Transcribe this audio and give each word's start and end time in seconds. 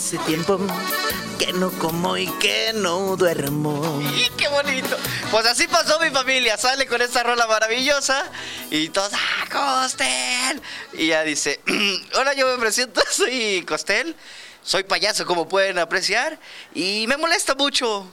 Hace 0.00 0.16
tiempo 0.20 0.58
que 1.38 1.52
no 1.52 1.70
como 1.72 2.16
y 2.16 2.26
que 2.38 2.72
no 2.74 3.18
duermo. 3.18 4.00
¡Y 4.16 4.30
qué 4.30 4.48
bonito! 4.48 4.96
Pues 5.30 5.44
así 5.44 5.68
pasó 5.68 6.00
mi 6.00 6.08
familia. 6.08 6.56
Sale 6.56 6.86
con 6.86 7.02
esta 7.02 7.22
rola 7.22 7.46
maravillosa 7.46 8.24
y 8.70 8.88
todos, 8.88 9.12
¡ah, 9.12 9.82
Costel! 9.82 10.62
Y 10.94 11.08
ya 11.08 11.22
dice, 11.22 11.60
hola, 12.18 12.32
yo 12.32 12.46
me 12.46 12.56
presento, 12.58 13.02
soy 13.10 13.62
Costel. 13.68 14.16
Soy 14.62 14.84
payaso, 14.84 15.26
como 15.26 15.46
pueden 15.50 15.78
apreciar. 15.78 16.38
Y 16.74 17.04
me 17.06 17.18
molesta 17.18 17.54
mucho 17.54 18.06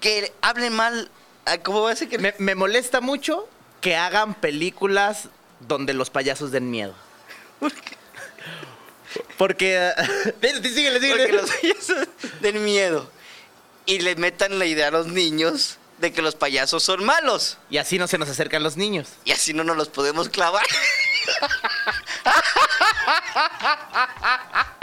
que 0.00 0.32
hablen 0.42 0.72
mal. 0.72 1.12
ah, 1.46 1.58
¿Cómo 1.58 1.82
va 1.82 1.92
a 1.92 1.96
ser 1.96 2.08
que 2.08 2.18
Me, 2.18 2.34
me 2.38 2.56
molesta 2.56 3.00
mucho 3.00 3.48
que 3.80 3.94
hagan 3.94 4.34
películas 4.34 5.28
donde 5.60 5.94
los 5.94 6.10
payasos 6.10 6.50
den 6.50 6.72
miedo. 6.72 6.96
Porque. 9.40 9.90
Síguele, 10.42 11.00
síguele. 11.00 11.02
Porque 11.16 11.32
los 11.32 11.50
payasos 11.50 12.08
den 12.42 12.62
miedo. 12.62 13.10
Y 13.86 14.00
le 14.00 14.14
metan 14.14 14.58
la 14.58 14.66
idea 14.66 14.88
a 14.88 14.90
los 14.90 15.06
niños 15.06 15.78
de 15.96 16.12
que 16.12 16.20
los 16.20 16.34
payasos 16.34 16.82
son 16.82 17.06
malos. 17.06 17.56
Y 17.70 17.78
así 17.78 17.98
no 17.98 18.06
se 18.06 18.18
nos 18.18 18.28
acercan 18.28 18.62
los 18.62 18.76
niños. 18.76 19.08
Y 19.24 19.32
así 19.32 19.54
no 19.54 19.64
nos 19.64 19.78
los 19.78 19.88
podemos 19.88 20.28
clavar. 20.28 20.66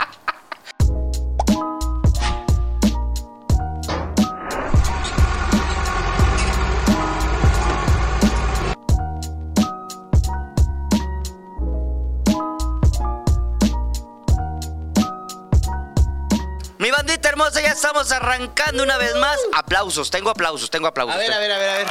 bandita 17.08 17.28
hermosa, 17.30 17.62
ya 17.62 17.72
estamos 17.72 18.12
arrancando 18.12 18.82
una 18.82 18.98
vez 18.98 19.14
más. 19.16 19.38
Aplausos, 19.54 20.10
tengo 20.10 20.28
aplausos, 20.28 20.68
tengo 20.68 20.86
aplausos. 20.88 21.14
A 21.14 21.18
ver, 21.18 21.32
a 21.32 21.38
ver, 21.38 21.52
a 21.52 21.58
ver, 21.58 21.70
a 21.70 21.74
ver. 21.78 21.86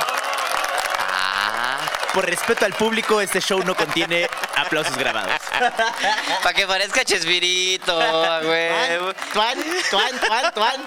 Ah. 1.09 1.96
Por 2.17 2.25
respeto 2.25 2.65
al 2.65 2.73
público, 2.73 3.21
este 3.21 3.39
show 3.39 3.61
no 3.63 3.75
contiene 3.75 4.27
aplausos 4.55 4.97
grabados. 4.97 5.39
Para 6.41 6.53
que 6.55 6.65
parezca 6.65 7.05
Chespirito, 7.05 7.95
huevo. 7.95 9.13
Tuan, 9.33 9.63
tuan, 9.91 10.19
tuan, 10.19 10.53
tuan. 10.55 10.83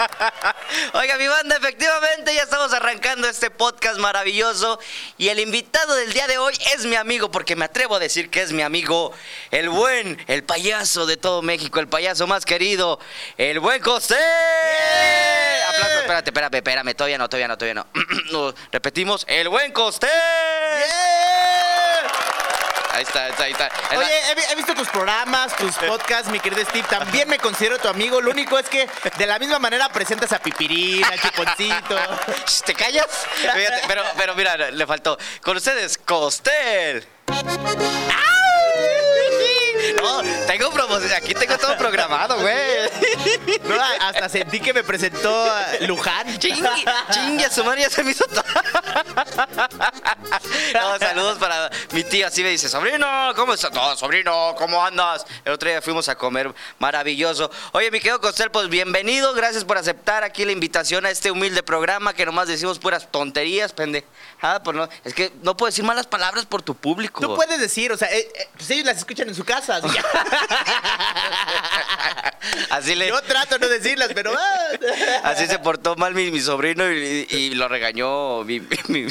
Oiga, 0.95 1.17
mi 1.19 1.29
banda, 1.29 1.55
efectivamente 1.55 2.35
ya 2.35 2.43
estamos 2.43 2.73
arrancando 2.73 3.29
este 3.29 3.49
podcast 3.49 4.01
maravilloso 4.01 4.81
y 5.19 5.29
el 5.29 5.39
invitado 5.39 5.95
del 5.95 6.13
día 6.13 6.27
de 6.27 6.39
hoy 6.39 6.53
es 6.75 6.85
mi 6.85 6.97
amigo, 6.97 7.31
porque 7.31 7.55
me 7.55 7.67
atrevo 7.67 7.95
a 7.95 8.01
decir 8.01 8.29
que 8.29 8.43
es 8.43 8.51
mi 8.51 8.63
amigo, 8.63 9.13
el 9.53 9.69
buen, 9.69 10.21
el 10.27 10.43
payaso 10.43 11.07
de 11.07 11.17
todo 11.17 11.43
México, 11.43 11.79
el 11.79 11.87
payaso 11.87 12.27
más 12.27 12.45
querido, 12.45 12.99
el 13.39 13.61
buen 13.61 13.81
José. 13.81 14.17
Aplausos, 15.69 16.01
espérate, 16.01 16.31
espérate, 16.31 16.57
espérame, 16.57 16.95
todavía 16.97 17.19
no, 17.19 17.29
todavía 17.29 17.47
no, 17.47 17.57
todavía 17.57 17.87
no. 18.33 18.55
Repetimos, 18.73 19.25
el 19.29 19.49
buen 19.49 19.71
Costé. 19.71 20.09
Ahí 23.01 23.05
está, 23.07 23.25
ahí 23.25 23.53
está, 23.53 23.65
ahí 23.89 23.97
Oye, 23.97 24.31
he, 24.31 24.35
vi- 24.35 24.43
he 24.51 24.55
visto 24.57 24.75
tus 24.75 24.89
programas, 24.89 25.57
tus 25.57 25.75
podcasts, 25.89 26.31
mi 26.31 26.39
querido 26.39 26.63
Steve. 26.67 26.87
También 26.87 27.27
me 27.31 27.39
considero 27.39 27.79
tu 27.79 27.89
amigo. 27.89 28.21
Lo 28.21 28.31
único 28.31 28.59
es 28.59 28.69
que 28.69 28.87
de 29.17 29.27
la 29.27 29.39
misma 29.39 29.59
manera 29.59 29.89
presentas 29.89 30.31
a 30.33 30.39
Pipirín, 30.39 31.03
a 31.03 31.17
Chuponcito. 31.17 31.97
¿Te 32.67 32.75
callas? 32.75 33.07
Fíjate, 33.37 33.83
pero, 33.89 34.03
pero 34.19 34.35
mira, 34.35 34.55
le 34.71 34.87
faltó. 34.87 35.17
Con 35.43 35.57
ustedes, 35.57 35.97
Costel. 35.97 37.09
No, 39.97 40.23
tengo 40.47 40.71
promoción. 40.71 41.13
Aquí 41.13 41.35
tengo 41.35 41.57
todo 41.59 41.77
programado, 41.77 42.39
güey. 42.41 42.57
No, 43.65 43.77
hasta 44.01 44.29
sentí 44.29 44.61
que 44.61 44.73
me 44.73 44.83
presentó 44.85 45.47
Luján. 45.81 46.39
Chingue, 46.39 46.69
chingue, 47.11 47.45
a 47.45 47.51
su 47.51 47.65
madre 47.65 47.83
ya 47.83 47.91
se 47.91 48.03
me 48.03 48.13
hizo 48.13 48.25
todo. 48.27 48.45
No, 50.75 50.99
saludos 50.99 51.39
para 51.39 51.71
mi 51.93 52.05
tío. 52.05 52.27
Así 52.27 52.43
me 52.43 52.51
dice, 52.51 52.69
sobrino, 52.69 53.07
¿cómo 53.37 53.55
estás? 53.55 53.73
No, 53.73 53.97
sobrino, 53.97 54.55
¿cómo 54.57 54.85
andas? 54.85 55.27
El 55.45 55.53
otro 55.53 55.69
día 55.69 55.83
fuimos 55.83 56.09
a 56.09 56.17
comer, 56.17 56.53
maravilloso. 56.79 57.51
Oye, 57.73 57.91
mi 57.91 57.99
querido 57.99 58.21
Costel, 58.21 58.51
pues 58.51 58.69
bienvenido. 58.69 59.33
Gracias 59.35 59.65
por 59.65 59.79
aceptar 59.79 60.25
aquí 60.25 60.45
la 60.45 60.53
invitación 60.53 61.07
a 61.07 61.11
este 61.11 61.31
humilde 61.31 61.63
programa 61.63 62.15
que 62.15 62.27
nomás 62.27 62.49
decimos 62.49 62.79
puras 62.79 63.09
tonterías, 63.11 63.73
pende. 63.73 64.05
Ah, 64.41 64.61
pues 64.63 64.77
no, 64.77 64.89
es 65.05 65.15
que 65.15 65.33
no 65.43 65.57
puedo 65.57 65.71
decir 65.71 65.85
malas 65.85 66.07
palabras 66.07 66.47
por 66.47 66.63
tu 66.63 66.75
público. 66.75 67.21
Tú 67.21 67.35
puedes 67.35 67.61
decir, 67.61 67.93
o 67.93 67.97
sea, 67.97 68.09
eh, 68.09 68.29
eh, 68.35 68.49
pues 68.57 68.71
ellos 68.71 68.87
las 68.87 68.99
escuchan 68.99 69.29
en 69.29 69.35
su 69.35 69.45
casa. 69.45 69.80
Así 69.85 69.97
que- 69.97 70.03
Así 72.71 72.95
le. 72.95 73.09
Yo 73.09 73.21
trato 73.23 73.59
de 73.59 73.67
no 73.67 73.69
decirlas, 73.69 74.11
pero. 74.15 74.33
ah. 74.37 74.69
Así 75.25 75.47
se 75.47 75.59
portó 75.59 75.97
mal 75.97 76.15
mi, 76.15 76.31
mi 76.31 76.41
sobrino 76.41 76.91
y, 76.91 77.27
y 77.31 77.51
lo 77.55 77.69
regañó 77.69 78.43
mi, 78.45 78.61
mi- 78.89 79.07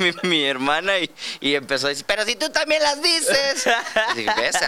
mi- 0.00 0.12
mi 0.22 0.44
hermana 0.44 0.98
y, 0.98 1.10
y 1.40 1.54
empezó 1.54 1.86
a 1.86 1.90
decir, 1.90 2.04
pero 2.06 2.24
si 2.24 2.36
tú 2.36 2.48
también 2.50 2.82
las 2.82 3.00
dices. 3.02 3.68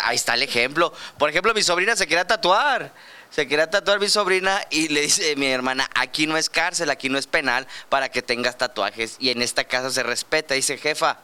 Ahí 0.04 0.16
está 0.16 0.34
el 0.34 0.42
ejemplo. 0.42 0.92
Por 1.18 1.30
ejemplo, 1.30 1.54
mi 1.54 1.62
sobrina 1.62 1.96
se 1.96 2.06
quería 2.06 2.26
tatuar. 2.26 2.92
Se 3.30 3.46
quería 3.48 3.68
tatuar 3.68 3.98
mi 3.98 4.08
sobrina 4.08 4.62
y 4.70 4.88
le 4.88 5.00
dice 5.02 5.34
mi 5.36 5.46
hermana, 5.48 5.90
aquí 5.94 6.26
no 6.26 6.36
es 6.36 6.48
cárcel, 6.48 6.90
aquí 6.90 7.08
no 7.08 7.18
es 7.18 7.26
penal 7.26 7.66
para 7.88 8.08
que 8.08 8.22
tengas 8.22 8.56
tatuajes 8.56 9.16
y 9.18 9.30
en 9.30 9.42
esta 9.42 9.64
casa 9.64 9.90
se 9.90 10.02
respeta. 10.02 10.54
Dice, 10.54 10.78
jefa, 10.78 11.18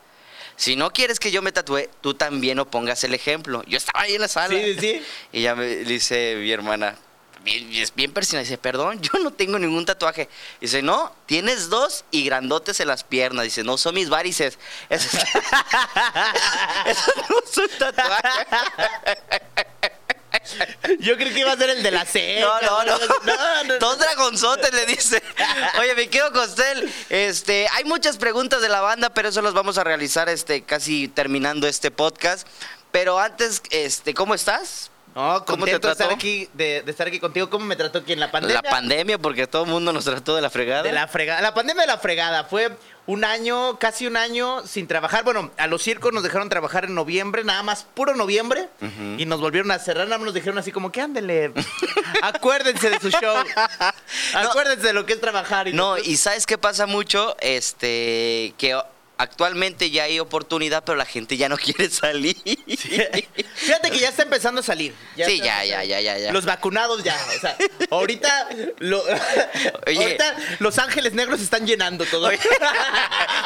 si 0.63 0.77
no 0.77 0.93
quieres 0.93 1.19
que 1.19 1.33
yo 1.33 1.43
me 1.43 1.51
tatúe, 1.51 1.89
tú 2.01 2.15
también 2.15 2.57
no 2.57 2.71
pongas 2.71 3.03
el 3.03 3.15
ejemplo. 3.15 3.65
Yo 3.67 3.77
estaba 3.79 4.03
ahí 4.03 4.15
en 4.15 4.21
la 4.21 4.29
sala. 4.29 4.55
Sí, 4.55 4.77
sí. 4.79 5.03
Y 5.33 5.43
ya 5.43 5.57
me 5.57 5.67
dice 5.67 6.37
mi 6.39 6.53
hermana, 6.53 6.95
bien- 7.43 7.69
es 7.75 7.93
bien 7.93 8.13
personal, 8.13 8.45
dice, 8.45 8.59
perdón, 8.59 9.01
yo 9.03 9.19
no 9.25 9.33
tengo 9.33 9.59
ningún 9.59 9.85
tatuaje. 9.85 10.29
Dice, 10.61 10.81
no, 10.81 11.13
tienes 11.27 11.69
dos 11.69 12.05
y 12.13 12.25
grandotes 12.27 12.79
en 12.79 12.87
las 12.87 13.03
piernas. 13.03 13.43
Dice, 13.45 13.65
no, 13.65 13.77
son 13.77 13.97
mis 13.97 14.09
varices. 14.09 14.57
Eso, 14.89 15.19
eso 16.87 17.13
no 17.29 17.37
es 17.45 17.59
un 17.59 17.69
tatuaje. 17.79 18.47
Yo 21.01 21.17
creí 21.17 21.33
que 21.33 21.41
iba 21.41 21.53
a 21.53 21.57
ser 21.57 21.71
el 21.71 21.83
de 21.83 21.91
la 21.91 22.05
C. 22.05 22.41
No, 22.41 22.61
no, 22.61 22.85
no. 22.85 22.99
no, 22.99 23.65
no. 23.65 23.79
Dos 23.79 23.99
dragonzotes 23.99 24.73
le 24.73 24.87
dice. 24.87 25.23
Oye, 25.81 25.95
mi 25.95 26.07
querido 26.07 26.33
Costel, 26.33 26.93
este, 27.09 27.69
hay 27.73 27.85
muchas 27.85 28.17
preguntas 28.17 28.61
de 28.61 28.69
la 28.69 28.81
banda, 28.81 29.11
pero 29.11 29.29
eso 29.29 29.43
las 29.43 29.55
vamos 29.55 29.79
a 29.79 29.85
realizar 29.85 30.29
este, 30.29 30.63
casi 30.63 31.09
terminando 31.09 31.67
este 31.67 31.91
podcast. 31.91 32.47
Pero 32.91 33.19
antes, 33.19 33.63
este, 33.71 34.15
¿cómo 34.15 34.35
estás? 34.35 34.91
No, 35.15 35.45
¿Cómo 35.45 35.67
te 35.67 35.73
contento 35.73 35.89
de 35.89 35.93
estar 35.93 36.07
trató? 36.09 36.15
aquí, 36.15 36.49
de, 36.55 36.83
de 36.83 36.91
estar 36.91 37.07
aquí 37.07 37.21
contigo. 37.21 37.51
¿Cómo 37.51 37.67
me 37.67 37.77
trató 37.77 37.99
aquí 37.99 38.13
en 38.15 38.21
la 38.21 38.31
pandemia? 38.31 38.61
La 38.65 38.71
pandemia, 38.71 39.19
porque 39.19 39.47
todo 39.47 39.65
el 39.65 39.71
mundo 39.71 39.93
nos 39.93 40.05
trató 40.05 40.35
de 40.35 40.41
la 40.43 40.49
fregada. 40.51 40.83
De 40.83 40.93
la 40.93 41.07
fregada. 41.07 41.43
La 41.43 41.53
pandemia 41.53 41.83
de 41.83 41.87
la 41.89 41.99
fregada. 41.99 42.45
Fue 42.45 42.71
un 43.07 43.25
año, 43.25 43.79
casi 43.79 44.07
un 44.07 44.17
año 44.17 44.67
sin 44.67 44.87
trabajar. 44.87 45.23
Bueno, 45.25 45.51
a 45.59 45.67
los 45.67 45.83
circos 45.83 46.13
nos 46.15 46.23
dejaron 46.23 46.49
trabajar 46.49 46.85
en 46.87 46.95
noviembre, 46.95 47.45
nada 47.45 47.63
más 47.63 47.85
puro 47.95 48.15
noviembre. 48.15 48.69
Y 49.19 49.27
nos 49.27 49.41
volvieron 49.41 49.71
a 49.71 49.79
cerrar. 49.79 50.07
Nada 50.07 50.19
más 50.19 50.27
nos 50.27 50.35
dijeron 50.35 50.57
así 50.59 50.73
como 50.73 50.91
que 50.91 51.01
ándele. 51.03 51.53
acuérdense 52.23 52.89
de 52.89 52.99
su 53.01 53.11
show. 53.11 53.37
Acuérdense 54.35 54.87
de 54.87 54.93
lo 54.93 55.05
que 55.05 55.13
es 55.15 55.21
trabajar. 55.21 55.69
Y 55.69 55.73
No, 55.73 55.99
y 55.99 56.17
¿sabes 56.17 56.47
qué 56.47 56.57
pasa 56.59 56.87
mucho? 56.87 57.37
Este, 57.41 58.55
que 58.57 58.81
actualmente 59.23 59.91
ya 59.91 60.05
hay 60.05 60.21
oportunidad, 60.21 60.85
pero 60.85 60.97
la 60.97 61.05
gente 61.07 61.37
ya 61.37 61.49
no 61.49 61.57
quiere 61.65 61.89
salir. 61.91 62.37
Fíjate 63.55 63.91
que 63.91 63.99
ya 63.99 64.09
está 64.09 64.23
empezando 64.23 64.61
a 64.61 64.65
salir. 64.65 64.95
Sí, 65.17 65.39
ya, 65.39 65.65
ya, 65.65 65.85
ya, 65.85 66.01
ya, 66.01 66.19
ya. 66.19 66.33
Los 66.33 66.45
vacunados 66.45 67.03
ya. 67.03 67.17
O 67.37 67.41
sea, 67.41 67.57
ahorita, 67.91 68.49
lo- 68.79 69.03
Oye. 69.87 69.97
ahorita 70.03 70.37
Los 70.59 70.79
Ángeles 70.79 71.13
Negros 71.15 71.41
están 71.41 71.67
llenando 71.67 72.05
todo. 72.07 72.31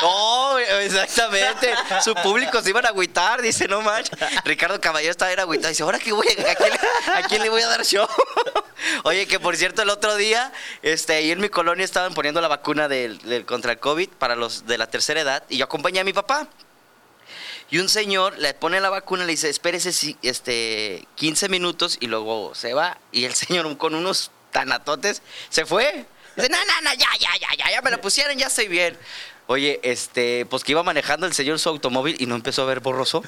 Oh, 0.02 0.58
exactamente. 0.58 1.72
Su 2.04 2.14
público 2.16 2.60
se 2.62 2.70
iban 2.70 2.84
a 2.84 2.90
agüitar, 2.90 3.40
dice, 3.40 3.66
no 3.66 3.80
manches. 3.80 4.18
Ricardo 4.44 4.80
Caballero 4.80 5.10
estaba 5.10 5.30
bien 5.30 5.40
agüitado. 5.40 5.68
Dice, 5.70 5.82
¿ahora 5.82 5.98
qué 5.98 6.12
voy 6.12 6.26
a, 6.28 6.50
a 6.50 6.54
quién, 6.54 6.70
le- 6.70 7.12
a 7.14 7.22
quién 7.22 7.42
le 7.42 7.48
voy 7.48 7.62
a 7.62 7.68
dar 7.68 7.84
show? 7.84 8.06
Oye, 9.04 9.26
que 9.26 9.40
por 9.40 9.56
cierto, 9.56 9.82
el 9.82 9.88
otro 9.90 10.16
día, 10.16 10.52
este, 10.82 11.14
ahí 11.14 11.30
en 11.30 11.40
mi 11.40 11.48
colonia 11.48 11.84
estaban 11.84 12.12
poniendo 12.14 12.40
la 12.40 12.48
vacuna 12.48 12.88
del, 12.88 13.18
del 13.20 13.46
contra 13.46 13.72
el 13.72 13.78
COVID 13.78 14.08
para 14.10 14.36
los 14.36 14.66
de 14.66 14.76
la 14.78 14.86
tercera 14.86 15.20
edad 15.20 15.42
y 15.48 15.56
yo 15.56 15.65
acompañé 15.66 16.00
a 16.00 16.04
mi 16.04 16.12
papá. 16.12 16.48
Y 17.70 17.78
un 17.78 17.88
señor 17.88 18.38
le 18.38 18.54
pone 18.54 18.80
la 18.80 18.90
vacuna 18.90 19.24
y 19.24 19.26
le 19.26 19.32
dice, 19.32 19.50
espérese 19.50 20.16
este, 20.22 21.06
15 21.16 21.48
minutos 21.48 21.98
y 22.00 22.06
luego 22.06 22.54
se 22.54 22.74
va. 22.74 22.98
Y 23.12 23.24
el 23.24 23.34
señor 23.34 23.76
con 23.76 23.94
unos 23.94 24.30
tanatotes 24.52 25.22
se 25.50 25.66
fue. 25.66 26.06
Dice, 26.36 26.48
no, 26.48 26.58
no, 26.64 26.80
no, 26.82 26.94
ya, 26.94 27.08
ya, 27.18 27.30
ya, 27.40 27.54
ya, 27.56 27.70
ya 27.70 27.82
me 27.82 27.90
la 27.90 28.00
pusieron, 28.00 28.36
ya 28.36 28.46
estoy 28.46 28.68
bien. 28.68 28.96
Oye, 29.48 29.78
este, 29.84 30.44
pues 30.46 30.64
que 30.64 30.72
iba 30.72 30.82
manejando 30.82 31.24
el 31.24 31.32
señor 31.32 31.60
su 31.60 31.68
automóvil 31.68 32.16
y 32.18 32.26
no 32.26 32.34
empezó 32.34 32.62
a 32.62 32.64
ver 32.64 32.80
borroso. 32.80 33.22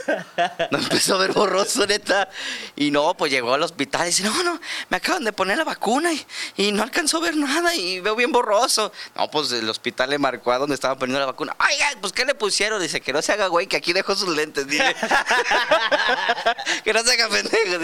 No 0.70 0.78
empezó 0.78 1.14
a 1.14 1.18
ver 1.18 1.32
borroso, 1.32 1.86
neta. 1.86 2.28
Y 2.74 2.90
no, 2.90 3.14
pues 3.14 3.30
llegó 3.30 3.54
al 3.54 3.62
hospital 3.62 4.02
y 4.02 4.06
dice, 4.06 4.24
no, 4.24 4.42
no, 4.42 4.60
me 4.88 4.96
acaban 4.96 5.22
de 5.24 5.32
poner 5.32 5.56
la 5.56 5.64
vacuna 5.64 6.10
y, 6.56 6.72
no 6.72 6.82
alcanzó 6.82 7.18
a 7.18 7.20
ver 7.20 7.36
nada 7.36 7.74
y 7.74 8.00
veo 8.00 8.16
bien 8.16 8.32
borroso. 8.32 8.92
No, 9.14 9.30
pues 9.30 9.52
el 9.52 9.68
hospital 9.68 10.10
le 10.10 10.18
marcó 10.18 10.50
a 10.50 10.58
donde 10.58 10.74
estaba 10.74 10.96
poniendo 10.96 11.20
la 11.20 11.26
vacuna. 11.26 11.56
Oiga, 11.60 11.86
pues 12.00 12.12
¿qué 12.12 12.24
le 12.24 12.34
pusieron? 12.34 12.82
Dice, 12.82 13.00
que 13.00 13.12
no 13.12 13.22
se 13.22 13.32
haga 13.32 13.46
güey, 13.46 13.68
que 13.68 13.76
aquí 13.76 13.92
dejó 13.92 14.14
sus 14.14 14.34
lentes. 14.34 14.66
Que 16.84 16.92
no 16.92 17.02
se 17.02 17.12
haga 17.12 17.28
pendejo. 17.28 17.76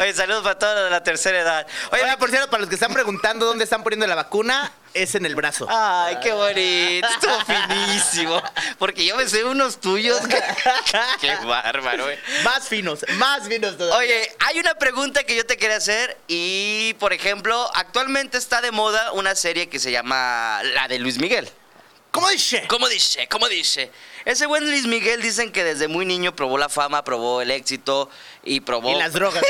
Oye, 0.00 0.12
saludos 0.14 0.42
para 0.42 0.58
todos 0.58 0.84
de 0.84 0.90
la 0.90 1.02
tercera 1.02 1.40
edad. 1.40 1.66
Oye, 1.92 2.02
por 2.18 2.30
cierto, 2.30 2.50
para 2.50 2.60
los 2.60 2.68
que 2.68 2.74
están 2.74 2.92
preguntando 2.92 3.46
dónde 3.46 3.64
están 3.64 3.82
poniendo 3.82 4.06
la 4.06 4.14
vacuna, 4.14 4.72
es 5.02 5.14
en 5.14 5.26
el 5.26 5.34
brazo. 5.34 5.66
Ay, 5.68 6.16
qué 6.22 6.32
bonito, 6.32 7.08
estuvo 7.08 7.38
finísimo. 7.44 8.42
Porque 8.78 9.04
yo 9.04 9.16
me 9.16 9.28
sé 9.28 9.44
unos 9.44 9.80
tuyos. 9.80 10.20
que- 10.26 10.42
qué 11.20 11.34
bárbaro, 11.44 12.10
eh. 12.10 12.18
Más 12.44 12.68
finos, 12.68 13.04
más 13.18 13.46
finos 13.48 13.76
todavía. 13.76 13.98
Oye, 13.98 14.32
hay 14.46 14.58
una 14.58 14.74
pregunta 14.76 15.24
que 15.24 15.36
yo 15.36 15.44
te 15.46 15.56
quería 15.56 15.76
hacer 15.76 16.16
y, 16.28 16.94
por 16.98 17.12
ejemplo, 17.12 17.70
actualmente 17.74 18.38
está 18.38 18.60
de 18.60 18.70
moda 18.70 19.12
una 19.12 19.34
serie 19.34 19.68
que 19.68 19.78
se 19.78 19.90
llama 19.90 20.60
La 20.74 20.88
de 20.88 20.98
Luis 20.98 21.18
Miguel. 21.18 21.48
¿cómo 22.16 22.30
dice? 22.30 22.64
¿Cómo 22.66 22.88
dice? 22.88 23.28
¿Cómo 23.28 23.46
dice? 23.46 23.90
Ese 24.24 24.46
buen 24.46 24.64
Luis 24.64 24.86
Miguel 24.86 25.20
dicen 25.20 25.52
que 25.52 25.62
desde 25.64 25.86
muy 25.86 26.06
niño 26.06 26.34
probó 26.34 26.56
la 26.56 26.70
fama, 26.70 27.04
probó 27.04 27.42
el 27.42 27.50
éxito 27.50 28.08
y 28.42 28.60
probó... 28.60 28.90
Y 28.90 28.94
las 28.94 29.12
drogas. 29.12 29.44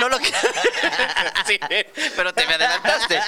No 0.00 0.08
lo 0.08 0.18
que... 0.18 0.24
sí, 1.46 1.60
pero 2.16 2.32
te 2.32 2.46
me 2.46 2.54
adelantaste. 2.54 3.20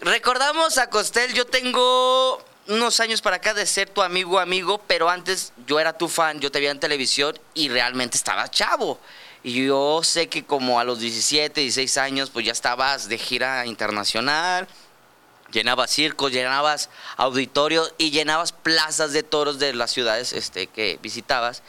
Recordamos 0.00 0.78
a 0.78 0.88
Costel, 0.90 1.34
yo 1.34 1.44
tengo 1.44 2.40
unos 2.68 3.00
años 3.00 3.20
para 3.20 3.36
acá 3.36 3.52
de 3.52 3.66
ser 3.66 3.90
tu 3.90 4.00
amigo 4.00 4.38
amigo, 4.38 4.78
pero 4.86 5.08
antes 5.08 5.52
yo 5.66 5.80
era 5.80 5.92
tu 5.92 6.08
fan, 6.08 6.38
yo 6.38 6.52
te 6.52 6.60
veía 6.60 6.70
en 6.70 6.78
televisión 6.78 7.36
y 7.54 7.68
realmente 7.68 8.16
estaba 8.16 8.48
chavo. 8.48 9.00
Y 9.42 9.66
yo 9.66 10.00
sé 10.04 10.28
que 10.28 10.44
como 10.44 10.78
a 10.78 10.84
los 10.84 11.00
17, 11.00 11.60
16 11.62 11.96
años, 11.98 12.30
pues 12.30 12.46
ya 12.46 12.52
estabas 12.52 13.08
de 13.08 13.18
gira 13.18 13.66
internacional, 13.66 14.68
llenabas 15.50 15.90
circos, 15.90 16.30
llenabas 16.30 16.90
auditorios 17.16 17.92
y 17.98 18.10
llenabas 18.10 18.52
plazas 18.52 19.12
de 19.12 19.24
toros 19.24 19.58
de 19.58 19.72
las 19.72 19.90
ciudades 19.90 20.32
este, 20.32 20.68
que 20.68 20.98
visitabas. 21.02 21.62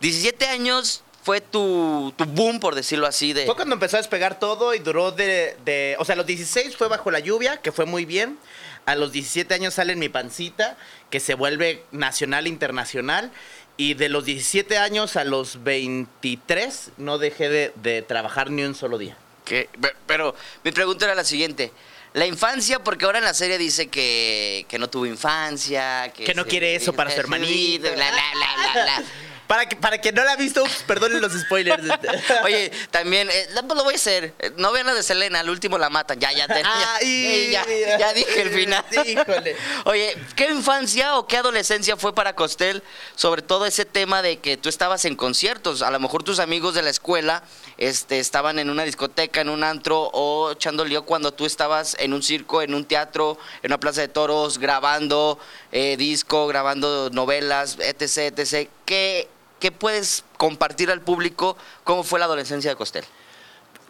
17 0.00 0.46
años 0.48 1.02
fue 1.26 1.40
tu, 1.40 2.14
tu 2.16 2.24
boom, 2.24 2.60
por 2.60 2.76
decirlo 2.76 3.04
así, 3.08 3.32
de... 3.32 3.46
Fue 3.46 3.56
cuando 3.56 3.74
empezó 3.74 3.96
a 3.96 4.00
despegar 4.00 4.38
todo 4.38 4.74
y 4.74 4.78
duró 4.78 5.10
de, 5.10 5.56
de- 5.64 5.96
O 5.98 6.04
sea, 6.04 6.12
a 6.12 6.16
los 6.16 6.24
16 6.26 6.76
fue 6.76 6.86
bajo 6.86 7.10
la 7.10 7.18
lluvia, 7.18 7.56
que 7.56 7.72
fue 7.72 7.84
muy 7.84 8.04
bien. 8.04 8.38
A 8.84 8.94
los 8.94 9.10
17 9.10 9.52
años 9.52 9.74
sale 9.74 9.92
en 9.94 9.98
mi 9.98 10.08
pancita, 10.08 10.76
que 11.10 11.18
se 11.18 11.34
vuelve 11.34 11.82
nacional, 11.90 12.46
internacional. 12.46 13.32
Y 13.76 13.94
de 13.94 14.08
los 14.08 14.24
17 14.24 14.78
años 14.78 15.16
a 15.16 15.24
los 15.24 15.64
23 15.64 16.90
no 16.98 17.18
dejé 17.18 17.48
de, 17.48 17.72
de 17.74 18.02
trabajar 18.02 18.50
ni 18.52 18.62
un 18.62 18.76
solo 18.76 18.96
día. 18.96 19.16
Pe- 19.44 19.68
Pero 20.06 20.36
mi 20.62 20.70
pregunta 20.70 21.06
era 21.06 21.16
la 21.16 21.24
siguiente. 21.24 21.72
La 22.12 22.24
infancia, 22.26 22.84
porque 22.84 23.04
ahora 23.04 23.18
en 23.18 23.24
la 23.24 23.34
serie 23.34 23.58
dice 23.58 23.88
que, 23.88 24.64
que 24.68 24.78
no 24.78 24.88
tuvo 24.88 25.06
infancia, 25.06 26.12
que, 26.14 26.22
Que 26.22 26.34
no 26.34 26.44
se- 26.44 26.48
quiere 26.50 26.76
eso 26.76 26.92
para 26.92 27.10
su 27.10 27.18
hermanita. 27.18 27.90
Bla, 27.90 28.10
bla, 28.12 28.22
bla, 28.32 28.72
bla, 28.72 28.82
bla. 28.84 29.02
Para 29.46 29.66
que, 29.66 29.76
para 29.76 29.98
que 29.98 30.12
no 30.12 30.24
la 30.24 30.32
ha 30.32 30.36
visto, 30.36 30.62
ups, 30.64 30.82
perdonen 30.86 31.20
los 31.20 31.32
spoilers. 31.32 31.82
Oye, 32.44 32.72
también, 32.90 33.28
eh, 33.30 33.48
no, 33.54 33.62
pues 33.66 33.76
lo 33.76 33.84
voy 33.84 33.94
a 33.94 33.96
hacer. 33.96 34.34
Eh, 34.38 34.52
No 34.56 34.72
vean 34.72 34.86
la 34.86 34.94
de 34.94 35.02
Selena, 35.02 35.40
al 35.40 35.50
último 35.50 35.78
la 35.78 35.90
matan. 35.90 36.18
Ya, 36.18 36.32
ya, 36.32 36.48
te, 36.48 36.62
ya, 36.62 36.94
Ay, 36.96 37.50
ya, 37.50 37.64
ya 37.98 38.12
dije 38.12 38.42
el 38.42 38.50
final. 38.50 38.84
Híjole. 39.06 39.56
Oye, 39.84 40.16
¿qué 40.34 40.50
infancia 40.50 41.16
o 41.16 41.26
qué 41.26 41.36
adolescencia 41.36 41.96
fue 41.96 42.14
para 42.14 42.34
Costel? 42.34 42.82
Sobre 43.14 43.42
todo 43.42 43.66
ese 43.66 43.84
tema 43.84 44.22
de 44.22 44.38
que 44.38 44.56
tú 44.56 44.68
estabas 44.68 45.04
en 45.04 45.16
conciertos. 45.16 45.82
A 45.82 45.90
lo 45.90 46.00
mejor 46.00 46.22
tus 46.22 46.38
amigos 46.38 46.74
de 46.74 46.82
la 46.82 46.90
escuela 46.90 47.42
este, 47.78 48.18
estaban 48.18 48.58
en 48.58 48.70
una 48.70 48.84
discoteca, 48.84 49.40
en 49.40 49.48
un 49.48 49.62
antro 49.62 50.10
o 50.12 50.52
echando 50.52 50.84
lío 50.84 51.04
cuando 51.04 51.32
tú 51.32 51.46
estabas 51.46 51.96
en 51.98 52.12
un 52.12 52.22
circo, 52.22 52.62
en 52.62 52.74
un 52.74 52.84
teatro, 52.84 53.38
en 53.62 53.70
una 53.70 53.80
plaza 53.80 54.00
de 54.00 54.08
toros, 54.08 54.58
grabando 54.58 55.38
eh, 55.72 55.96
disco, 55.96 56.46
grabando 56.46 57.10
novelas, 57.10 57.76
etc, 57.80 58.38
etc. 58.38 58.68
¿Qué, 58.84 59.28
¿Qué 59.60 59.72
puedes 59.72 60.24
compartir 60.36 60.90
al 60.90 61.00
público? 61.00 61.56
¿Cómo 61.84 62.02
fue 62.04 62.18
la 62.18 62.26
adolescencia 62.26 62.70
de 62.70 62.76
Costel? 62.76 63.04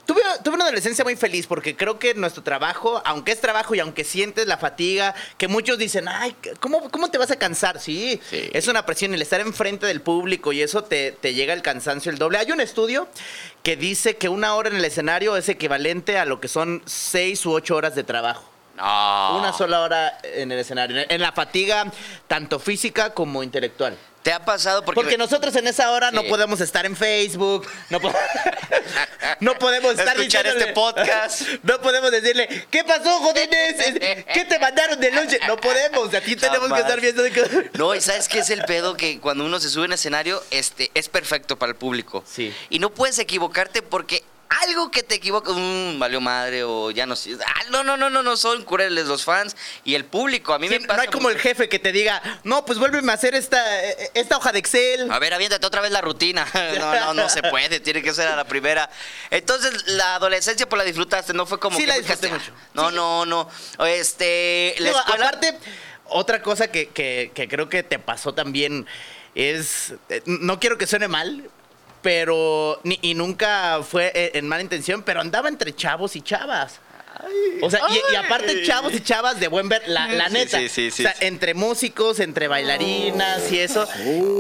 Tuve, 0.06 0.20
tuve 0.44 0.54
una 0.54 0.66
adolescencia 0.66 1.02
muy 1.04 1.16
feliz 1.16 1.48
porque 1.48 1.74
creo 1.76 1.98
que 1.98 2.14
nuestro 2.14 2.44
trabajo, 2.44 3.02
aunque 3.04 3.32
es 3.32 3.40
trabajo 3.40 3.74
y 3.74 3.80
aunque 3.80 4.04
sientes 4.04 4.46
la 4.46 4.56
fatiga, 4.56 5.16
que 5.36 5.48
muchos 5.48 5.78
dicen, 5.78 6.06
ay, 6.06 6.36
¿cómo, 6.60 6.88
cómo 6.92 7.10
te 7.10 7.18
vas 7.18 7.32
a 7.32 7.36
cansar? 7.40 7.80
Sí, 7.80 8.20
Sí. 8.30 8.48
es 8.52 8.68
una 8.68 8.86
presión 8.86 9.12
el 9.14 9.22
estar 9.22 9.40
enfrente 9.40 9.84
del 9.86 10.00
público 10.00 10.52
y 10.52 10.62
eso 10.62 10.84
te, 10.84 11.10
te 11.10 11.34
llega 11.34 11.52
el 11.52 11.62
cansancio 11.62 12.12
el 12.12 12.18
doble. 12.18 12.38
Hay 12.38 12.52
un 12.52 12.60
estudio 12.60 13.08
que 13.64 13.74
dice 13.74 14.16
que 14.16 14.28
una 14.28 14.54
hora 14.54 14.68
en 14.68 14.76
el 14.76 14.84
escenario 14.84 15.36
es 15.36 15.48
equivalente 15.48 16.18
a 16.18 16.24
lo 16.24 16.40
que 16.40 16.46
son 16.46 16.82
seis 16.86 17.44
u 17.44 17.50
ocho 17.52 17.74
horas 17.74 17.96
de 17.96 18.04
trabajo. 18.04 18.48
No. 18.76 19.38
Una 19.38 19.52
sola 19.52 19.80
hora 19.80 20.18
en 20.22 20.52
el 20.52 20.58
escenario, 20.60 21.04
en 21.08 21.20
la 21.20 21.32
fatiga 21.32 21.90
tanto 22.28 22.60
física 22.60 23.12
como 23.12 23.42
intelectual. 23.42 23.96
¿Te 24.26 24.32
ha 24.32 24.44
pasado? 24.44 24.84
Porque, 24.84 25.00
Porque 25.02 25.17
nosotros 25.17 25.55
en 25.55 25.69
esa 25.69 25.93
hora 25.93 26.11
no 26.11 26.25
podemos 26.25 26.61
estar 26.61 26.84
en 26.84 26.96
Facebook, 26.96 27.64
no, 27.90 28.00
po- 28.00 28.12
no 29.40 29.55
podemos 29.55 29.93
estar 29.96 30.17
Escuchar 30.17 30.49
este 30.49 30.73
podcast. 30.73 31.43
No 31.62 31.81
podemos 31.81 32.11
decirle, 32.11 32.67
¿qué 32.69 32.82
pasó, 32.82 33.20
jodines? 33.20 33.76
¿Qué 34.34 34.44
te 34.49 34.58
mandaron 34.58 34.99
de 34.99 35.12
lonche? 35.12 35.38
No 35.46 35.56
podemos, 35.56 36.12
aquí 36.12 36.34
tenemos 36.37 36.62
Jamás. 36.69 36.82
que 36.82 36.88
estar 36.88 37.00
viendo 37.00 37.23
de. 37.23 37.70
No, 37.75 37.94
y 37.94 38.00
sabes 38.00 38.26
qué 38.26 38.40
es 38.40 38.50
el 38.50 38.64
pedo 38.64 38.96
que 38.96 39.20
cuando 39.20 39.44
uno 39.44 39.61
se 39.61 39.70
sube 39.70 39.84
en 39.84 39.93
escenario, 39.93 40.43
este, 40.50 40.90
es 40.94 41.08
perfecto 41.08 41.56
para 41.56 41.70
el 41.70 41.76
público. 41.76 42.25
Sí. 42.26 42.52
Y 42.69 42.81
no 42.81 42.90
puedes 42.90 43.20
equivocarte 43.20 43.81
porque 43.81 44.25
algo 44.48 44.90
que 44.90 45.02
te 45.02 45.16
equivoca, 45.16 45.52
mmm, 45.52 45.98
valió 45.98 46.20
madre 46.20 46.64
o 46.64 46.90
ya 46.90 47.04
no 47.06 47.16
sé. 47.16 47.37
Ah, 47.44 47.62
no, 47.70 47.82
no, 47.84 47.96
no, 47.96 48.10
no, 48.10 48.22
no 48.22 48.37
son 48.37 48.64
crueles 48.64 49.06
los 49.06 49.25
fans 49.25 49.56
y 49.84 49.94
el 49.94 50.04
público. 50.04 50.52
A 50.54 50.58
mí 50.58 50.69
Sí, 50.69 50.78
me 50.78 50.87
pasa. 50.87 50.96
no 50.96 51.02
hay 51.02 51.08
como 51.08 51.31
el 51.31 51.38
jefe 51.38 51.69
que 51.69 51.78
te 51.78 51.93
diga, 51.93 52.22
no, 52.44 52.64
pues 52.64 52.78
vuélveme 52.78 53.10
a 53.12 53.14
hacer 53.16 53.34
esta, 53.34 53.62
esta 54.14 54.37
hoja 54.37 54.52
de 54.52 54.58
Excel. 54.58 55.10
A 55.10 55.19
ver, 55.19 55.34
aviéntate 55.34 55.66
otra 55.66 55.81
vez 55.81 55.90
la 55.90 56.00
rutina. 56.00 56.46
No, 56.78 56.94
no, 56.94 57.14
no 57.14 57.28
se 57.28 57.43
puede, 57.43 57.81
tiene 57.81 58.02
que 58.02 58.12
ser 58.12 58.28
a 58.28 58.37
la 58.37 58.44
primera. 58.44 58.88
Entonces, 59.31 59.87
la 59.88 60.16
adolescencia 60.16 60.69
pues 60.69 60.78
la 60.78 60.84
disfrutaste, 60.84 61.32
no 61.32 61.46
fue 61.46 61.58
como 61.58 61.76
Sí, 61.76 61.82
que 61.84 61.88
la 61.88 61.96
disfruté 61.99 62.28
mucho. 62.28 62.52
No, 62.75 62.90
Sí. 62.90 62.94
no, 62.96 63.26
no. 63.26 63.49
Este, 63.87 64.75
la 64.78 64.88
Digo, 64.88 64.99
escuela 65.00 65.26
Aparte, 65.28 65.58
otra 66.06 66.42
cosa 66.42 66.69
que, 66.70 66.88
que- 66.88 67.32
que 67.34 67.49
creo 67.49 67.69
que 67.69 67.82
te 67.82 67.99
pasó 67.99 68.32
también 68.34 68.87
es, 69.34 69.94
eh, 70.08 70.22
no 70.26 70.58
quiero 70.60 70.78
que 70.78 70.87
suene 70.87 71.08
mal, 71.08 71.50
pero, 72.06 72.78
ni- 72.84 73.00
y 73.02 73.14
nunca 73.14 73.80
fue 73.82 74.12
eh, 74.14 74.30
en 74.34 74.46
mala 74.46 74.62
intención, 74.62 75.02
pero 75.02 75.20
andaba 75.20 75.48
entre 75.48 75.74
chavos 75.74 76.14
y 76.14 76.22
chavas. 76.22 76.78
O 77.62 77.68
sea, 77.68 77.80
y, 77.90 78.12
y 78.12 78.14
aparte 78.14 78.62
chavos 78.62 78.92
y 78.94 79.00
chavas 79.00 79.40
de 79.40 79.48
buen 79.48 79.68
ver, 79.68 79.82
la, 79.88 80.06
neta. 80.28 80.56
sí, 80.60 80.68
sí, 80.68 80.92
sí, 80.92 81.04
o 81.04 81.08
sea, 81.10 81.16
entre 81.26 81.54
músicos, 81.54 82.20
entre 82.20 82.46
bailarinas 82.46 83.50
y 83.50 83.58
eso. 83.58 83.88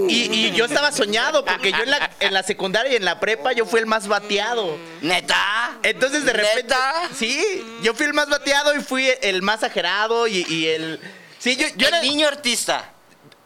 Y, 0.08 0.32
y 0.32 0.52
yo 0.52 0.66
estaba 0.66 0.92
soñado, 0.92 1.44
porque 1.44 1.72
yo 1.72 1.78
en 1.82 1.90
la, 1.90 2.08
en 2.20 2.32
la 2.32 2.44
secundaria 2.44 2.92
y 2.92 2.96
en 2.96 3.04
la 3.04 3.18
prepa 3.18 3.52
yo 3.52 3.66
fui 3.66 3.80
el 3.80 3.86
más 3.86 4.06
bateado. 4.06 4.78
¿Neta? 5.02 5.76
Entonces 5.82 6.24
de 6.24 6.34
repente. 6.34 6.62
¿Neta? 6.62 7.08
Sí, 7.18 7.64
yo 7.82 7.94
fui 7.94 8.06
el 8.06 8.14
más 8.14 8.28
bateado 8.28 8.76
y 8.76 8.80
fui 8.80 9.08
el 9.22 9.42
más 9.42 9.64
ajerado 9.64 10.28
y, 10.28 10.46
y 10.48 10.68
el. 10.68 11.00
Sí, 11.40 11.56
yo, 11.56 11.66
yo 11.74 11.88
el 11.88 11.94
era, 11.94 12.02
niño 12.02 12.28
artista. 12.28 12.92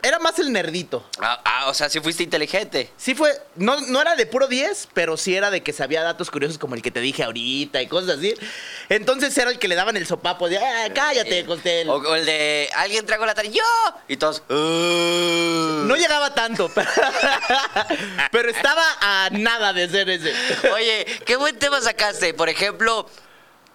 Era 0.03 0.19
más 0.19 0.39
el 0.39 0.53
nerdito. 0.53 1.05
Ah, 1.21 1.41
ah, 1.45 1.65
o 1.69 1.75
sea, 1.75 1.89
si 1.89 2.01
fuiste 2.01 2.23
inteligente. 2.23 2.91
Sí 2.97 3.15
fue, 3.15 3.31
no, 3.57 3.81
no 3.83 4.01
era 4.01 4.17
de 4.17 4.27
puro 4.27 4.47
10, 4.49 4.89
pero 4.95 5.17
sí 5.17 5.35
era 5.35 5.51
de 5.51 5.63
que 5.63 5.73
sabía 5.73 6.03
datos 6.03 6.31
curiosos 6.31 6.59
como 6.59 6.75
el 6.75 6.83
que 6.83 6.91
te 6.91 7.01
dije 7.01 7.23
ahorita 7.23 7.81
y 7.83 7.87
cosas 7.87 8.19
así. 8.19 8.35
Entonces 8.89 9.37
era 9.39 9.51
el 9.51 9.59
que 9.59 9.69
le 9.69 9.75
daban 9.75 9.97
el 9.97 10.07
sopapo 10.07 10.49
de, 10.49 10.59
ah, 10.59 10.89
cállate, 10.95 11.45
Costel. 11.45 11.89
O, 11.89 11.95
o 11.97 12.15
el 12.15 12.25
de 12.27 12.69
alguien 12.77 13.05
trago 13.07 13.27
la 13.27 13.35
tarea, 13.35 13.51
yo. 13.53 13.63
Y 14.09 14.17
todos. 14.17 14.43
"Uh". 14.49 15.85
No 15.87 15.97
llegaba 15.97 16.35
tanto, 16.35 16.71
pero, 16.75 16.89
pero 18.33 18.51
estaba 18.51 18.83
a 19.01 19.29
nada 19.31 19.73
de 19.73 19.89
ser 19.89 20.09
ese. 20.11 20.33
Oye, 20.73 21.07
qué 21.25 21.37
buen 21.37 21.59
tema 21.59 21.81
sacaste. 21.81 22.35
Por 22.35 22.49
ejemplo, 22.49 23.07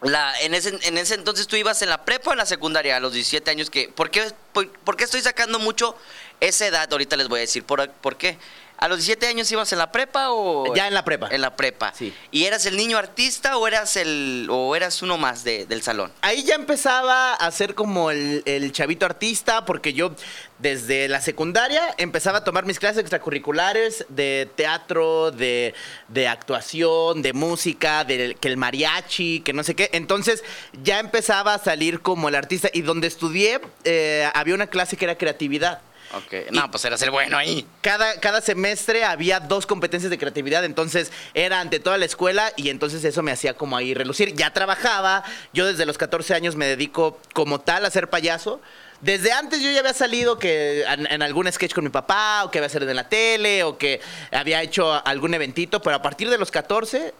la, 0.09 0.39
en, 0.41 0.53
ese, 0.53 0.77
en 0.83 0.97
ese 0.97 1.15
entonces 1.15 1.47
tú 1.47 1.55
ibas 1.55 1.81
en 1.81 1.89
la 1.89 2.05
prepa 2.05 2.29
o 2.29 2.33
en 2.33 2.39
la 2.39 2.45
secundaria 2.45 2.97
a 2.97 3.00
los 3.00 3.13
17 3.13 3.50
años. 3.51 3.69
Que, 3.69 3.89
¿por, 3.89 4.09
qué, 4.12 4.31
por, 4.53 4.97
qué 4.97 5.03
estoy 5.03 5.21
sacando 5.21 5.59
mucho 5.59 5.95
esa 6.39 6.67
edad? 6.67 6.88
Ahorita 6.91 7.17
les 7.17 7.27
voy 7.27 7.39
a 7.39 7.41
decir 7.41 7.63
por, 7.63 7.89
por 7.89 8.17
qué. 8.17 8.38
¿A 8.77 8.88
los 8.88 8.98
17 8.98 9.27
años 9.27 9.51
ibas 9.51 9.72
en 9.72 9.77
la 9.79 9.91
prepa 9.91 10.32
o...? 10.32 10.75
Ya 10.75 10.88
en 10.88 10.94
la 10.94 11.05
prepa. 11.05 11.29
En 11.32 11.41
la 11.41 11.55
prepa. 11.55 11.94
Sí. 11.98 12.13
¿Y 12.32 12.44
eras 12.46 12.65
el 12.65 12.75
niño 12.77 12.98
artista 12.98 13.58
o 13.58 13.67
eras 13.67 13.96
el 13.96 14.48
o 14.51 14.75
eras 14.75 15.01
uno 15.01 15.17
más 15.17 15.44
de- 15.44 15.65
del 15.65 15.82
salón? 15.82 16.12
Ahí 16.22 16.44
ya 16.44 16.55
empezaba 16.55 17.34
a 17.34 17.51
ser 17.51 17.74
como 17.74 18.12
el, 18.12 18.44
el 18.46 18.72
chavito 18.74 19.05
artista, 19.05 19.65
porque 19.65 19.94
yo 19.94 20.12
desde 20.60 21.08
la 21.08 21.22
secundaria 21.22 21.94
empezaba 21.98 22.39
a 22.39 22.44
tomar 22.44 22.65
mis 22.65 22.79
clases 22.79 23.00
extracurriculares 23.00 24.05
de 24.10 24.50
teatro, 24.55 25.32
de, 25.32 25.74
de 26.08 26.27
actuación, 26.27 27.22
de 27.22 27.34
música, 27.34 28.03
de 28.03 28.36
que 28.39 28.48
el 28.48 28.58
mariachi, 28.58 29.39
que 29.41 29.53
no 29.53 29.63
sé 29.63 29.75
qué. 29.75 29.89
Entonces 29.94 30.44
ya 30.84 31.00
empezaba 31.00 31.53
a 31.53 31.60
salir 31.60 32.01
como 32.01 32.29
el 32.29 32.36
artista. 32.36 32.70
Y 32.74 32.82
donde 32.82 33.08
estudié 33.08 33.62
eh, 33.84 34.29
había 34.34 34.53
una 34.55 34.67
clase 34.67 34.98
que 34.98 35.05
era 35.05 35.17
creatividad. 35.17 35.82
Ok. 36.13 36.51
No, 36.51 36.69
pues 36.71 36.85
eras 36.85 37.01
el 37.01 37.12
bueno 37.12 37.38
ahí. 37.38 37.65
Cada, 37.81 38.19
cada 38.19 38.41
semestre 38.41 39.03
había 39.03 39.39
dos 39.39 39.65
competencias 39.65 40.09
de 40.09 40.17
creatividad, 40.17 40.63
entonces 40.63 41.12
era 41.33 41.59
ante 41.59 41.79
toda 41.79 41.97
la 41.97 42.05
escuela 42.05 42.51
y 42.55 42.69
entonces 42.69 43.03
eso 43.03 43.24
me 43.24 43.31
hacía 43.31 43.55
como 43.55 43.75
ahí 43.75 43.93
relucir. 43.93 44.33
Ya 44.35 44.53
trabajaba, 44.53 45.24
yo 45.53 45.65
desde 45.65 45.85
los 45.85 45.97
14 45.97 46.33
años 46.33 46.55
me 46.55 46.65
dedico 46.65 47.19
como 47.33 47.59
tal 47.59 47.85
a 47.85 47.89
ser 47.89 48.09
payaso. 48.09 48.62
Desde 49.01 49.31
antes 49.33 49.62
yo 49.62 49.69
ya 49.69 49.79
había 49.79 49.93
salido 49.93 50.39
que 50.39 50.83
en, 50.83 51.12
en 51.12 51.21
algún 51.21 51.51
sketch 51.51 51.74
con 51.74 51.83
mi 51.83 51.89
papá, 51.89 52.45
o 52.45 52.51
que 52.51 52.59
había 52.59 52.69
salido 52.69 52.91
en 52.91 52.95
la 52.95 53.09
tele, 53.09 53.63
o 53.63 53.77
que 53.77 54.00
había 54.31 54.62
hecho 54.62 54.93
algún 55.05 55.33
eventito, 55.33 55.81
pero 55.81 55.97
a 55.97 56.01
partir 56.01 56.29
de 56.29 56.38
los 56.38 56.50
14 56.50 57.13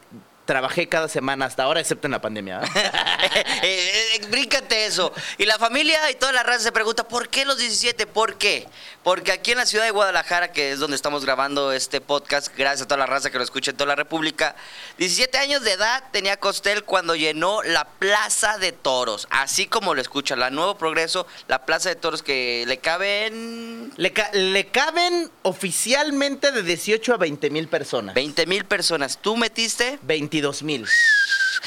trabajé 0.46 0.88
cada 0.88 1.08
semana 1.08 1.46
hasta 1.46 1.64
ahora, 1.64 1.80
excepto 1.80 2.08
en 2.08 2.12
la 2.12 2.22
pandemia. 2.22 2.62
¿eh? 2.76 3.44
Eh, 3.64 4.16
eh, 4.16 4.28
bríncate 4.30 4.86
eso. 4.86 5.12
Y 5.38 5.46
la 5.46 5.58
familia 5.58 6.10
y 6.12 6.16
toda 6.16 6.32
la 6.32 6.44
raza 6.44 6.60
se 6.60 6.72
pregunta, 6.72 7.08
¿por 7.08 7.30
qué 7.30 7.46
los 7.46 7.58
17? 7.58 8.06
¿Por 8.08 8.36
qué? 8.38 8.68
Porque 9.04 9.32
aquí 9.32 9.52
en 9.52 9.58
la 9.58 9.66
ciudad 9.66 9.86
de 9.86 9.92
Guadalajara, 9.92 10.52
que 10.52 10.72
es 10.72 10.80
donde 10.80 10.96
estamos 10.96 11.26
grabando 11.26 11.72
este 11.72 12.02
podcast, 12.02 12.56
gracias 12.58 12.84
a 12.84 12.88
toda 12.88 12.98
la 12.98 13.06
raza 13.06 13.30
que 13.32 13.38
lo 13.38 13.44
escucha 13.44 13.72
en 13.72 13.78
toda 13.78 13.88
la 13.90 13.96
República, 13.96 14.56
17 14.98 15.38
años 15.38 15.64
de 15.64 15.74
edad 15.74 16.04
tenía 16.12 16.38
Costel 16.38 16.84
cuando 16.84 17.16
llenó 17.16 17.62
la 17.64 17.86
Plaza 17.86 18.58
de 18.58 18.72
Toros. 18.72 19.28
Así 19.30 19.68
como 19.68 19.94
lo 19.96 20.02
escucha, 20.02 20.36
la 20.36 20.50
Nuevo 20.50 20.78
Progreso, 20.78 21.28
la 21.48 21.66
Plaza 21.66 21.90
de 21.90 21.96
Toros 21.96 22.24
que 22.24 22.64
le 22.68 22.78
caben 22.80 23.92
Le, 23.98 24.12
ca- 24.14 24.32
le 24.34 24.68
caben 24.68 25.30
oficialmente 25.44 26.52
de 26.52 26.64
18 26.64 27.14
a 27.14 27.18
20 27.18 27.50
mil 27.50 27.68
personas. 27.68 28.16
20 28.16 28.46
mil 28.46 28.66
personas. 28.66 29.18
¿Tú 29.22 29.36
metiste? 29.38 30.00
22 30.36 30.64
mil. 30.64 30.86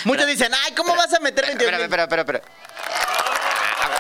Muchos 0.05 0.27
dicen, 0.27 0.53
ay, 0.65 0.73
¿cómo 0.75 0.95
vas 0.95 1.13
a 1.15 1.21
meter 1.21 1.45
22 1.47 1.63
Espera, 1.73 1.77
mil? 1.79 1.85
espera, 1.85 2.03
espera, 2.05 2.23
espera. 2.23 2.43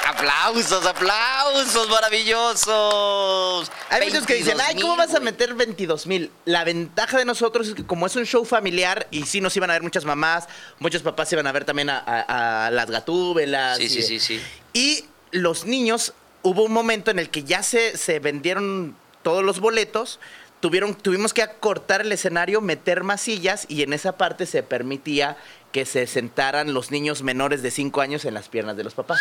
Aplausos, 0.08 0.84
aplausos, 0.84 1.88
maravillosos. 1.88 3.70
Hay 3.90 4.08
muchos 4.08 4.26
que 4.26 4.34
dicen, 4.34 4.56
22,000, 4.58 4.60
ay, 4.66 4.82
¿cómo 4.82 4.96
vas 4.96 5.08
a 5.10 5.12
güey". 5.12 5.24
meter 5.24 5.54
22 5.54 6.06
mil? 6.06 6.30
La 6.44 6.64
ventaja 6.64 7.18
de 7.18 7.24
nosotros 7.24 7.68
es 7.68 7.74
que 7.74 7.86
como 7.86 8.06
es 8.06 8.16
un 8.16 8.24
show 8.26 8.44
familiar 8.44 9.06
y 9.10 9.24
sí 9.26 9.40
nos 9.40 9.56
iban 9.56 9.70
a 9.70 9.74
ver 9.74 9.82
muchas 9.82 10.04
mamás, 10.04 10.48
muchos 10.78 11.02
papás 11.02 11.32
iban 11.32 11.46
a 11.46 11.52
ver 11.52 11.64
también 11.64 11.88
a, 11.90 11.98
a- 11.98 12.66
a 12.66 12.70
las 12.70 12.90
gatúbelas. 12.90 13.78
Sí, 13.78 13.84
y- 13.84 13.88
sí, 13.88 14.02
sí, 14.02 14.20
sí. 14.20 14.42
Y 14.72 15.04
los 15.30 15.64
niños, 15.64 16.12
hubo 16.42 16.62
un 16.64 16.72
momento 16.72 17.10
en 17.10 17.18
el 17.18 17.30
que 17.30 17.44
ya 17.44 17.62
se, 17.62 17.96
se 17.96 18.18
vendieron 18.18 18.96
todos 19.22 19.42
los 19.44 19.60
boletos, 19.60 20.20
tuvieron, 20.60 20.94
tuvimos 20.94 21.32
que 21.32 21.42
acortar 21.42 22.00
el 22.00 22.12
escenario, 22.12 22.60
meter 22.60 23.04
más 23.04 23.20
sillas 23.20 23.66
y 23.68 23.82
en 23.82 23.92
esa 23.92 24.16
parte 24.16 24.46
se 24.46 24.62
permitía 24.62 25.36
que 25.72 25.84
se 25.84 26.06
sentaran 26.06 26.72
los 26.72 26.90
niños 26.90 27.22
menores 27.22 27.62
de 27.62 27.70
5 27.70 28.00
años 28.00 28.24
en 28.24 28.34
las 28.34 28.48
piernas 28.48 28.76
de 28.76 28.84
los 28.84 28.94
papás. 28.94 29.20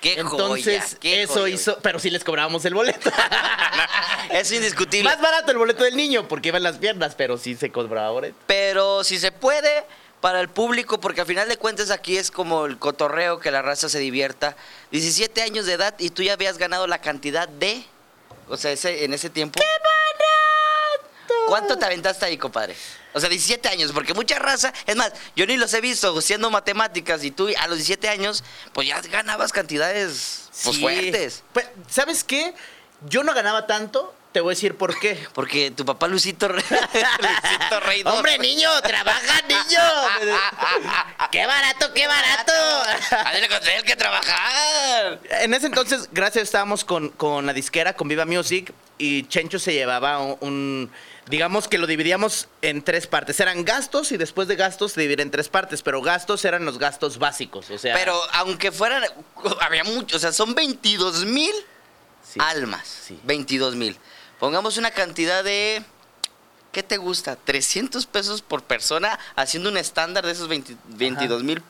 Qué 0.00 0.14
Entonces, 0.14 0.82
joya, 0.82 0.98
qué 1.00 1.22
eso 1.22 1.40
joya, 1.40 1.54
hizo, 1.54 1.78
pero 1.82 1.98
sí 1.98 2.10
les 2.10 2.24
cobrábamos 2.24 2.64
el 2.64 2.74
boleto. 2.74 3.10
Es 4.30 4.52
indiscutible. 4.52 5.08
Más 5.08 5.20
barato 5.20 5.50
el 5.52 5.56
boleto 5.56 5.84
del 5.84 5.96
niño 5.96 6.28
porque 6.28 6.48
iba 6.48 6.58
en 6.58 6.62
las 6.62 6.76
piernas, 6.76 7.14
pero 7.14 7.38
sí 7.38 7.54
se 7.56 7.72
cobraba 7.72 8.10
boleto. 8.10 8.36
Pero 8.46 9.02
si 9.02 9.18
se 9.18 9.32
puede, 9.32 9.84
para 10.20 10.40
el 10.40 10.48
público, 10.48 11.00
porque 11.00 11.22
al 11.22 11.26
final 11.26 11.48
de 11.48 11.56
cuentas 11.56 11.90
aquí 11.90 12.18
es 12.18 12.30
como 12.30 12.66
el 12.66 12.78
cotorreo, 12.78 13.38
que 13.38 13.50
la 13.50 13.62
raza 13.62 13.88
se 13.88 13.98
divierta. 13.98 14.54
17 14.90 15.40
años 15.40 15.64
de 15.64 15.74
edad 15.74 15.94
y 15.98 16.10
tú 16.10 16.22
ya 16.22 16.34
habías 16.34 16.58
ganado 16.58 16.86
la 16.86 17.00
cantidad 17.00 17.48
de... 17.48 17.84
O 18.48 18.56
sea, 18.56 18.72
ese, 18.72 19.04
en 19.04 19.14
ese 19.14 19.30
tiempo... 19.30 19.60
¡Qué! 19.60 19.66
¿Cuánto 21.46 21.78
te 21.78 21.84
aventaste 21.84 22.26
ahí, 22.26 22.36
compadre? 22.38 22.76
O 23.14 23.20
sea, 23.20 23.28
17 23.28 23.68
años, 23.68 23.90
porque 23.92 24.14
mucha 24.14 24.38
raza... 24.38 24.72
Es 24.86 24.94
más, 24.96 25.12
yo 25.34 25.46
ni 25.46 25.56
los 25.56 25.72
he 25.74 25.80
visto 25.80 26.20
siendo 26.20 26.50
matemáticas 26.50 27.24
y 27.24 27.30
tú 27.30 27.48
a 27.58 27.66
los 27.66 27.78
17 27.78 28.08
años, 28.08 28.44
pues 28.72 28.86
ya 28.88 29.00
ganabas 29.00 29.52
cantidades 29.52 30.48
pues, 30.62 30.76
Sí. 30.76 30.82
fuertes. 30.82 31.42
Pues, 31.52 31.66
¿Sabes 31.88 32.22
qué? 32.24 32.54
Yo 33.08 33.22
no 33.24 33.32
ganaba 33.32 33.66
tanto, 33.66 34.14
te 34.32 34.40
voy 34.40 34.52
a 34.52 34.54
decir 34.54 34.76
por 34.76 34.98
qué. 35.00 35.26
Porque 35.34 35.70
tu 35.70 35.84
papá 35.84 36.06
Luisito, 36.06 36.48
Re- 36.48 36.62
Luisito 36.70 37.80
Rey. 37.80 38.02
Hombre, 38.04 38.38
niño, 38.38 38.68
trabaja, 38.82 39.42
niño. 39.48 39.80
qué 41.32 41.46
barato, 41.46 41.92
qué 41.94 42.06
barato. 42.06 42.52
Ándale 43.10 43.48
con 43.48 43.66
él 43.68 43.82
que 43.84 43.96
trabajar. 43.96 45.20
En 45.30 45.54
ese 45.54 45.66
entonces, 45.66 46.08
gracias, 46.12 46.44
estábamos 46.44 46.84
con, 46.84 47.08
con 47.10 47.46
la 47.46 47.52
disquera, 47.52 47.94
con 47.94 48.06
Viva 48.08 48.26
Music, 48.26 48.72
y 48.98 49.24
Chencho 49.28 49.58
se 49.58 49.72
llevaba 49.72 50.18
un, 50.18 50.36
un- 50.40 50.92
digamos 51.28 51.68
que 51.68 51.78
lo 51.78 51.86
dividíamos 51.86 52.48
en 52.62 52.82
tres 52.82 53.06
partes. 53.06 53.38
Eran 53.40 53.64
gastos 53.64 54.12
y 54.12 54.16
después 54.16 54.48
de 54.48 54.56
gastos 54.56 54.92
se 54.92 55.00
dividía 55.00 55.22
en 55.22 55.30
tres 55.30 55.48
partes, 55.48 55.82
pero 55.82 56.02
gastos 56.02 56.44
eran 56.44 56.64
los 56.64 56.78
gastos 56.78 57.18
básicos, 57.18 57.70
o 57.70 57.78
sea... 57.78 57.94
Pero 57.94 58.18
aunque 58.32 58.72
fueran, 58.72 59.02
había 59.60 59.84
muchos, 59.84 60.16
o 60.16 60.18
sea, 60.18 60.32
son 60.32 60.54
22 60.54 61.24
mil 61.26 61.54
sí. 62.22 62.40
almas. 62.42 62.86
Sí. 62.86 63.18
22 63.24 63.76
mil. 63.76 63.96
Pongamos 64.38 64.76
una 64.76 64.90
cantidad 64.90 65.42
de, 65.44 65.82
¿qué 66.72 66.82
te 66.82 66.96
gusta? 66.96 67.36
300 67.36 68.06
pesos 68.06 68.42
por 68.42 68.62
persona 68.62 69.18
haciendo 69.36 69.68
un 69.68 69.76
estándar 69.76 70.24
de 70.24 70.32
esos 70.32 70.48
20 70.48 70.76
22 70.88 71.42
mil 71.42 71.62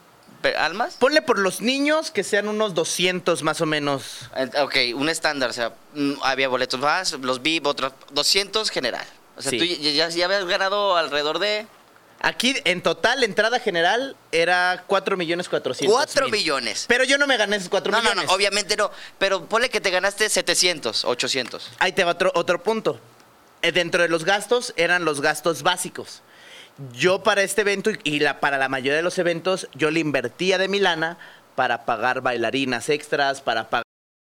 almas. 0.57 0.95
Ponle 0.95 1.23
por 1.23 1.39
los 1.39 1.61
niños 1.61 2.11
que 2.11 2.23
sean 2.23 2.49
unos 2.49 2.75
200 2.75 3.43
más 3.43 3.61
o 3.61 3.67
menos. 3.67 4.31
Ok, 4.61 4.77
un 4.95 5.09
estándar, 5.09 5.51
o 5.51 5.53
sea, 5.53 5.73
mm, 5.95 6.13
había 6.23 6.49
boletos 6.49 6.79
más, 6.79 7.13
los 7.13 7.43
VIP, 7.43 7.67
otros 7.67 7.93
200 8.13 8.71
general. 8.71 9.07
O 9.39 9.43
sea, 9.43 9.51
Sí. 9.51 9.59
tú 9.59 9.65
ya, 9.65 10.05
habías 10.07 10.45
ganado 10.47 10.97
alrededor 10.97 11.39
de 11.39 11.67
Aquí, 12.21 12.57
en 12.65 12.83
total, 12.83 13.21
la 13.21 13.27
entrada 13.27 13.61
general 13.61 14.17
era 14.33 14.83
4 14.89 15.17
millones 15.17 15.49
400 15.49 15.97
4 15.97 16.25
mil. 16.25 16.33
millones. 16.33 16.85
Pero 16.89 17.05
yo 17.05 17.17
no 17.17 17.29
me 17.29 17.37
gané 17.37 17.55
esos 17.57 17.69
4 17.69 17.93
No, 17.93 17.99
no, 17.99 18.03
millones. 18.03 18.27
no, 18.27 18.33
obviamente 18.35 18.77
no. 18.77 18.91
Pero 19.21 19.45
ponle 19.45 19.71
que 19.71 19.81
te 19.81 19.91
ganaste 19.93 20.29
700, 20.29 21.05
800. 21.05 21.71
Ahí 21.79 21.93
te 21.93 22.03
va 22.03 22.11
otro, 22.13 22.33
otro 22.35 22.61
punto. 22.61 22.99
Eh, 23.63 23.71
dentro 23.71 24.03
de 24.03 24.09
los 24.09 24.25
gastos 24.25 24.73
eran 24.77 25.05
los 25.05 25.21
gastos 25.21 25.63
básicos. 25.63 26.23
Yo 26.93 27.23
para 27.23 27.43
este 27.43 27.61
evento 27.61 27.91
y- 27.91 27.99
y 28.03 28.19
la, 28.19 28.41
para 28.41 28.59
la 28.59 28.69
mayoría 28.69 28.97
de 28.97 29.03
los 29.03 29.17
eventos, 29.19 29.69
yo 29.75 29.93
le 29.93 30.01
invertía 30.01 30.59
de 30.59 30.67
mi 30.67 30.81
lana 30.81 31.19
para 31.55 31.85
pagar 31.85 32.21
bailarinas 32.21 32.89
extras, 32.89 33.41
para 33.43 33.71
pagar 33.71 33.85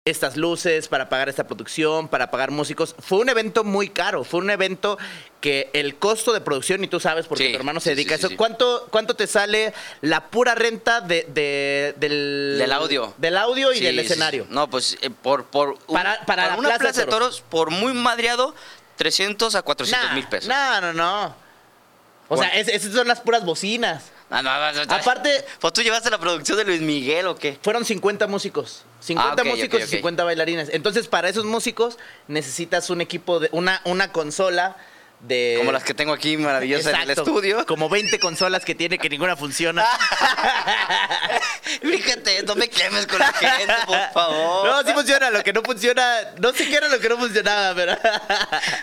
estas 0.05 0.37
luces, 0.39 0.89
para 0.89 1.09
pagar 1.11 1.29
esta 1.29 1.47
producción, 1.47 2.09
para 2.09 2.31
pagar 2.31 2.51
músicos. 2.51 2.95
Fue 2.99 3.19
un 3.19 3.29
evento 3.29 3.63
muy 3.63 3.91
caro, 3.91 4.25
fue 4.25 4.41
un 4.41 4.49
evento 4.51 4.97
que 5.41 5.69
el 5.75 5.97
costo 5.97 6.33
de 6.33 6.41
producción, 6.41 6.83
y 6.83 6.89
tú 6.89 6.99
sabes 6.99 7.27
porque 7.27 7.47
Sí, 7.47 7.53
tu 7.53 7.59
hermano 7.59 7.79
se 7.79 7.91
dedica 7.91 8.17
sí, 8.17 8.25
a 8.25 8.27
eso. 8.29 8.37
¿cuánto, 8.37 8.89
¿cuánto 8.91 9.15
te 9.15 9.27
sale 9.27 9.75
la 10.01 10.29
pura 10.31 10.55
renta 10.55 11.03
de, 11.03 11.27
de- 11.29 11.95
del, 11.99 12.57
Del 12.59 12.73
audio. 12.73 13.13
Del 13.19 13.37
audio 13.37 13.73
y 13.73 13.81
del 13.81 13.99
escenario. 13.99 14.47
No, 14.49 14.71
pues 14.71 14.97
eh, 15.03 15.11
por, 15.11 15.45
por, 15.45 15.71
un- 15.87 15.95
Para- 15.95 16.25
para 16.25 16.49
la 16.49 16.57
una 16.57 16.69
Plaza 16.71 16.79
de 16.79 16.85
plaza 16.89 17.01
de 17.05 17.07
Toros. 17.11 17.43
por 17.49 17.71
muy 17.71 17.93
madreado, 17.93 18.55
300 18.97 19.55
a 19.57 19.63
400 19.63 20.13
mil 20.15 20.27
pesos. 20.27 20.49
No, 20.49 20.81
no, 20.81 20.93
no. 20.95 21.35
O 22.29 22.37
sea, 22.39 22.49
es- 22.49 22.69
esas 22.69 22.93
son 22.95 23.09
las 23.09 23.21
puras 23.21 23.45
bocinas. 23.45 24.05
No, 24.31 24.43
no, 24.43 24.73
no, 24.73 24.85
no. 24.85 24.95
Aparte- 24.95 25.45
Pues 25.59 25.73
tú 25.73 25.83
llevaste 25.83 26.11
la 26.11 26.19
producción 26.19 26.59
de 26.59 26.65
Luis 26.65 26.81
Miguel 26.83 27.27
o 27.29 27.37
qué? 27.37 27.59
Fueron 27.63 27.85
50 27.85 28.27
músicos. 28.27 28.85
50 29.01 29.31
Ah, 29.31 29.35
ok, 29.35 29.45
músicos 29.49 29.77
ok, 29.81 29.85
ok. 29.87 29.89
y 29.93 29.97
50 29.97 30.25
bailarines. 30.25 30.69
Entonces, 30.73 31.09
para 31.09 31.29
esos 31.29 31.45
músicos 31.47 31.99
necesitas 32.27 32.91
un 32.91 33.01
equipo 33.01 33.41
de 33.41 33.49
una, 33.53 33.81
una 33.85 34.13
consola 34.13 34.77
de 35.21 35.57
Como 35.59 35.73
las 35.73 35.83
que 35.83 35.95
tengo 35.95 36.13
aquí 36.13 36.37
maravillosas 36.37 36.95
en 36.95 37.01
el 37.01 37.11
estudio. 37.11 37.65
Como 37.67 37.89
20 37.89 38.19
consolas 38.21 38.65
que 38.65 38.75
tiene 38.75 38.99
que 38.99 39.09
ninguna 39.09 39.35
funciona. 39.37 39.85
Fíjate, 41.83 42.43
no 42.45 42.55
me 42.55 42.69
quemes 42.69 43.07
con 43.07 43.19
la 43.19 43.33
gente, 43.33 43.73
por 43.87 43.99
favor. 44.13 44.67
No, 44.69 44.83
sí 44.83 44.93
funciona. 44.93 45.31
Lo 45.31 45.43
que 45.43 45.53
no 45.53 45.63
funciona, 45.63 46.19
no 46.39 46.53
sé 46.53 46.69
qué 46.69 46.77
era 46.77 46.89
lo 46.89 46.99
que 47.01 47.09
no 47.09 47.17
funcionaba, 47.19 47.75
pero 47.75 47.97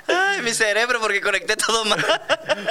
Ay, 0.08 0.42
mi 0.42 0.54
cerebro, 0.54 1.00
porque 1.00 1.22
conecté 1.22 1.56
todo 1.56 1.86
mal. 1.86 2.04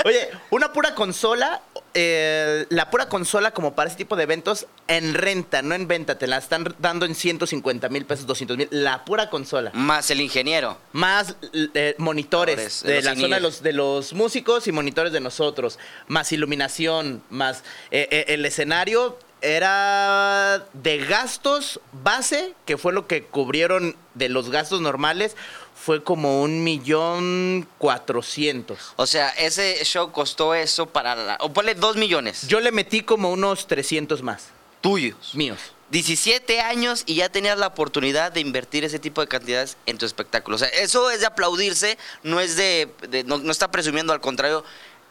Oye, 0.05 0.29
una 0.51 0.73
pura 0.73 0.95
consola, 0.95 1.61
eh, 1.95 2.67
la 2.71 2.91
pura 2.91 3.09
consola 3.09 3.53
como 3.53 3.75
para 3.75 3.89
ese 3.89 3.97
tipo 3.97 4.17
de 4.17 4.25
eventos, 4.25 4.67
en 4.89 5.15
renta, 5.15 5.63
no 5.63 5.75
en 5.75 5.87
venta, 5.87 6.19
te 6.19 6.27
la 6.27 6.39
están 6.39 6.75
dando 6.81 7.07
en 7.07 7.15
150 7.15 7.89
mil 7.89 8.05
pesos, 8.05 8.27
200 8.27 8.57
mil, 8.57 8.69
la 8.71 9.05
pura 9.05 9.31
consola. 9.31 9.71
Más 9.75 10.11
el 10.11 10.21
ingeniero. 10.21 10.77
Más 10.93 11.37
eh, 11.53 11.95
monitores 11.99 12.83
de 12.83 13.01
la 13.03 13.15
zona 13.15 13.37
de 13.37 13.43
los, 13.43 13.63
de 13.63 13.73
los 13.73 14.13
músicos 14.13 14.67
y 14.67 14.73
monitores 14.73 15.13
de 15.13 15.21
nosotros, 15.21 15.79
más 16.09 16.33
iluminación, 16.33 17.23
más 17.31 17.63
eh, 17.91 18.25
el 18.29 18.45
escenario. 18.45 19.19
era 19.41 20.67
de 20.73 20.99
gastos 20.99 21.81
base, 21.93 22.55
que 22.65 22.79
fue 22.79 22.93
lo 22.93 23.07
que 23.07 23.25
cubrieron 23.25 23.95
de 24.15 24.29
los 24.29 24.51
gastos 24.51 24.81
normales, 24.81 25.37
fue 25.85 26.03
como 26.03 26.41
un 26.43 26.65
millón 26.65 27.69
cuatrocientos. 27.79 28.79
O 28.97 29.07
sea, 29.07 29.29
ese 29.31 29.85
show 29.85 30.11
costó 30.13 30.55
eso 30.55 30.87
para 30.87 31.15
la... 31.15 31.37
O 31.41 31.53
ponle 31.53 31.75
dos 31.75 31.97
millones. 31.97 32.47
Yo 32.49 32.61
le 32.61 32.73
metí 32.73 33.03
como 33.03 33.31
unos 33.31 33.67
300 33.67 34.23
más, 34.23 34.49
tuyos. 34.81 35.35
míos. 35.35 35.59
17 35.91 36.61
años 36.61 37.03
y 37.07 37.17
ya 37.17 37.29
tenías 37.29 37.59
la 37.59 37.67
oportunidad 37.69 38.33
de 38.33 38.41
invertir 38.41 38.85
ese 38.85 38.99
tipo 38.99 39.21
de 39.21 39.29
cantidades 39.29 39.77
en 39.87 39.99
tu 39.99 40.07
espectáculo. 40.07 40.57
O 40.57 40.59
sea, 40.59 40.69
eso 40.69 41.11
es 41.11 41.21
de 41.21 41.27
aplaudirse, 41.27 41.99
no 42.23 42.41
es 42.41 42.57
de, 42.57 42.89
de- 43.11 43.23
no, 43.25 43.37
no 43.39 43.53
está 43.53 43.71
presumiendo, 43.71 44.13
al 44.13 44.21
contrario, 44.21 44.65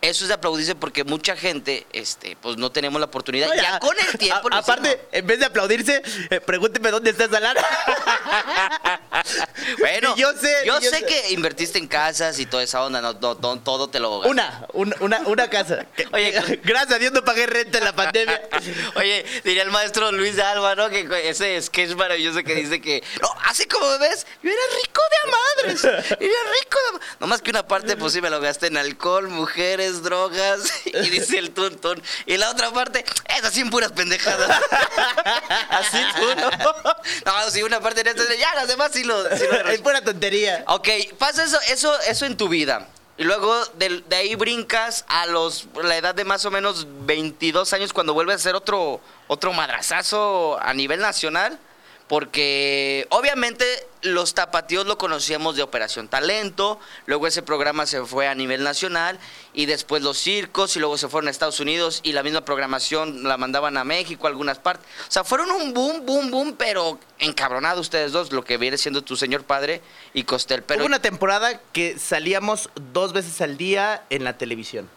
eso 0.04 0.26
es 0.26 0.28
de 0.28 0.34
aplaudirse 0.34 0.76
porque 0.76 1.06
mucha 1.06 1.38
gente, 1.38 1.88
este, 1.94 2.36
pues 2.42 2.58
no 2.58 2.70
tenemos 2.72 3.00
la 3.00 3.06
oportunidad. 3.06 3.50
Ya, 3.56 3.80
con 3.80 3.96
el 3.98 4.18
tiempo. 4.18 4.50
a- 4.52 4.58
aparte, 4.58 4.90
hicimos. 4.90 5.06
en 5.14 5.28
vez 5.28 5.40
de 5.40 5.46
aplaudirse, 5.46 6.02
eh, 6.30 6.42
pregúnteme 6.42 6.92
dónde 6.92 7.12
está 7.12 7.24
esa 7.24 7.40
lana. 7.40 7.62
bueno, 9.80 10.14
Y 10.18 10.22
yo 10.22 10.32
sé, 10.34 10.54
yo 10.66 10.80
yo 10.80 10.90
sé, 10.90 11.00
sé. 11.00 11.06
que 11.06 11.32
invertiste 11.32 11.78
en 11.80 11.88
casas 11.88 12.40
y 12.40 12.46
toda 12.46 12.64
esa 12.64 12.84
onda, 12.84 13.02
no, 13.02 13.14
no, 13.14 13.36
no, 13.36 13.60
todo 13.62 13.90
te 13.90 14.00
lo 14.00 14.20
Una, 14.22 14.66
una, 14.74 14.96
una, 15.00 15.20
una 15.22 15.50
casa. 15.50 15.86
Oye, 16.12 16.32
gracias 16.64 16.94
a 16.96 17.00
Dios 17.00 17.12
no 17.14 17.24
pagué 17.24 17.46
renta 17.46 17.78
en 17.78 17.84
la 17.86 17.96
pandemia. 17.96 18.42
Oye, 18.96 19.26
diría 19.44 19.64
el 19.64 19.72
maestro 19.72 20.12
Luis 20.12 20.36
de 20.36 20.44
Alba, 20.44 20.76
¿no? 20.76 20.90
Que 20.90 21.08
ese 21.30 21.62
sketch 21.62 21.96
maravilloso 21.96 22.44
que 22.44 22.56
dice 22.56 22.82
que, 22.82 23.04
no, 23.22 23.30
así 23.46 23.66
como 23.68 23.98
ves, 24.00 24.26
yo 24.42 24.50
era 24.52 24.62
rico 24.84 25.02
de 25.10 25.18
a 25.18 25.32
madres. 25.32 25.84
Era 25.84 26.20
rico 26.20 26.78
de 26.82 26.90
a 26.90 26.92
ma-". 26.94 27.00
No 27.22 27.28
más 27.28 27.42
que 27.42 27.52
una 27.52 27.68
parte, 27.68 27.96
pues 27.96 28.14
sí 28.14 28.22
me 28.22 28.30
lo 28.30 28.40
gasté 28.42 28.68
en 28.68 28.78
alcohol, 28.78 29.30
mujeres, 29.30 29.93
drogas, 30.02 30.62
y 30.86 31.10
dice 31.10 31.38
el 31.38 31.52
tuntún. 31.52 32.02
Y 32.26 32.38
la 32.38 32.50
otra 32.50 32.72
parte, 32.72 33.06
es 33.38 33.44
así 33.44 33.62
en 33.62 33.70
puras 33.70 33.92
pendejadas. 33.92 34.50
así 35.70 36.00
tú, 36.16 36.36
¿no? 36.36 36.50
No, 37.26 37.50
sí, 37.50 37.64
una 37.64 37.80
parte 37.80 38.02
en 38.02 38.08
esto, 38.08 38.24
ya, 38.40 38.56
las 38.56 38.68
demás 38.68 38.92
sí 38.94 39.04
lo... 39.04 39.24
Sí 39.38 39.44
lo 39.50 39.70
es 39.70 39.82
pura 39.82 40.02
tontería. 40.02 40.64
Ok, 40.68 40.88
pasa 41.18 41.44
eso, 41.44 41.60
eso, 41.68 42.00
eso 42.02 42.26
en 42.26 42.38
tu 42.38 42.48
vida. 42.48 42.88
Y 43.18 43.24
luego 43.24 43.64
de, 43.76 44.04
de 44.08 44.16
ahí 44.16 44.36
brincas 44.36 45.06
a 45.08 45.28
los 45.28 45.68
la 45.84 45.96
edad 45.98 46.16
de 46.16 46.24
más 46.26 46.46
o 46.46 46.52
menos 46.52 46.88
22 47.06 47.72
años 47.74 47.94
cuando 47.94 48.14
vuelves 48.14 48.34
a 48.34 48.38
hacer 48.38 48.56
otro, 48.56 49.02
otro 49.28 49.54
madrazazo 49.54 50.58
a 50.60 50.74
nivel 50.74 51.00
nacional. 51.00 51.60
Porque 52.08 53.08
obviamente 53.10 53.66
los 54.04 54.34
tapatíos 54.34 54.86
lo 54.86 54.98
conocíamos 54.98 55.56
de 55.56 55.64
Operación 55.64 56.08
Talento, 56.08 56.80
luego 57.06 57.26
ese 57.26 57.42
programa 57.42 57.86
se 57.86 58.04
fue 58.06 58.28
a 58.28 58.36
nivel 58.36 58.64
nacional 58.64 59.18
y 59.54 59.66
después 59.66 60.04
los 60.04 60.18
circos 60.18 60.76
y 60.76 60.80
luego 60.80 60.98
se 60.98 61.08
fueron 61.08 61.30
a 61.30 61.32
Estados 61.32 61.60
Unidos 61.60 62.02
y 62.04 62.12
la 62.12 62.22
misma 62.22 62.46
programación 62.46 63.24
la 63.24 63.38
mandaban 63.38 63.78
a 63.78 63.84
México, 63.84 64.28
a 64.28 64.30
algunas 64.30 64.60
partes. 64.60 64.86
O 65.08 65.12
sea, 65.12 65.24
fueron 65.24 65.52
un 65.52 65.74
boom, 65.74 66.06
boom, 66.06 66.32
boom, 66.32 66.56
pero 66.58 67.00
encabronados 67.20 67.82
ustedes 67.82 68.12
dos, 68.12 68.32
lo 68.32 68.44
que 68.44 68.58
viene 68.58 68.78
siendo 68.78 69.02
tu 69.02 69.16
señor 69.16 69.44
padre 69.44 69.82
y 70.14 70.24
Costel. 70.24 70.64
Pero 70.64 70.82
Hubo 70.82 70.88
una 70.88 71.02
temporada 71.02 71.60
que 71.72 71.98
salíamos 71.98 72.70
dos 72.92 73.14
veces 73.14 73.40
al 73.42 73.58
día 73.58 74.04
en 74.10 74.24
la 74.24 74.38
televisión. 74.38 74.90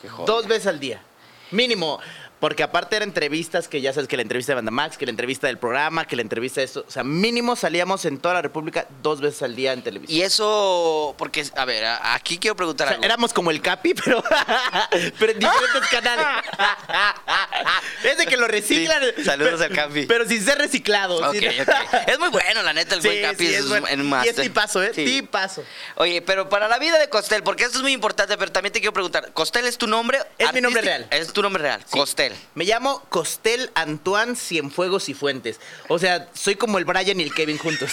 Qué. 0.00 0.08
Dos 0.24 0.46
veces 0.46 0.68
al 0.68 0.78
día. 0.78 1.02
Mínimo. 1.50 2.00
Porque 2.42 2.64
aparte 2.64 2.96
eran 2.96 3.10
entrevistas 3.10 3.68
que 3.68 3.80
ya 3.80 3.92
sabes 3.92 4.08
que 4.08 4.16
la 4.16 4.22
entrevista 4.22 4.50
de 4.50 4.56
Banda 4.56 4.72
Max, 4.72 4.98
que 4.98 5.06
la 5.06 5.10
entrevista 5.10 5.46
del 5.46 5.58
programa, 5.58 6.08
que 6.08 6.16
la 6.16 6.22
entrevista 6.22 6.60
de 6.60 6.64
esto. 6.64 6.84
O 6.88 6.90
sea, 6.90 7.04
mínimo 7.04 7.54
salíamos 7.54 8.04
en 8.04 8.18
toda 8.18 8.34
la 8.34 8.42
República 8.42 8.88
dos 9.00 9.20
veces 9.20 9.42
al 9.44 9.54
día 9.54 9.72
en 9.72 9.82
televisión. 9.82 10.18
Y 10.18 10.22
eso, 10.22 11.14
porque, 11.18 11.46
a 11.54 11.64
ver, 11.64 11.84
aquí 12.02 12.38
quiero 12.38 12.54
O 12.54 12.56
preguntar 12.56 12.88
sea, 12.88 12.94
algo. 12.96 13.04
éramos 13.04 13.32
como 13.32 13.52
el 13.52 13.62
Capi, 13.62 13.94
pero, 13.94 14.24
pero 15.20 15.32
en 15.32 15.38
diferentes 15.38 15.88
canales. 15.88 16.26
es 18.02 18.18
de 18.18 18.26
que 18.26 18.36
lo 18.36 18.48
reciclan. 18.48 19.00
Sí, 19.16 19.22
saludos 19.22 19.60
pero- 19.60 19.64
al 19.64 19.88
Capi. 19.88 20.06
Pero 20.06 20.26
sin 20.28 20.44
ser 20.44 20.58
reciclado. 20.58 21.18
Ok, 21.18 21.36
¿sí? 21.36 21.46
ok. 21.46 22.08
Es 22.08 22.18
muy 22.18 22.30
bueno, 22.30 22.62
la 22.64 22.72
neta, 22.72 22.96
el 22.96 23.02
Sí, 23.02 23.06
buen 23.08 23.22
Capi 23.22 23.46
sí, 23.46 23.54
es, 23.54 23.60
es 23.60 23.68
bueno. 23.68 23.86
en 23.88 24.10
Y 24.24 24.28
es 24.28 24.34
tipazo, 24.34 24.82
¿eh? 24.82 24.88
Tipazo. 24.88 25.62
Oye, 25.94 26.20
pero 26.22 26.48
para 26.48 26.66
la 26.66 26.80
vida 26.80 26.98
de 26.98 27.08
Costel, 27.08 27.44
porque 27.44 27.62
esto 27.62 27.76
es 27.78 27.82
muy 27.82 27.92
importante, 27.92 28.36
pero 28.36 28.50
también 28.50 28.72
te 28.72 28.80
quiero 28.80 28.92
preguntar, 28.92 29.32
¿Costel 29.32 29.66
es 29.66 29.78
tu 29.78 29.86
nombre? 29.86 30.18
Es 30.38 30.52
mi 30.52 30.60
nombre 30.60 30.82
real. 30.82 31.06
Es 31.10 31.32
tu 31.32 31.40
nombre 31.40 31.62
real, 31.62 31.84
Costel. 31.88 32.31
Me 32.54 32.64
llamo 32.64 33.02
Costel 33.08 33.70
Antoine 33.74 34.36
Cienfuegos 34.36 35.08
y 35.08 35.14
Fuentes. 35.14 35.60
O 35.88 35.98
sea, 35.98 36.28
soy 36.34 36.56
como 36.56 36.78
el 36.78 36.84
Brian 36.84 37.20
y 37.20 37.24
el 37.24 37.34
Kevin 37.34 37.58
juntos. 37.58 37.90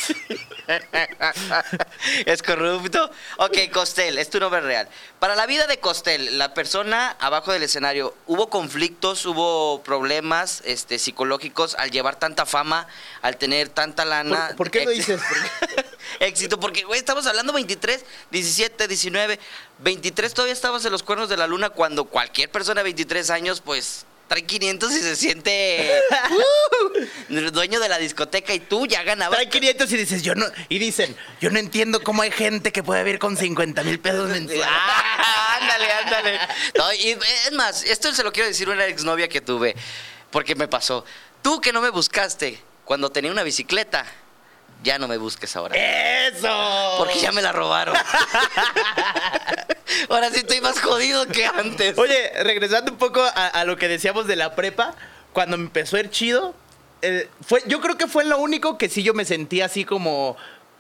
es 2.26 2.44
corrupto. 2.44 3.10
Ok, 3.38 3.58
Costel, 3.72 4.18
es 4.18 4.30
tu 4.30 4.40
nombre 4.40 4.62
real. 4.62 4.88
Para 5.20 5.36
la 5.36 5.46
vida 5.46 5.68
de 5.68 5.80
Costel, 5.80 6.38
la 6.38 6.54
persona 6.54 7.16
abajo 7.20 7.52
del 7.52 7.64
escenario, 7.64 8.16
¿hubo 8.28 8.50
conflictos, 8.50 9.26
hubo 9.26 9.82
problemas 9.84 10.62
este, 10.66 11.00
psicológicos 11.00 11.76
al 11.76 11.92
llevar 11.92 12.18
tanta 12.18 12.46
fama, 12.46 12.88
al 13.22 13.38
tener 13.38 13.70
tanta 13.70 14.06
lana? 14.06 14.48
¿Por, 14.50 14.58
por 14.58 14.72
qué 14.72 14.86
lo 14.86 14.92
dices? 14.92 15.22
Éxito, 16.20 16.60
porque, 16.60 16.84
güey, 16.84 17.00
estamos 17.00 17.26
hablando 17.28 17.54
23, 17.54 18.04
17, 18.32 18.88
19. 18.88 19.40
23 19.80 20.34
todavía 20.34 20.54
estabas 20.54 20.84
en 20.86 20.92
los 20.92 21.04
cuernos 21.04 21.30
de 21.30 21.38
la 21.38 21.48
luna 21.48 21.70
cuando 21.70 22.06
cualquier 22.06 22.50
persona 22.50 22.80
de 22.80 22.86
23 22.86 23.30
años, 23.30 23.62
pues, 23.62 24.06
trae 24.30 24.44
500 24.44 24.92
y 24.92 25.00
se 25.00 25.16
siente 25.16 26.02
uh, 27.30 27.52
dueño 27.52 27.80
de 27.80 27.90
la 27.90 27.98
discoteca 27.98 28.54
y 28.54 28.60
tú 28.60 28.86
ya 28.86 29.04
ganabas. 29.04 29.38
Trae 29.38 29.50
500 29.50 29.92
y 29.92 29.98
dices, 29.98 30.24
yo 30.24 30.36
no. 30.36 30.46
Y 30.70 30.78
dicen, 30.78 31.18
yo 31.42 31.50
no 31.50 31.58
entiendo 31.60 32.02
cómo 32.02 32.22
hay 32.22 32.32
gente 32.32 32.72
que 32.72 32.84
puede 32.84 33.04
vivir 33.04 33.20
con 33.20 33.36
50 33.36 33.84
mil 33.84 34.00
pesos 34.00 34.30
mensuales. 34.30 34.68
Ah, 34.70 35.58
ándale, 35.62 35.92
ándale. 35.92 36.40
No, 36.78 36.94
y 36.94 37.18
es 37.48 37.52
más, 37.54 37.84
esto 37.84 38.14
se 38.14 38.24
lo 38.24 38.32
quiero 38.32 38.48
decir 38.48 38.70
a 38.70 38.72
una 38.72 38.86
exnovia 38.86 39.28
que 39.28 39.42
tuve, 39.42 39.76
porque 40.30 40.56
me 40.56 40.68
pasó. 40.68 41.04
Tú 41.42 41.60
que 41.60 41.74
no 41.74 41.82
me 41.82 41.90
buscaste 41.90 42.62
cuando 42.86 43.12
tenía 43.12 43.32
una 43.32 43.44
bicicleta, 43.44 44.06
ya 44.84 45.00
no 45.00 45.08
me 45.08 45.18
busques 45.18 45.56
ahora. 45.56 45.76
¡Eso! 45.76 46.96
Porque 47.00 47.20
ya 47.20 47.32
me 47.32 47.42
la 47.42 47.52
robaron. 47.52 47.98
Ahora 50.08 50.30
sí 50.32 50.38
estoy 50.38 50.62
más 50.62 50.80
jodido 50.80 51.28
que 51.28 51.46
antes. 51.46 51.98
Oye, 51.98 52.32
regresando 52.44 52.92
un 52.92 52.98
poco 52.98 53.22
a, 53.22 53.48
a 53.48 53.66
lo 53.66 53.78
que 53.78 53.88
decíamos 53.88 54.28
de 54.28 54.36
la 54.36 54.56
prepa, 54.56 54.96
cuando 55.34 55.58
me 55.58 55.64
empezó 55.66 55.98
a 55.98 56.00
ir 56.02 56.10
chido, 56.10 56.54
eh, 57.02 57.30
fue, 57.46 57.62
yo 57.66 57.82
creo 57.82 57.98
que 57.98 58.08
fue 58.08 58.26
lo 58.26 58.38
único 58.40 58.78
que 58.78 58.90
sí 58.90 59.04
yo 59.04 59.14
me 59.14 59.26
sentí 59.26 59.62
así 59.62 59.86
como. 59.86 60.38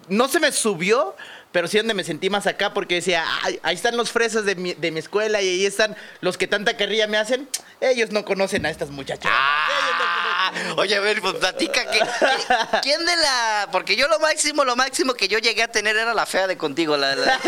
No 0.08 0.28
se 0.28 0.40
me 0.40 0.52
subió, 0.52 1.16
pero 1.52 1.68
sí 1.68 1.78
donde 1.78 1.94
me 1.94 2.04
sentí 2.04 2.30
más 2.32 2.48
acá, 2.48 2.74
porque 2.74 2.96
decía, 2.96 3.24
"Ay, 3.44 3.60
ahí 3.62 3.76
están 3.76 3.96
los 3.96 4.12
fresas 4.12 4.44
de 4.44 4.56
mi, 4.56 4.74
de 4.74 4.90
mi 4.92 5.00
escuela 5.00 5.40
y 5.42 5.48
ahí 5.48 5.66
están 5.68 5.96
los 6.22 6.36
que 6.38 6.48
tanta 6.48 6.76
carrilla 6.78 7.06
me 7.06 7.18
hacen. 7.18 7.48
Ellos 7.80 8.12
no 8.12 8.26
conocen 8.26 8.66
a 8.66 8.72
estas 8.72 8.90
muchachas. 8.90 9.32
Ah, 9.34 10.29
oye, 10.78 10.96
a 10.96 11.00
ver, 11.00 11.22
pues 11.22 11.36
platica 11.36 11.86
que, 11.90 12.00
que- 12.00 12.80
¿Quién 12.82 13.06
de 13.06 13.16
la.? 13.18 13.70
Porque 13.72 13.96
yo 13.96 14.08
lo 14.08 14.20
máximo, 14.20 14.64
lo 14.66 14.76
máximo 14.76 15.14
que 15.14 15.28
yo 15.28 15.40
llegué 15.40 15.64
a 15.64 15.68
tener 15.68 15.96
era 15.98 16.14
la 16.14 16.26
fea 16.26 16.48
de 16.48 16.58
contigo. 16.58 16.98
La, 16.98 17.16
la- 17.16 17.40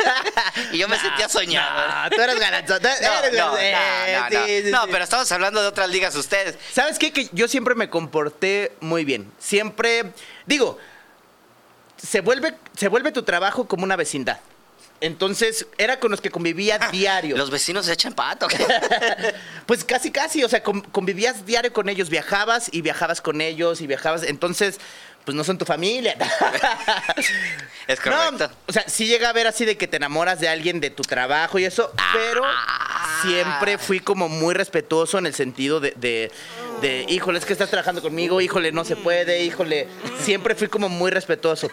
y 0.72 0.78
yo 0.78 0.88
me 0.88 0.98
sentía 1.00 1.28
soñado. 1.30 1.88
No, 1.88 2.10
tú 2.16 2.22
eres 2.22 2.40
galanzón. 2.40 2.82
No, 2.82 2.90
eres 2.90 3.02
no, 3.34 3.48
no, 3.48 3.54
galanzón. 3.54 3.62
no, 3.62 4.30
Sí, 4.30 4.36
no. 4.36 4.46
sí, 4.66 4.72
No, 4.72 4.84
sí. 4.86 4.90
pero 4.92 5.04
estamos 5.04 5.32
hablando 5.32 5.62
de 5.62 5.68
otras 5.68 5.90
ligas 5.90 6.16
ustedes. 6.16 6.56
¿Sabes 6.74 6.98
qué? 7.00 7.12
Que 7.12 7.30
yo 7.32 7.48
siempre 7.48 7.76
me 7.76 7.90
comporté 7.90 8.74
muy 8.82 9.06
bien. 9.06 9.32
Siempre, 9.40 10.12
digo, 10.46 10.78
se 11.98 12.22
vuelve, 12.22 12.56
se 12.76 12.88
vuelve 12.88 13.12
tu 13.12 13.24
trabajo 13.24 13.68
como 13.68 13.84
una 13.84 13.96
vecindad. 13.96 14.40
Entonces, 15.02 15.66
era 15.80 16.00
con 16.00 16.12
los 16.12 16.22
que 16.22 16.30
convivía 16.30 16.78
diario. 16.92 17.36
Los 17.36 17.50
vecinos 17.50 17.86
se 17.88 17.94
echan 17.94 18.14
pato. 18.14 18.48
Pues 19.66 19.84
casi, 19.86 20.12
casi, 20.12 20.44
o 20.44 20.50
sea, 20.50 20.62
con- 20.64 20.82
convivías 20.82 21.46
diario 21.46 21.72
con 21.72 21.88
ellos, 21.88 22.10
viajabas 22.10 22.70
y 22.74 22.82
viajabas 22.82 23.22
con 23.22 23.40
ellos 23.40 23.80
y 23.80 23.88
viajabas, 23.88 24.24
entonces, 24.24 24.80
pues 25.24 25.34
no 25.36 25.44
son 25.46 25.58
tu 25.58 25.64
familia. 25.66 26.16
Es 27.88 28.00
correcto. 28.00 28.48
No, 28.48 28.54
o 28.68 28.74
sea, 28.74 28.88
sí 28.88 29.08
llega 29.08 29.30
a 29.30 29.34
ver 29.34 29.48
así 29.48 29.66
de 29.66 29.78
que 29.78 29.88
te 29.88 29.98
enamoras 29.98 30.40
de 30.40 30.48
alguien 30.50 30.80
de 30.80 30.90
tu 30.90 31.04
trabajo 31.04 31.58
y 31.60 31.66
eso, 31.66 31.92
pero 32.14 32.44
siempre 33.22 33.78
fui 33.78 34.00
como 34.00 34.30
muy 34.30 34.54
respetuoso 34.54 35.18
en 35.18 35.26
el 35.26 35.34
sentido 35.34 35.80
de, 35.80 35.92
de, 35.98 36.32
de, 36.82 37.06
híjole, 37.08 37.40
es 37.40 37.46
que 37.46 37.54
estás 37.54 37.70
trabajando 37.70 38.02
conmigo, 38.02 38.42
híjole, 38.42 38.72
no 38.72 38.84
se 38.84 38.96
puede, 38.96 39.44
híjole. 39.44 39.88
Siempre 40.22 40.56
fui 40.56 40.68
como 40.68 40.90
muy 40.90 41.12
respetuoso. 41.12 41.70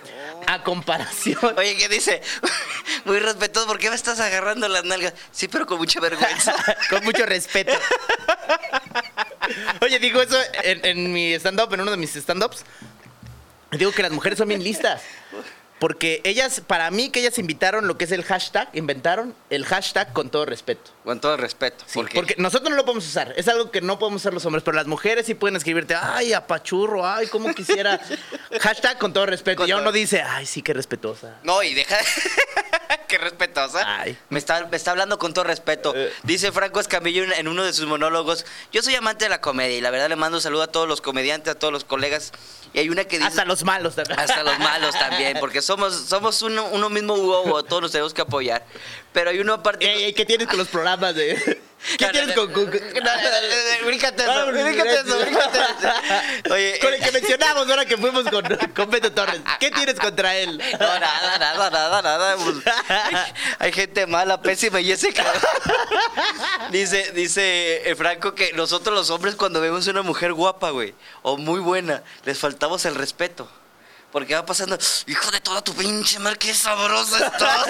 A 0.46 0.62
comparación. 0.62 1.38
Oye, 1.56 1.76
¿qué 1.76 1.88
dice? 1.88 2.20
Muy 3.04 3.20
respetuoso, 3.20 3.68
¿por 3.68 3.78
qué 3.78 3.88
me 3.88 3.96
estás 3.96 4.20
agarrando 4.20 4.68
las 4.68 4.84
nalgas? 4.84 5.14
Sí, 5.30 5.48
pero 5.48 5.66
con 5.66 5.78
mucha 5.78 6.00
vergüenza. 6.00 6.54
Con 6.90 7.04
mucho 7.04 7.24
respeto. 7.24 7.72
Oye, 9.80 9.98
digo 9.98 10.20
eso 10.20 10.36
en, 10.62 10.84
en 10.84 11.12
mi 11.12 11.32
stand-up, 11.34 11.72
en 11.72 11.80
uno 11.80 11.90
de 11.90 11.96
mis 11.96 12.14
stand-ups. 12.16 12.64
Digo 13.72 13.92
que 13.92 14.02
las 14.02 14.12
mujeres 14.12 14.38
son 14.38 14.48
bien 14.48 14.62
listas. 14.62 15.02
Porque 15.78 16.20
ellas, 16.24 16.60
para 16.66 16.90
mí 16.90 17.10
que 17.10 17.20
ellas 17.20 17.38
invitaron 17.38 17.86
lo 17.86 17.96
que 17.96 18.04
es 18.04 18.12
el 18.12 18.24
hashtag, 18.24 18.68
inventaron 18.72 19.34
el 19.50 19.64
hashtag 19.64 20.12
con 20.12 20.28
todo 20.30 20.44
respeto. 20.44 20.90
Con 21.04 21.20
todo 21.20 21.36
respeto. 21.36 21.84
Sí, 21.86 21.92
porque 21.94 22.14
porque 22.14 22.34
nosotros 22.38 22.70
no 22.70 22.76
lo 22.76 22.84
podemos 22.84 23.06
usar. 23.06 23.32
Es 23.36 23.46
algo 23.48 23.70
que 23.70 23.80
no 23.80 23.98
podemos 23.98 24.22
usar 24.22 24.34
los 24.34 24.44
hombres, 24.44 24.64
pero 24.64 24.76
las 24.76 24.86
mujeres 24.86 25.26
sí 25.26 25.34
pueden 25.34 25.56
escribirte, 25.56 25.94
ay, 25.94 26.32
apachurro, 26.32 27.06
ay, 27.06 27.28
cómo 27.28 27.54
quisiera. 27.54 28.00
Hashtag 28.60 28.98
con 28.98 29.12
todo 29.12 29.26
respeto. 29.26 29.58
Con 29.58 29.66
y 29.66 29.68
ya 29.68 29.76
todo- 29.76 29.82
uno 29.82 29.92
dice, 29.92 30.20
ay, 30.22 30.46
sí, 30.46 30.62
qué 30.62 30.74
respetuosa. 30.74 31.36
No, 31.44 31.62
y 31.62 31.74
deja. 31.74 31.96
Qué 33.06 33.16
respetuosa. 33.16 34.00
Ay. 34.00 34.18
Me 34.28 34.38
está, 34.38 34.66
me 34.66 34.76
está 34.76 34.90
hablando 34.90 35.18
con 35.18 35.32
todo 35.32 35.44
respeto. 35.44 35.94
Eh. 35.96 36.12
Dice 36.24 36.52
Franco 36.52 36.78
Escamillo 36.78 37.24
en, 37.24 37.32
en 37.32 37.48
uno 37.48 37.64
de 37.64 37.72
sus 37.72 37.86
monólogos: 37.86 38.44
Yo 38.70 38.82
soy 38.82 38.94
amante 38.96 39.24
de 39.24 39.28
la 39.30 39.40
comedia 39.40 39.78
y 39.78 39.80
la 39.80 39.90
verdad 39.90 40.10
le 40.10 40.16
mando 40.16 40.36
un 40.36 40.42
saludo 40.42 40.62
a 40.64 40.66
todos 40.66 40.86
los 40.86 41.00
comediantes, 41.00 41.54
a 41.54 41.58
todos 41.58 41.72
los 41.72 41.84
colegas. 41.84 42.32
Y 42.74 42.80
hay 42.80 42.90
una 42.90 43.04
que 43.04 43.16
dice. 43.16 43.28
Hasta 43.28 43.46
los 43.46 43.64
malos 43.64 43.94
también. 43.94 44.20
Hasta 44.20 44.42
los 44.42 44.58
malos 44.58 44.98
también, 44.98 45.38
porque 45.40 45.62
somos, 45.68 45.94
somos 46.08 46.40
uno, 46.40 46.64
uno 46.72 46.88
mismo 46.88 47.12
Hugo, 47.12 47.62
todos 47.62 47.82
nos 47.82 47.92
tenemos 47.92 48.14
que 48.14 48.22
apoyar. 48.22 48.64
Pero 49.12 49.28
hay 49.28 49.38
uno 49.38 49.52
aparte. 49.52 49.84
Ey, 49.86 50.04
ey, 50.04 50.12
¿Qué 50.14 50.24
tienes 50.24 50.48
con 50.48 50.56
los 50.56 50.68
programas 50.68 51.14
de.? 51.14 51.34
¿Qué 51.98 52.06
No, 52.06 52.10
tienes 52.10 52.34
no, 52.34 52.46
con.? 52.46 52.52
con- 52.54 52.70
Bríncate 52.70 54.22
eso, 54.22 54.46
bríncate 54.46 54.94
eso, 54.94 55.18
bríncate 55.18 55.58
eso. 55.58 56.54
Oye, 56.54 56.78
Con 56.80 56.94
el 56.94 57.02
eh, 57.02 57.04
que 57.04 57.12
mencionamos 57.20 57.68
ahora 57.68 57.84
que 57.84 57.98
fuimos 57.98 58.24
con, 58.30 58.44
con 58.74 58.88
Beto 58.90 59.12
Torres. 59.12 59.42
¿Qué 59.60 59.70
tienes 59.76 59.96
contra 60.00 60.34
él? 60.36 60.56
No, 60.56 60.98
nada, 60.98 61.38
nada, 61.38 61.70
nada, 61.70 62.02
nada. 62.02 62.36
pues, 62.36 62.56
hay 63.58 63.70
gente 63.72 64.06
mala, 64.06 64.40
pésima 64.40 64.80
y 64.80 64.90
ese 64.90 65.12
cabrón. 65.12 65.42
Dice, 66.70 67.12
dice 67.12 67.90
eh, 67.90 67.94
Franco 67.94 68.34
que 68.34 68.54
nosotros 68.54 68.96
los 68.96 69.10
hombres 69.10 69.34
cuando 69.34 69.60
vemos 69.60 69.86
una 69.86 70.00
mujer 70.00 70.32
guapa, 70.32 70.70
güey, 70.70 70.94
o 71.20 71.36
muy 71.36 71.60
buena, 71.60 72.02
les 72.24 72.38
faltamos 72.38 72.86
el 72.86 72.94
respeto. 72.94 73.46
Porque 74.10 74.34
va 74.34 74.46
pasando, 74.46 74.78
hijo 75.06 75.30
de 75.30 75.40
toda 75.40 75.62
tu 75.62 75.74
pinche 75.74 76.18
madre, 76.18 76.38
qué 76.38 76.54
sabrosa 76.54 77.26
estás. 77.26 77.66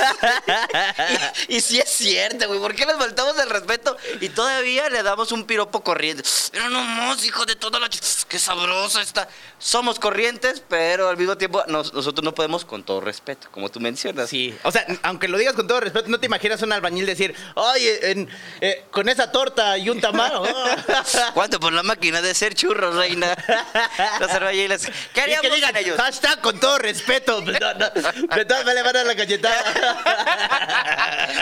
y, 1.49 1.57
y 1.57 1.61
sí 1.61 1.81
es 1.81 1.89
cierto, 1.91 2.47
güey, 2.47 2.61
¿por 2.61 2.77
qué 2.77 2.87
les 2.87 2.97
faltamos 2.97 3.37
el 3.39 3.51
respeto? 3.51 3.97
Y 4.21 4.29
todavía 4.29 4.89
le 4.89 5.03
damos 5.03 5.33
un 5.33 5.45
piropo 5.45 5.83
corriente. 5.83 6.23
Pero 6.53 6.69
no 6.71 6.81
más, 6.81 7.25
hijo 7.25 7.45
de 7.45 7.57
toda 7.57 7.81
la... 7.81 7.89
ch- 7.89 8.25
Qué 8.29 8.39
sabrosa 8.39 9.03
está. 9.03 9.29
Somos 9.59 9.99
corrientes, 9.99 10.63
pero 10.69 11.09
al 11.09 11.17
mismo 11.17 11.37
tiempo 11.37 11.65
nos- 11.67 11.93
nosotros 11.93 12.25
no 12.25 12.33
podemos 12.35 12.65
con 12.65 12.85
todo 12.85 13.01
respeto, 13.01 13.49
como 13.51 13.69
tú 13.69 13.81
mencionas. 13.81 14.31
Sí, 14.31 14.57
o 14.63 14.71
sea, 14.71 14.87
aunque 15.03 15.27
lo 15.27 15.39
digas 15.39 15.55
con 15.55 15.67
todo 15.67 15.81
respeto, 15.81 16.09
no 16.09 16.21
te 16.21 16.27
imaginas 16.27 16.63
un 16.63 16.73
albañil 16.73 17.05
decir, 17.05 17.35
oye, 17.57 18.13
en- 18.13 18.29
eh, 18.61 18.85
con 18.93 19.09
esa 19.09 19.33
torta 19.33 19.77
y 19.77 19.91
un 19.91 20.01
tamal. 20.01 20.33
oh". 20.37 20.47
¿Cuánto 21.35 21.59
por 21.59 21.73
la 21.73 21.83
máquina 21.83 22.23
de 22.23 22.33
ser 22.33 22.55
churros, 22.55 22.95
reina? 22.95 23.35
Los 24.21 24.31
albañiles. 24.31 24.87
¿Qué 25.13 25.21
Y 25.21 25.21
haríamos 25.21 25.49
que 25.49 25.55
digan, 25.57 25.71
sin 25.75 25.79
ellos? 25.79 25.97
hashtag 26.01 26.28
con 26.37 26.59
todo 26.61 26.79
respeto. 26.79 27.43
No, 27.59 27.75
no, 27.75 27.91
de 28.37 28.45
todas 28.45 28.65
maneras 28.65 28.85
van 28.93 28.97
a 28.97 29.05
la 29.05 29.17
cachetada. 29.17 29.65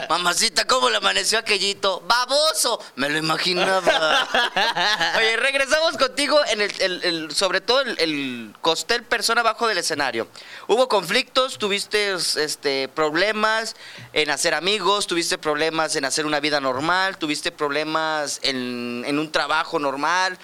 Mamacita, 0.09 0.65
¿cómo 0.67 0.89
le 0.91 0.97
amaneció 0.97 1.39
aquellito? 1.39 2.01
¡Baboso! 2.07 2.83
Me 2.97 3.09
lo 3.09 3.19
imaginaba. 3.19 4.29
Oye, 5.19 5.37
regresamos 5.37 5.97
contigo 5.97 6.39
en 6.49 6.61
el, 6.63 6.73
el- 6.81 7.03
el- 7.05 7.31
sobre 7.35 7.61
todo 7.61 7.81
el, 7.83 7.99
el 7.99 8.55
costel 8.61 9.03
persona 9.05 9.41
abajo 9.43 9.67
del 9.69 9.79
escenario. 9.79 10.29
¿Hubo 10.69 10.89
conflictos? 10.89 11.59
¿Tuviste 11.59 12.13
este, 12.15 12.89
problemas 12.89 13.75
en 14.13 14.31
hacer 14.31 14.55
amigos? 14.55 15.07
¿Tuviste 15.07 15.39
problemas 15.39 15.97
en 15.97 16.05
hacer 16.05 16.25
una 16.27 16.41
vida 16.41 16.61
normal? 16.61 17.19
¿Tuviste 17.19 17.53
problemas 17.53 18.39
en, 18.43 19.05
en 19.07 19.19
un 19.19 19.31
trabajo 19.33 19.79
normal? 19.79 20.39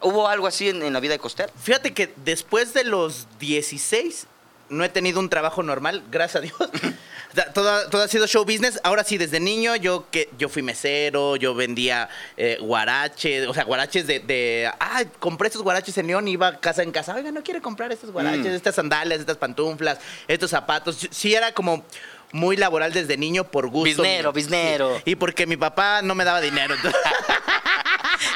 ¿Hubo 0.00 0.28
algo 0.28 0.46
así 0.46 0.68
en, 0.68 0.82
en 0.82 0.92
la 0.92 1.00
vida 1.00 1.12
de 1.12 1.18
costel? 1.18 1.50
Fíjate 1.60 1.92
que 1.94 2.12
después 2.24 2.72
de 2.74 2.84
los 2.84 3.26
16 3.40 4.26
no 4.70 4.84
he 4.84 4.88
tenido 4.88 5.18
un 5.20 5.28
trabajo 5.28 5.62
normal, 5.62 6.02
gracias 6.10 6.36
a 6.36 6.40
Dios. 6.40 6.56
Todo, 7.54 7.88
todo 7.90 8.02
ha 8.02 8.08
sido 8.08 8.26
show 8.26 8.42
business. 8.44 8.80
Ahora 8.82 9.04
sí, 9.04 9.18
desde 9.18 9.38
niño 9.38 9.76
yo 9.76 10.06
que 10.10 10.30
yo 10.38 10.48
fui 10.48 10.62
mesero, 10.62 11.36
yo 11.36 11.54
vendía 11.54 12.08
eh, 12.38 12.56
guaraches, 12.58 13.46
o 13.46 13.54
sea, 13.54 13.64
guaraches 13.64 14.06
de, 14.06 14.18
de, 14.20 14.68
ah, 14.80 15.04
compré 15.20 15.48
estos 15.48 15.62
guaraches 15.62 15.96
en 15.98 16.06
León, 16.06 16.26
iba 16.26 16.58
casa 16.58 16.82
en 16.82 16.90
casa, 16.90 17.14
oiga, 17.14 17.30
no 17.30 17.42
quiere 17.42 17.60
comprar 17.60 17.92
estos 17.92 18.10
guaraches, 18.12 18.46
Mm. 18.46 18.54
estas 18.56 18.74
sandalias, 18.74 19.20
estas 19.20 19.36
pantuflas, 19.36 19.98
estos 20.26 20.50
zapatos. 20.50 21.06
Sí 21.10 21.34
era 21.34 21.52
como 21.52 21.84
muy 22.32 22.56
laboral 22.56 22.92
desde 22.94 23.16
niño 23.18 23.44
por 23.44 23.68
gusto. 23.68 24.02
Biznero, 24.02 24.32
biznero. 24.32 25.00
Y 25.04 25.14
porque 25.14 25.46
mi 25.46 25.58
papá 25.58 26.00
no 26.02 26.14
me 26.14 26.24
daba 26.24 26.40
dinero. 26.40 26.74
entonces- 26.74 26.98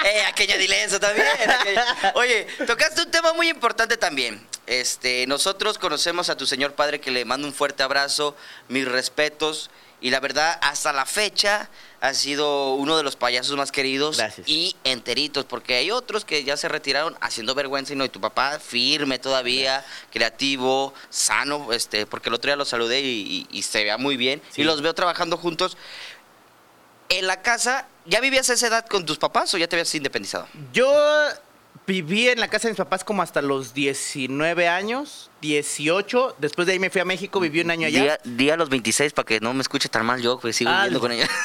Eh, 0.04 0.22
aquella 0.26 0.56
dile 0.56 0.84
eso 0.84 0.98
también. 1.00 1.26
aquella- 1.48 2.12
Oye, 2.14 2.46
tocaste 2.66 3.02
un 3.02 3.10
tema 3.10 3.32
muy 3.32 3.48
importante 3.48 3.96
también. 3.96 4.46
Este, 4.66 5.26
nosotros 5.26 5.78
conocemos 5.78 6.28
a 6.30 6.36
tu 6.36 6.46
señor 6.46 6.74
padre 6.74 7.00
que 7.00 7.10
le 7.10 7.24
mando 7.24 7.46
un 7.46 7.54
fuerte 7.54 7.82
abrazo, 7.82 8.36
mis 8.68 8.86
respetos. 8.86 9.70
Y 10.00 10.10
la 10.10 10.18
verdad, 10.18 10.58
hasta 10.62 10.92
la 10.92 11.06
fecha 11.06 11.70
ha 12.00 12.12
sido 12.14 12.74
uno 12.74 12.96
de 12.96 13.04
los 13.04 13.14
payasos 13.14 13.56
más 13.56 13.70
queridos 13.70 14.16
Gracias. 14.16 14.48
y 14.48 14.74
enteritos, 14.82 15.44
porque 15.44 15.76
hay 15.76 15.92
otros 15.92 16.24
que 16.24 16.42
ya 16.42 16.56
se 16.56 16.68
retiraron 16.68 17.16
haciendo 17.20 17.54
vergüenza 17.54 17.92
y 17.92 17.96
no. 17.96 18.04
Y 18.04 18.08
tu 18.08 18.20
papá 18.20 18.58
firme 18.58 19.20
todavía, 19.20 19.84
creativo, 20.10 20.92
sano, 21.08 21.72
este, 21.72 22.04
porque 22.06 22.30
el 22.30 22.34
otro 22.34 22.48
día 22.48 22.56
lo 22.56 22.64
saludé 22.64 23.00
y, 23.00 23.46
y- 23.52 23.58
y 23.58 23.62
se 23.62 23.84
vea 23.84 23.96
muy 23.96 24.16
bien. 24.16 24.42
Sí. 24.50 24.62
Y 24.62 24.64
los 24.64 24.82
veo 24.82 24.92
trabajando 24.92 25.36
juntos. 25.36 25.76
En 27.08 27.28
la 27.28 27.42
casa, 27.42 27.86
¿ya 28.06 28.20
vivías 28.20 28.48
a 28.50 28.54
esa 28.54 28.66
edad 28.68 28.86
con 28.86 29.04
tus 29.06 29.18
papás 29.18 29.52
o 29.54 29.58
ya 29.58 29.66
te 29.68 29.76
habías 29.76 29.94
independizado? 29.94 30.46
Yo 30.72 30.92
viví 31.86 32.28
en 32.28 32.40
la 32.40 32.48
casa 32.48 32.68
de 32.68 32.72
mis 32.72 32.78
papás 32.78 33.04
como 33.04 33.22
hasta 33.22 33.42
los 33.42 33.74
19 33.74 34.68
años, 34.68 35.30
18. 35.40 36.36
Después 36.38 36.66
de 36.66 36.74
ahí 36.74 36.78
me 36.78 36.90
fui 36.90 37.00
a 37.00 37.04
México, 37.04 37.40
viví 37.40 37.60
un 37.60 37.70
año 37.70 37.86
allá. 37.86 38.02
Día, 38.02 38.20
día 38.24 38.54
a 38.54 38.56
los 38.56 38.68
26 38.68 39.12
para 39.12 39.26
que 39.26 39.40
no 39.40 39.52
me 39.54 39.62
escuche 39.62 39.88
tan 39.88 40.06
mal 40.06 40.20
yo, 40.22 40.38
pues 40.38 40.56
sigo 40.56 40.70
viviendo 40.72 41.00
con 41.00 41.12
ella. 41.12 41.28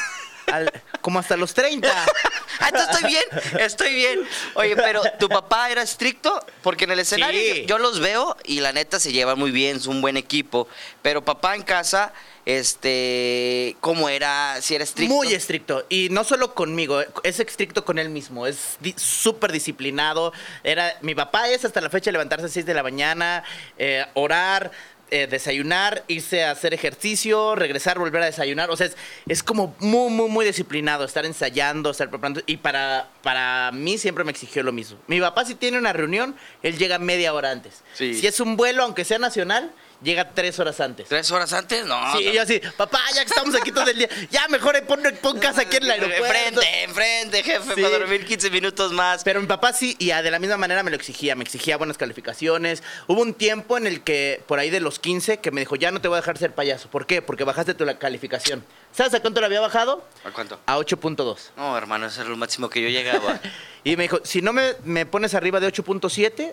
Al- 0.46 0.72
como 1.02 1.18
hasta 1.18 1.36
los 1.36 1.52
30. 1.52 1.88
ah, 2.60 2.68
entonces 2.68 2.88
estoy 2.94 3.10
bien, 3.10 3.24
estoy 3.60 3.94
bien. 3.94 4.20
Oye, 4.54 4.76
pero 4.76 5.02
tu 5.18 5.28
papá 5.28 5.70
era 5.70 5.82
estricto 5.82 6.42
porque 6.62 6.84
en 6.84 6.92
el 6.92 7.00
escenario 7.00 7.38
Sí. 7.38 7.60
yo, 7.62 7.76
yo 7.76 7.78
los 7.78 8.00
veo 8.00 8.34
y 8.44 8.60
la 8.60 8.72
neta 8.72 8.98
se 8.98 9.12
llevan 9.12 9.38
muy 9.38 9.50
bien, 9.50 9.76
es 9.76 9.86
un 9.86 10.00
buen 10.00 10.16
equipo. 10.16 10.66
Pero 11.02 11.22
papá 11.22 11.54
en 11.54 11.62
casa, 11.62 12.14
este, 12.48 13.76
¿cómo 13.80 14.08
era? 14.08 14.56
Si 14.62 14.74
era 14.74 14.84
estricto. 14.84 15.14
Muy 15.14 15.32
estricto. 15.34 15.84
Y 15.88 16.08
no 16.10 16.24
solo 16.24 16.54
conmigo, 16.54 17.00
es 17.22 17.40
estricto 17.40 17.84
con 17.84 17.98
él 17.98 18.08
mismo. 18.10 18.46
Es 18.46 18.76
di- 18.80 18.94
súper 18.96 19.52
disciplinado. 19.52 20.32
Era, 20.64 20.96
mi 21.02 21.14
papá 21.14 21.48
es 21.48 21.64
hasta 21.64 21.80
la 21.80 21.90
fecha 21.90 22.10
levantarse 22.10 22.46
a 22.46 22.48
6 22.48 22.66
de 22.66 22.74
la 22.74 22.82
mañana, 22.82 23.44
eh, 23.78 24.04
orar. 24.14 24.70
eh, 25.10 25.26
desayunar, 25.26 26.04
irse 26.06 26.44
a 26.44 26.50
hacer 26.50 26.74
ejercicio, 26.74 27.54
regresar, 27.54 27.98
volver 27.98 28.20
a 28.20 28.26
desayunar. 28.26 28.68
O 28.70 28.76
sea, 28.76 28.88
es, 28.88 28.96
es 29.26 29.42
como 29.42 29.74
muy, 29.78 30.10
muy, 30.10 30.28
muy 30.28 30.44
disciplinado 30.44 31.02
estar 31.06 31.24
ensayando, 31.24 31.90
estar 31.90 32.10
preparando. 32.10 32.42
Y 32.44 32.58
para, 32.58 33.08
para 33.22 33.70
mí 33.72 33.96
siempre 33.96 34.22
me 34.24 34.32
exigió 34.32 34.62
lo 34.62 34.70
mismo. 34.70 34.98
Mi 35.06 35.18
papá 35.18 35.46
si 35.46 35.54
tiene 35.54 35.78
una 35.78 35.94
reunión, 35.94 36.36
él 36.62 36.76
llega 36.76 36.98
media 36.98 37.32
hora 37.32 37.50
antes. 37.52 37.82
Sí. 37.94 38.12
Si 38.20 38.26
es 38.26 38.38
un 38.38 38.58
vuelo, 38.58 38.82
aunque 38.82 39.06
sea 39.06 39.18
nacional, 39.18 39.72
llega 40.02 40.32
tres 40.32 40.58
horas 40.58 40.80
antes. 40.80 41.08
¿Tres 41.08 41.30
horas 41.30 41.52
antes? 41.52 41.84
No. 41.86 41.96
Sí, 42.16 42.24
no. 42.24 42.30
y 42.30 42.34
yo 42.34 42.42
así, 42.42 42.60
papá, 42.76 43.00
ya 43.14 43.24
que 43.24 43.28
estamos 43.30 43.54
aquí 43.54 43.72
todo 43.72 43.88
el 43.88 43.98
día, 43.98 44.08
ya 44.30 44.46
mejor 44.48 44.82
pon, 44.86 45.00
pon 45.20 45.38
casa 45.38 45.62
aquí 45.62 45.76
en 45.76 45.84
el 45.84 45.90
aeropuerto. 45.92 46.26
Enfrente, 46.62 46.84
enfrente, 46.84 47.42
jefe, 47.42 47.74
Sí. 47.74 47.82
para 47.82 47.98
dormir 47.98 48.24
15 48.24 48.50
minutos 48.50 48.92
más. 48.92 49.24
Pero 49.24 49.40
mi 49.40 49.46
papá 49.46 49.72
sí, 49.72 49.96
y 49.98 50.06
de 50.08 50.30
la 50.30 50.38
misma 50.38 50.56
manera 50.56 50.82
me 50.82 50.90
lo 50.90 50.96
exigía, 50.96 51.34
me 51.34 51.44
exigía 51.44 51.76
buenas 51.76 51.98
calificaciones. 51.98 52.82
Hubo 53.06 53.22
un 53.22 53.34
tiempo 53.34 53.76
en 53.76 53.86
el 53.86 54.02
que, 54.02 54.42
por 54.46 54.58
ahí 54.58 54.70
de 54.70 54.80
los 54.80 54.98
15, 54.98 55.38
que 55.38 55.50
me 55.50 55.60
dijo, 55.60 55.76
ya 55.76 55.90
no 55.90 56.00
te 56.00 56.08
voy 56.08 56.16
a 56.16 56.20
dejar 56.20 56.38
ser 56.38 56.54
payaso. 56.54 56.88
¿Por 56.90 57.06
qué? 57.06 57.22
Porque 57.22 57.44
bajaste 57.44 57.74
tu 57.74 57.84
calificación. 57.98 58.64
¿Sabes 58.92 59.14
a 59.14 59.20
cuánto 59.20 59.40
lo 59.40 59.46
había 59.46 59.60
bajado? 59.60 60.04
¿A 60.24 60.30
cuánto? 60.30 60.58
A 60.66 60.76
8.2. 60.78 61.50
No, 61.56 61.76
hermano, 61.76 62.06
ese 62.06 62.20
era 62.20 62.30
lo 62.30 62.36
máximo 62.36 62.68
que 62.68 62.82
yo 62.82 62.88
llegaba. 62.88 63.40
Y 63.84 63.96
me 63.96 64.02
dijo, 64.02 64.18
si 64.24 64.42
no 64.42 64.52
me, 64.52 64.74
me 64.84 65.06
pones 65.06 65.34
arriba 65.34 65.60
de 65.60 65.68
8.7, 65.72 66.52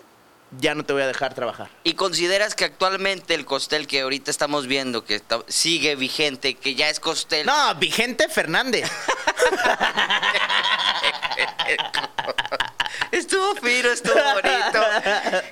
ya 0.58 0.74
no 0.74 0.84
te 0.84 0.92
voy 0.92 1.02
a 1.02 1.06
dejar 1.06 1.34
trabajar. 1.34 1.68
¿Y 1.84 1.94
consideras 1.94 2.54
que 2.54 2.64
actualmente 2.64 3.34
el 3.34 3.44
costel 3.44 3.86
que 3.86 4.00
ahorita 4.00 4.30
estamos 4.30 4.66
viendo, 4.66 5.04
que 5.04 5.16
está- 5.16 5.40
sigue 5.48 5.96
vigente, 5.96 6.54
que 6.54 6.74
ya 6.74 6.88
es 6.88 7.00
costel? 7.00 7.46
No, 7.46 7.74
Vigente 7.76 8.28
Fernández. 8.28 8.90
Estuvo 13.12 13.54
fino, 13.56 13.88
estuvo 13.90 14.14
bonito. 14.14 14.80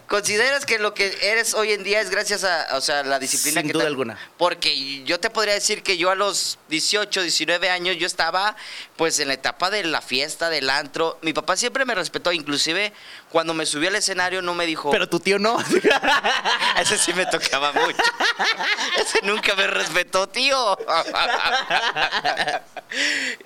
¿Consideras 0.09 0.67
que 0.67 0.79
lo 0.79 0.95
que 0.95 1.17
eres 1.23 1.55
hoy 1.55 1.73
en 1.73 1.83
día 1.85 2.01
es 2.01 2.11
gracias 2.11 2.45
a 2.45 2.77
o 2.77 2.81
sea, 2.81 3.03
la 3.03 3.19
disciplina 3.19 3.61
Sin 3.61 3.69
que 3.69 3.73
duda 3.73 3.85
te- 3.85 3.89
alguna. 3.89 4.19
Porque 4.37 5.03
yo 5.05 5.21
te 5.21 5.31
podría 5.31 5.55
decir 5.55 5.83
que 5.83 5.97
yo 5.97 6.11
a 6.11 6.15
los 6.15 6.59
18, 6.69 7.23
19 7.23 7.71
años 7.71 7.97
yo 7.97 8.07
estaba 8.07 8.57
pues 8.97 9.19
en 9.19 9.29
la 9.29 9.35
etapa 9.35 9.71
de 9.71 9.85
la 9.85 10.01
fiesta, 10.01 10.51
del 10.51 10.71
antro. 10.71 11.19
Mi 11.23 11.33
papá 11.33 11.57
siempre 11.57 11.85
me 11.85 11.95
respetó, 11.95 12.33
inclusive 12.33 12.93
cuando 13.31 13.55
me 13.55 13.67
subí 13.67 13.87
al 13.87 13.97
escenario 13.97 14.43
no 14.43 14.55
me 14.55 14.67
dijo... 14.67 14.91
Pero 14.91 15.09
tu 15.09 15.19
tío 15.21 15.39
no. 15.39 15.59
Ese 16.81 16.99
sí 16.99 17.13
me 17.15 17.27
tocaba 17.27 17.73
mucho. 17.73 17.99
Ese 18.99 19.21
nunca 19.23 19.55
me 19.57 19.67
respetó, 19.67 20.29
tío. 20.29 20.77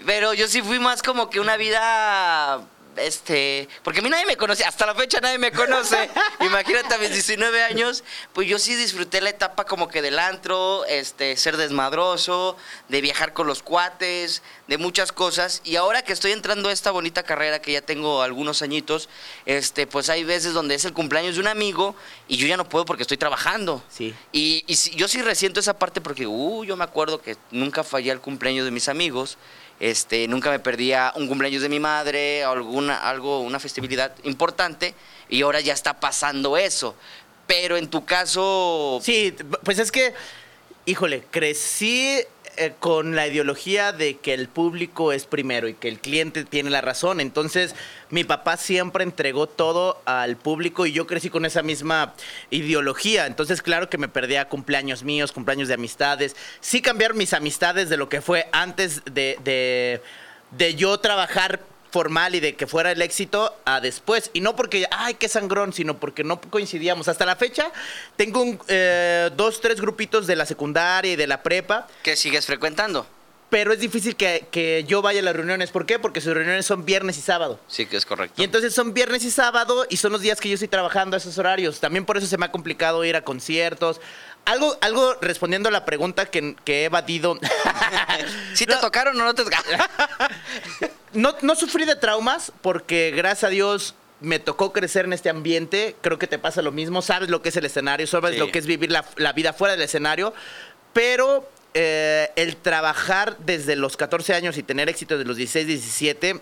Pero 0.07 0.35
yo 0.35 0.49
sí 0.49 0.63
fui 0.63 0.79
más 0.79 1.03
como 1.03 1.31
que 1.31 1.41
una 1.41 1.57
vida 1.57 2.61
este, 3.01 3.69
porque 3.83 4.01
a 4.01 4.03
mí 4.03 4.11
nadie 4.11 4.27
me 4.27 4.37
conoce, 4.37 4.65
hasta 4.65 4.87
la 4.87 4.95
fecha 4.95 5.21
nadie 5.21 5.39
me 5.39 5.53
conoce. 5.53 6.11
Imagínate 6.41 6.95
a 6.95 6.99
mis 6.99 7.11
19 7.11 7.63
años, 7.63 8.05
pues 8.33 8.49
yo 8.49 8.59
sí 8.59 8.75
disfruté 8.75 9.21
la 9.21 9.31
etapa 9.31 9.65
como 9.65 9.89
que 9.89 10.03
del 10.03 10.19
antro, 10.19 10.85
este, 10.87 11.37
ser 11.37 11.57
desmadroso, 11.57 12.57
de 12.89 13.01
viajar 13.01 13.33
con 13.33 13.47
los 13.47 13.63
cuates, 13.63 14.43
de 14.67 14.79
muchas 14.79 15.13
cosas. 15.13 15.61
Y 15.65 15.77
ahora 15.77 16.03
que 16.03 16.13
estoy 16.13 16.33
entrando 16.33 16.69
a 16.69 16.73
esta 16.73 16.91
bonita 16.91 17.23
carrera, 17.23 17.61
que 17.61 17.73
ya 17.73 17.83
tengo 17.83 18.23
algunos 18.23 18.63
añitos, 18.63 19.09
este, 19.47 19.87
pues 19.87 20.09
hay 20.11 20.25
veces 20.25 20.53
donde 20.53 20.75
es 20.75 20.85
el 20.85 20.93
cumpleaños 20.93 21.35
de 21.35 21.41
un 21.41 21.49
amigo 21.49 21.95
y 22.29 22.37
yo 22.37 22.47
ya 22.47 22.57
no 22.57 22.69
puedo 22.69 22.85
porque 22.85 23.03
estoy 23.03 23.17
trabajando. 23.17 23.83
Sí. 23.89 24.15
Y, 24.33 24.65
y 24.67 24.75
yo 24.97 25.09
sí 25.09 25.23
resiento 25.23 25.61
esa 25.61 25.79
parte 25.79 26.01
porque, 26.01 26.27
uh, 26.27 26.65
yo 26.65 26.77
me 26.77 26.85
acuerdo 26.85 27.21
que 27.21 27.37
nunca 27.51 27.85
fallé 27.85 28.11
al 28.11 28.21
cumpleaños 28.21 28.65
de 28.65 28.71
mis 28.71 28.89
amigos. 28.89 29.39
Este, 29.81 30.27
nunca 30.27 30.51
me 30.51 30.59
perdía 30.59 31.13
un 31.15 31.29
cumpleaños 31.29 31.63
de 31.63 31.69
mi 31.69 31.79
madre, 31.79 32.45
alguna, 32.45 33.09
algo, 33.09 33.41
una 33.41 33.61
festividad 33.61 34.13
importante, 34.25 34.95
y 35.29 35.43
ahora 35.43 35.61
ya 35.61 35.73
está 35.73 36.01
pasando 36.01 36.57
eso. 36.57 36.97
Pero 37.47 37.77
en 37.77 37.89
tu 37.89 38.05
caso, 38.05 39.01
Sí, 39.03 39.35
pues 39.63 39.79
es 39.79 39.93
que, 39.93 40.15
híjole, 40.85 41.25
crecí 41.31 42.21
eh, 42.59 42.75
con 42.79 43.17
la 43.17 43.27
ideología 43.27 43.93
de 43.93 44.17
que 44.17 44.35
el 44.35 44.49
público 44.49 45.13
es 45.13 45.27
primero 45.27 45.69
y 45.69 45.75
que 45.75 45.89
el 45.89 45.99
cliente 45.99 46.45
tiene 46.45 46.71
la 46.71 46.81
razón. 46.81 47.21
Entonces, 47.21 47.75
mi 48.11 48.25
papá 48.25 48.57
siempre 48.57 49.05
entregó 49.05 49.47
todo 49.47 50.01
al 50.05 50.37
público 50.37 50.87
y 50.87 50.93
yo 50.93 51.07
crecí 51.07 51.31
con 51.31 51.45
esa 51.45 51.63
misma 51.63 52.15
ideología. 52.51 53.27
Entonces, 53.27 53.63
claro 53.63 53.89
que 53.89 53.99
me 53.99 54.09
perdía 54.09 54.49
cumpleaños 54.49 55.05
míos, 55.05 55.33
cumpleaños 55.33 55.69
de 55.69 55.75
amistades. 55.75 56.37
Sí 56.61 56.83
cambiaron 56.83 57.17
mis 57.17 57.33
amistades 57.33 57.89
de 57.89 57.97
lo 57.97 58.09
que 58.09 58.21
fue 58.21 58.49
antes 58.53 59.03
de, 59.05 59.39
de, 59.45 60.03
de 60.51 60.75
yo 60.75 60.99
trabajar 60.99 61.61
formal 61.91 62.35
y 62.35 62.41
de 62.41 62.55
que 62.55 62.67
fuera 62.67 62.93
el 62.93 63.03
éxito 63.03 63.55
a 63.65 63.81
después. 63.81 64.31
Y 64.33 64.41
no 64.41 64.57
porque, 64.57 64.87
ay, 64.91 65.15
qué 65.15 65.29
sangrón, 65.29 65.73
sino 65.73 65.99
porque 65.99 66.25
no 66.25 66.41
coincidíamos. 66.41 67.09
Hasta 67.09 67.27
la 67.27 67.37
fecha 67.37 67.71
tengo 68.17 68.43
un, 68.43 68.59
eh, 68.69 69.31
dos, 69.37 69.61
tres 69.61 69.81
grupitos 69.81 70.27
de 70.27 70.37
la 70.37 70.47
secundaria 70.47 71.13
y 71.13 71.17
de 71.17 71.27
la 71.27 71.43
prepa, 71.43 71.87
¿qué 72.03 72.17
sigues 72.17 72.47
frecuentando? 72.47 73.07
pero 73.51 73.73
es 73.73 73.81
difícil 73.81 74.15
que, 74.17 74.47
que 74.51 74.85
yo 74.87 75.01
vaya 75.01 75.21
a 75.21 75.23
las 75.23 75.35
reuniones. 75.35 75.71
¿Por 75.71 75.87
qué? 75.87 75.99
Porque 75.99 76.21
sus 76.21 76.35
reuniones 76.35 76.67
son 76.67 76.85
viernes 76.85 77.17
y 77.17 77.23
sábado. 77.23 77.59
Sí, 77.67 77.87
que 77.87 77.97
es 77.97 78.05
correcto. 78.05 78.41
Y 78.41 78.45
entonces 78.45 78.75
son 78.75 78.93
viernes 78.93 79.25
y 79.25 79.31
sábado 79.31 79.87
y 79.89 79.97
son 79.97 80.13
los 80.13 80.21
días 80.21 80.41
que 80.41 80.49
yo 80.49 80.55
estoy 80.55 80.69
trabajando 80.69 81.17
a 81.17 81.19
esos 81.19 81.39
horarios. 81.39 81.81
También 81.81 82.05
por 82.05 82.19
eso 82.19 82.27
se 82.27 82.37
me 82.37 82.47
ha 82.47 82.53
complicado 82.53 83.05
ir 83.05 83.17
a 83.17 83.23
conciertos. 83.23 84.01
Algo, 84.49 84.77
algo 84.81 85.15
respondiendo 85.21 85.69
a 85.69 85.73
la 85.73 85.85
pregunta 85.85 86.27
que, 86.27 86.57
que 86.65 86.83
he 86.83 86.85
evadido. 86.87 87.39
¿Sí 88.55 88.65
te 88.67 88.75
No. 88.75 88.81
tocaron 88.81 89.21
o 89.21 89.25
no 89.25 89.35
te 89.35 89.45
no, 91.13 91.35
no 91.43 91.55
sufrí 91.55 91.85
de 91.85 91.97
traumas 91.97 92.53
porque 92.63 93.13
gracias 93.15 93.45
a 93.45 93.49
Dios 93.49 93.95
me 94.21 94.39
tocó 94.39 94.73
crecer 94.73 95.05
en 95.05 95.13
este 95.13 95.29
ambiente. 95.31 95.97
Creo 96.01 96.19
que 96.19 96.27
te 96.27 96.39
pasa 96.39 96.63
lo 96.63 96.73
mismo. 96.73 97.03
Sabes 97.03 97.29
lo 97.29 97.43
que 97.43 97.51
es 97.51 97.57
el 97.57 97.67
escenario, 97.67 98.07
sabes 98.07 98.33
Sí. 98.33 98.39
lo 98.39 98.51
que 98.51 98.59
es 98.59 98.67
vivir 98.67 98.91
la, 98.91 99.05
la 99.17 99.33
vida 99.33 99.53
fuera 99.53 99.73
del 99.73 99.83
escenario. 99.83 100.33
Pero 100.93 101.49
eh, 101.75 102.31
el 102.37 102.57
trabajar 102.57 103.37
desde 103.39 103.77
los 103.77 103.97
14 103.97 104.35
años 104.35 104.57
y 104.57 104.63
tener 104.63 104.89
éxito 104.89 105.17
desde 105.17 105.29
los 105.29 105.37
16, 105.37 105.67
17 105.67 106.41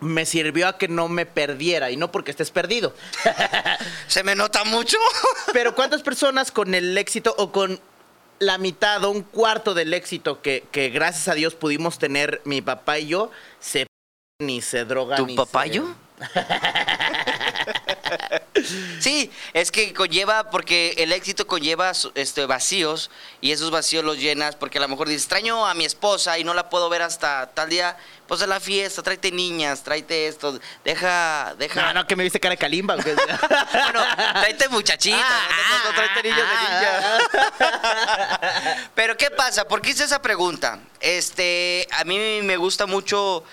me 0.00 0.26
sirvió 0.26 0.68
a 0.68 0.78
que 0.78 0.88
no 0.88 1.08
me 1.08 1.26
perdiera. 1.26 1.90
Y 1.90 1.96
no 1.96 2.12
porque 2.12 2.30
estés 2.30 2.50
perdido. 2.50 2.94
¿Se 4.08 4.22
me 4.22 4.34
nota 4.34 4.64
mucho? 4.64 4.98
Pero 5.52 5.74
¿cuántas 5.74 6.02
personas 6.02 6.50
con 6.50 6.74
el 6.74 6.96
éxito 6.98 7.34
o 7.38 7.52
con 7.52 7.80
la 8.38 8.58
mitad 8.58 9.02
o 9.04 9.10
un 9.10 9.22
cuarto 9.22 9.72
del 9.74 9.94
éxito 9.94 10.42
que, 10.42 10.64
que 10.70 10.90
gracias 10.90 11.28
a 11.28 11.34
Dios 11.34 11.54
pudimos 11.54 11.98
tener 11.98 12.42
mi 12.44 12.60
papá 12.60 12.98
y 12.98 13.06
yo, 13.08 13.30
se 13.60 13.86
ni 14.42 14.60
se 14.60 14.84
drogan. 14.84 15.16
¿Tu 15.16 15.26
ni 15.26 15.34
papayo? 15.36 15.84
se- 16.18 16.26
Sí, 19.00 19.30
es 19.52 19.70
que 19.70 19.92
conlleva, 19.92 20.50
porque 20.50 20.94
el 20.98 21.12
éxito 21.12 21.46
conlleva 21.46 21.92
este, 22.14 22.46
vacíos 22.46 23.10
y 23.40 23.52
esos 23.52 23.70
vacíos 23.70 24.04
los 24.04 24.18
llenas 24.18 24.56
porque 24.56 24.78
a 24.78 24.80
lo 24.80 24.88
mejor 24.88 25.08
dices, 25.08 25.22
extraño 25.22 25.66
a 25.66 25.74
mi 25.74 25.84
esposa 25.84 26.38
y 26.38 26.44
no 26.44 26.54
la 26.54 26.68
puedo 26.68 26.88
ver 26.88 27.02
hasta 27.02 27.50
tal 27.54 27.68
día, 27.68 27.96
pues 28.26 28.42
a 28.42 28.46
la 28.46 28.60
fiesta, 28.60 29.02
tráete 29.02 29.30
niñas, 29.30 29.82
tráete 29.82 30.26
esto, 30.28 30.58
deja, 30.84 31.54
deja... 31.58 31.82
No, 31.82 32.00
no, 32.00 32.06
que 32.06 32.16
me 32.16 32.24
viste 32.24 32.40
cara 32.40 32.54
de 32.54 32.58
calimba. 32.58 32.96
Bueno, 33.06 34.04
tráete 34.32 34.68
muchachitas, 34.68 35.20
Ah, 35.22 35.82
no, 35.84 35.94
tráete 35.94 36.22
niños 36.22 36.38
de 36.38 36.56
niñas. 36.64 37.22
Pero 38.94 39.16
¿qué 39.16 39.30
pasa? 39.30 39.66
¿Por 39.66 39.80
qué 39.80 39.90
hice 39.90 40.04
esa 40.04 40.20
pregunta? 40.20 40.80
Este, 41.00 41.86
a 41.92 42.04
mí 42.04 42.40
me 42.42 42.56
gusta 42.56 42.86
mucho 42.86 43.44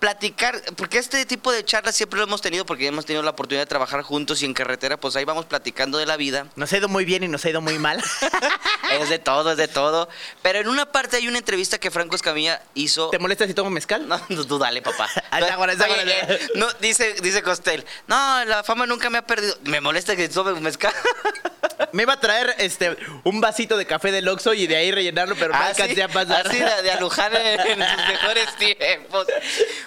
platicar, 0.00 0.60
porque 0.76 0.98
este 0.98 1.24
tipo 1.26 1.52
de 1.52 1.64
charlas 1.64 1.94
siempre 1.94 2.18
lo 2.18 2.24
hemos 2.24 2.40
tenido, 2.40 2.66
porque 2.66 2.86
hemos 2.86 3.04
tenido 3.06 3.22
la 3.22 3.30
oportunidad 3.30 3.62
de 3.62 3.66
trabajar 3.66 4.02
juntos 4.02 4.42
y 4.42 4.46
en 4.46 4.54
carretera, 4.54 4.96
pues 4.96 5.14
ahí 5.14 5.24
vamos 5.24 5.44
platicando 5.44 5.98
de 5.98 6.06
la 6.06 6.16
vida. 6.16 6.46
Nos 6.56 6.72
ha 6.72 6.78
ido 6.78 6.88
muy 6.88 7.04
bien 7.04 7.22
y 7.22 7.28
nos 7.28 7.44
ha 7.44 7.50
ido 7.50 7.60
muy 7.60 7.78
mal. 7.78 8.02
Es 8.90 9.08
de 9.08 9.20
todo, 9.20 9.52
es 9.52 9.56
de 9.56 9.68
todo. 9.68 10.08
Pero 10.42 10.58
en 10.58 10.68
una 10.68 10.90
parte 10.90 11.16
hay 11.16 11.28
una 11.28 11.38
entrevista 11.38 11.78
que 11.78 11.92
Franco 11.92 12.16
Escamilla 12.16 12.60
hizo. 12.74 13.10
¿Te 13.10 13.20
molesta 13.20 13.46
si 13.46 13.54
tomo 13.54 13.70
mezcal? 13.70 14.08
No, 14.08 14.20
no, 14.28 14.44
tú 14.44 14.58
dale, 14.58 14.82
papá. 14.82 15.08
Ah, 15.32 15.40
no, 16.56 16.66
dice, 16.80 17.14
dice 17.22 17.40
Costel, 17.42 17.86
no, 18.08 18.44
la 18.46 18.64
fama 18.64 18.84
nunca 18.84 19.10
me 19.10 19.18
ha 19.18 19.26
perdido. 19.26 19.56
Me 19.62 19.80
molesta 19.80 20.16
que 20.16 20.28
tome 20.28 20.60
mezcal. 20.60 20.92
Me 21.92 22.02
iba 22.02 22.12
a 22.14 22.20
traer 22.20 22.54
este 22.58 22.96
un 23.24 23.40
vasito 23.40 23.76
de 23.76 23.86
café 23.86 24.12
del 24.12 24.28
Oxxo 24.28 24.54
y 24.54 24.66
de 24.66 24.76
ahí 24.76 24.90
rellenarlo, 24.90 25.34
pero 25.36 25.52
no 25.52 25.58
alcancé 25.58 26.02
a 26.02 26.08
pasar. 26.08 26.46
Así 26.46 26.58
de, 26.58 26.82
de 26.82 26.92
alujar 26.92 27.34
en, 27.34 27.60
en 27.60 27.88
sus 27.88 28.08
mejores 28.08 28.56
tiempos. 28.56 29.26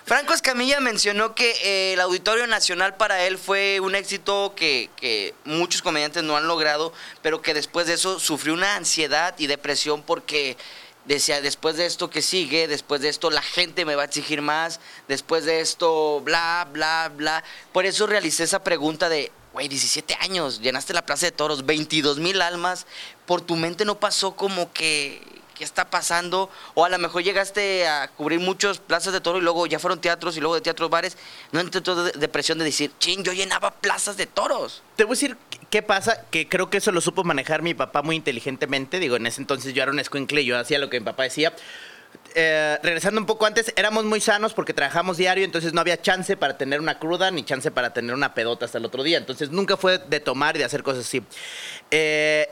Franco 0.06 0.34
Escamilla 0.34 0.82
mencionó 0.82 1.34
que 1.34 1.52
eh, 1.64 1.94
el 1.94 2.02
Auditorio 2.02 2.46
Nacional 2.46 2.96
para 2.96 3.26
él 3.26 3.38
fue 3.38 3.80
un 3.80 3.96
éxito 3.96 4.54
que, 4.54 4.90
que 4.98 5.34
muchos 5.46 5.82
comediantes 5.82 6.24
no 6.24 6.36
han 6.36 6.46
logrado, 6.46 6.92
pero 7.22 7.42
que 7.42 7.54
después 7.54 7.88
de 7.88 7.94
eso 7.94 8.20
sufrió 8.20 8.54
una 8.54 8.76
ansiedad 8.76 9.34
y 9.38 9.48
depresión 9.48 10.04
porque 10.04 10.58
decía, 11.06 11.42
después 11.42 11.78
de 11.78 11.86
esto 11.86 12.10
que 12.10 12.22
sigue, 12.22 12.68
después 12.68 13.02
de 13.02 13.10
esto 13.10 13.30
la 13.30 13.42
gente 13.42 13.86
me 13.86 13.96
va 13.96 14.04
a 14.04 14.06
exigir 14.06 14.42
más, 14.42 14.82
después 15.08 15.46
de 15.46 15.62
esto, 15.62 16.22
bla, 16.22 16.68
bla, 16.72 17.12
bla. 17.16 17.44
Por 17.72 17.86
eso 17.86 18.06
realicé 18.06 18.44
esa 18.44 18.64
pregunta 18.64 19.08
de, 19.10 19.32
güey, 19.54 19.68
17 19.68 20.18
años, 20.20 20.62
llenaste 20.62 20.94
la 20.94 21.06
Plaza 21.06 21.28
de 21.28 21.32
Toros, 21.32 21.66
22 21.66 22.20
mil 22.20 22.42
almas, 22.42 22.86
por 23.26 23.42
tu 23.42 23.56
mente 23.56 23.86
no 23.86 24.00
pasó 24.00 24.36
como 24.36 24.72
que, 24.74 25.22
¿qué 25.54 25.64
está 25.64 25.90
pasando? 25.90 26.50
O 26.74 26.86
a 26.86 26.90
lo 26.90 26.98
mejor 26.98 27.24
llegaste 27.24 27.88
a 27.88 28.08
cubrir 28.10 28.40
muchas 28.40 28.80
plazas 28.80 29.14
de 29.14 29.22
toro 29.22 29.40
y 29.40 29.42
luego 29.42 29.66
ya 29.68 29.80
fueron 29.80 30.02
teatros 30.02 30.38
y 30.38 30.40
luego 30.40 30.56
de 30.56 30.62
teatros 30.62 30.90
bares, 30.90 31.18
no 31.52 31.60
entró 31.60 32.04
de 32.04 32.12
depresión 32.14 32.58
de 32.58 32.66
decir, 32.66 32.92
ching, 33.00 33.24
yo 33.24 33.34
llenaba 33.34 33.72
plazas 33.72 34.18
de 34.18 34.26
toros. 34.26 34.84
Te 34.96 35.04
voy 35.04 35.12
a 35.12 35.16
decir 35.16 35.38
qué 35.70 35.82
pasa, 35.82 36.26
que 36.30 36.48
creo 36.48 36.70
que 36.70 36.78
eso 36.78 36.92
lo 36.92 37.02
supo 37.02 37.24
manejar 37.24 37.62
mi 37.62 37.74
papá 37.74 38.02
muy 38.02 38.16
inteligentemente. 38.16 39.00
Digo, 39.00 39.16
en 39.16 39.26
ese 39.26 39.42
entonces 39.42 39.74
yo 39.74 39.84
era 39.84 39.92
un 39.92 40.00
escuincle, 40.00 40.44
yo 40.46 40.58
hacía 40.58 40.80
lo 40.80 40.90
que 40.90 41.00
mi 41.00 41.06
papá 41.06 41.24
decía. 41.24 41.54
Eh, 42.36 42.80
regresando 42.82 43.20
un 43.20 43.26
poco 43.26 43.46
antes, 43.46 43.74
éramos 43.76 44.06
muy 44.06 44.22
sanos 44.22 44.54
porque 44.54 44.74
trabajamos 44.74 45.18
diario, 45.18 45.46
entonces 45.46 45.74
no 45.74 45.82
había 45.82 46.02
chance 46.02 46.38
para 46.38 46.58
tener 46.58 46.80
una 46.80 47.00
cruda 47.00 47.32
ni 47.32 47.44
chance 47.44 47.72
para 47.72 47.94
tener 47.94 48.14
una 48.14 48.34
pedota 48.34 48.66
hasta 48.66 48.78
el 48.78 48.86
otro 48.86 49.04
día. 49.04 49.18
Entonces 49.18 49.52
nunca 49.52 49.78
fue 49.78 50.00
de 50.00 50.20
tomar 50.20 50.56
y 50.56 50.60
de 50.60 50.66
hacer 50.66 50.84
cosas 50.84 51.06
así. 51.06 51.24
Eh, 51.92 52.50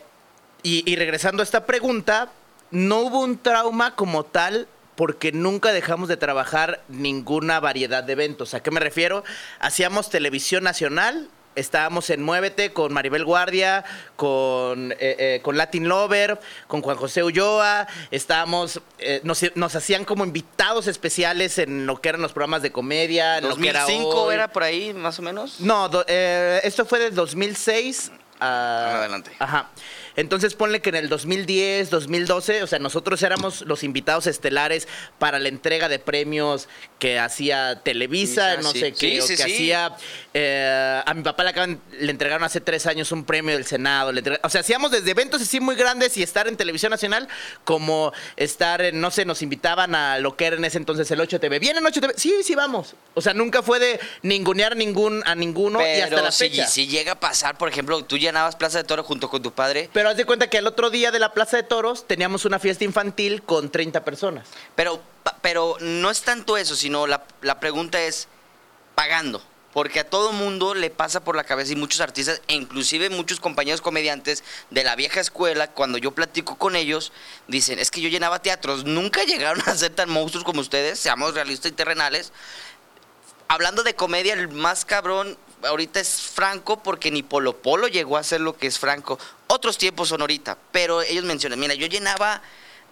y 0.63 0.95
regresando 0.95 1.41
a 1.41 1.43
esta 1.43 1.65
pregunta, 1.65 2.31
no 2.71 2.99
hubo 2.99 3.19
un 3.19 3.37
trauma 3.37 3.95
como 3.95 4.23
tal 4.23 4.67
porque 4.95 5.31
nunca 5.31 5.71
dejamos 5.73 6.09
de 6.09 6.17
trabajar 6.17 6.81
ninguna 6.89 7.59
variedad 7.59 8.03
de 8.03 8.13
eventos. 8.13 8.53
¿A 8.53 8.61
qué 8.61 8.71
me 8.71 8.79
refiero? 8.79 9.23
Hacíamos 9.59 10.09
televisión 10.09 10.63
nacional. 10.63 11.29
Estábamos 11.53 12.09
en 12.11 12.23
Muévete 12.23 12.71
con 12.71 12.93
Maribel 12.93 13.25
Guardia, 13.25 13.83
con, 14.15 14.93
eh, 14.93 14.97
eh, 15.01 15.39
con 15.43 15.57
Latin 15.57 15.89
Lover, 15.89 16.39
con 16.67 16.81
Juan 16.81 16.95
José 16.95 17.23
Ulloa. 17.23 17.87
Estábamos, 18.09 18.79
eh, 18.99 19.19
nos, 19.23 19.43
nos 19.55 19.75
hacían 19.75 20.05
como 20.05 20.23
invitados 20.23 20.87
especiales 20.87 21.57
en 21.57 21.85
lo 21.85 21.99
que 21.99 22.07
eran 22.07 22.21
los 22.21 22.31
programas 22.31 22.61
de 22.61 22.71
comedia. 22.71 23.39
en 23.39 23.49
lo 23.49 23.57
que 23.57 23.67
era 23.67 23.81
2005 23.81 24.21
Hoy. 24.23 24.33
era 24.35 24.47
por 24.49 24.63
ahí, 24.63 24.93
más 24.93 25.19
o 25.19 25.23
menos. 25.23 25.59
No, 25.59 25.89
do- 25.89 26.05
esto 26.07 26.85
fue 26.85 26.99
del 26.99 27.13
2006 27.15 28.11
a... 28.39 28.99
Adelante. 28.99 29.31
Ajá. 29.37 29.69
Entonces 30.15 30.53
ponle 30.55 30.81
que 30.81 30.89
en 30.89 30.95
el 30.95 31.09
2010, 31.09 31.89
2012, 31.89 32.63
o 32.63 32.67
sea, 32.67 32.79
nosotros 32.79 33.21
éramos 33.23 33.61
los 33.61 33.83
invitados 33.83 34.27
estelares 34.27 34.87
para 35.19 35.39
la 35.39 35.49
entrega 35.49 35.89
de 35.89 35.99
premios 35.99 36.67
que 36.99 37.19
hacía 37.19 37.81
Televisa, 37.83 38.57
no 38.57 38.71
sí. 38.71 38.79
sé 38.79 38.91
qué, 38.93 39.21
Sí, 39.21 39.33
o 39.33 39.37
que 39.37 39.43
hacía... 39.43 39.95
eh, 40.33 41.01
a 41.05 41.13
mi 41.13 41.23
papá 41.23 41.43
le, 41.43 41.49
acaban- 41.49 41.79
le 41.99 42.11
entregaron 42.11 42.43
hace 42.43 42.61
tres 42.61 42.85
años 42.85 43.11
un 43.11 43.23
premio 43.25 43.55
del 43.55 43.65
Senado. 43.65 44.11
le 44.11 44.21
o 44.43 44.49
sea, 44.49 44.61
hacíamos 44.61 44.91
desde 44.91 45.11
eventos 45.11 45.41
así 45.41 45.59
muy 45.59 45.75
grandes 45.75 46.15
y 46.17 46.23
estar 46.23 46.47
en 46.47 46.57
Televisión 46.57 46.89
Nacional 46.91 47.27
como 47.63 48.13
estar 48.37 48.81
en, 48.81 49.01
no 49.01 49.11
sé, 49.11 49.25
nos 49.25 49.41
invitaban 49.41 49.95
a 49.95 50.19
lo 50.19 50.35
que 50.35 50.45
era 50.45 50.55
en 50.55 50.65
ese 50.65 50.77
entonces 50.77 51.09
el 51.11 51.19
8TV. 51.19 51.59
¿Vienen 51.59 51.83
8TV? 51.83 52.13
Sí, 52.15 52.33
sí, 52.43 52.55
vamos. 52.55 52.95
O 53.13 53.21
sea, 53.21 53.33
nunca 53.33 53.61
fue 53.63 53.79
de 53.79 53.99
ningunear 54.21 54.75
ningún, 54.75 55.23
a 55.25 55.35
ninguno 55.35 55.79
y 55.81 56.01
hasta 56.01 56.21
la 56.21 56.31
si, 56.31 56.49
fecha. 56.49 56.67
si 56.67 56.87
llega 56.87 57.13
a 57.13 57.19
pasar, 57.19 57.57
por 57.57 57.67
ejemplo, 57.69 58.03
tú 58.05 58.17
llenabas 58.17 58.55
Plaza 58.55 58.77
de 58.79 58.83
Toro 58.83 59.03
junto 59.03 59.29
con 59.29 59.41
tu 59.41 59.51
padre, 59.53 59.89
Pero 59.93 60.00
haz 60.09 60.17
de 60.17 60.25
cuenta 60.25 60.49
que 60.49 60.57
el 60.57 60.67
otro 60.67 60.89
día 60.89 61.11
de 61.11 61.19
la 61.19 61.33
Plaza 61.33 61.57
de 61.57 61.63
Toros 61.63 62.07
teníamos 62.07 62.45
una 62.45 62.59
fiesta 62.59 62.83
infantil 62.83 63.43
con 63.43 63.69
30 63.69 64.03
personas. 64.03 64.47
pero, 64.75 65.01
pero 65.41 65.77
no 65.79 66.09
es 66.09 66.21
tanto 66.21 66.57
eso, 66.57 66.75
sino 66.75 67.07
la, 67.07 67.23
la 67.41 67.59
pregunta 67.59 68.01
es, 68.01 68.27
pagando. 68.95 69.41
Porque 69.73 70.01
a 70.01 70.09
todo 70.09 70.33
mundo 70.33 70.73
le 70.73 70.89
pasa 70.89 71.23
por 71.23 71.35
la 71.35 71.45
cabeza 71.45 71.71
y 71.71 71.77
muchos 71.77 72.01
artistas, 72.01 72.41
e 72.47 72.55
inclusive 72.55 73.09
muchos 73.09 73.39
compañeros 73.39 73.79
comediantes 73.79 74.43
de 74.69 74.83
la 74.83 74.95
vieja 74.95 75.21
escuela, 75.21 75.71
cuando 75.71 75.97
yo 75.97 76.11
platico 76.11 76.57
con 76.57 76.75
ellos, 76.75 77.13
dicen, 77.47 77.79
es 77.79 77.89
que 77.89 78.01
yo 78.01 78.09
llenaba 78.09 78.41
teatros, 78.41 78.83
nunca 78.83 79.23
llegaron 79.25 79.61
a 79.65 79.75
ser 79.75 79.91
tan 79.91 80.09
monstruos 80.09 80.43
como 80.43 80.59
ustedes, 80.59 80.99
seamos 80.99 81.33
realistas 81.33 81.71
y 81.71 81.75
terrenales. 81.75 82.33
Hablando 83.47 83.83
de 83.83 83.95
comedia, 83.95 84.33
el 84.33 84.49
más 84.49 84.83
cabrón 84.83 85.37
ahorita 85.63 85.99
es 85.99 86.21
Franco 86.21 86.81
porque 86.81 87.11
ni 87.11 87.23
Polo 87.23 87.57
Polo 87.57 87.87
llegó 87.87 88.17
a 88.17 88.23
ser 88.23 88.41
lo 88.41 88.57
que 88.57 88.67
es 88.67 88.79
Franco. 88.79 89.19
Otros 89.47 89.77
tiempos 89.77 90.09
son 90.09 90.21
ahorita, 90.21 90.57
pero 90.71 91.01
ellos 91.01 91.25
mencionan, 91.25 91.59
mira, 91.59 91.73
yo 91.73 91.87
llenaba 91.87 92.41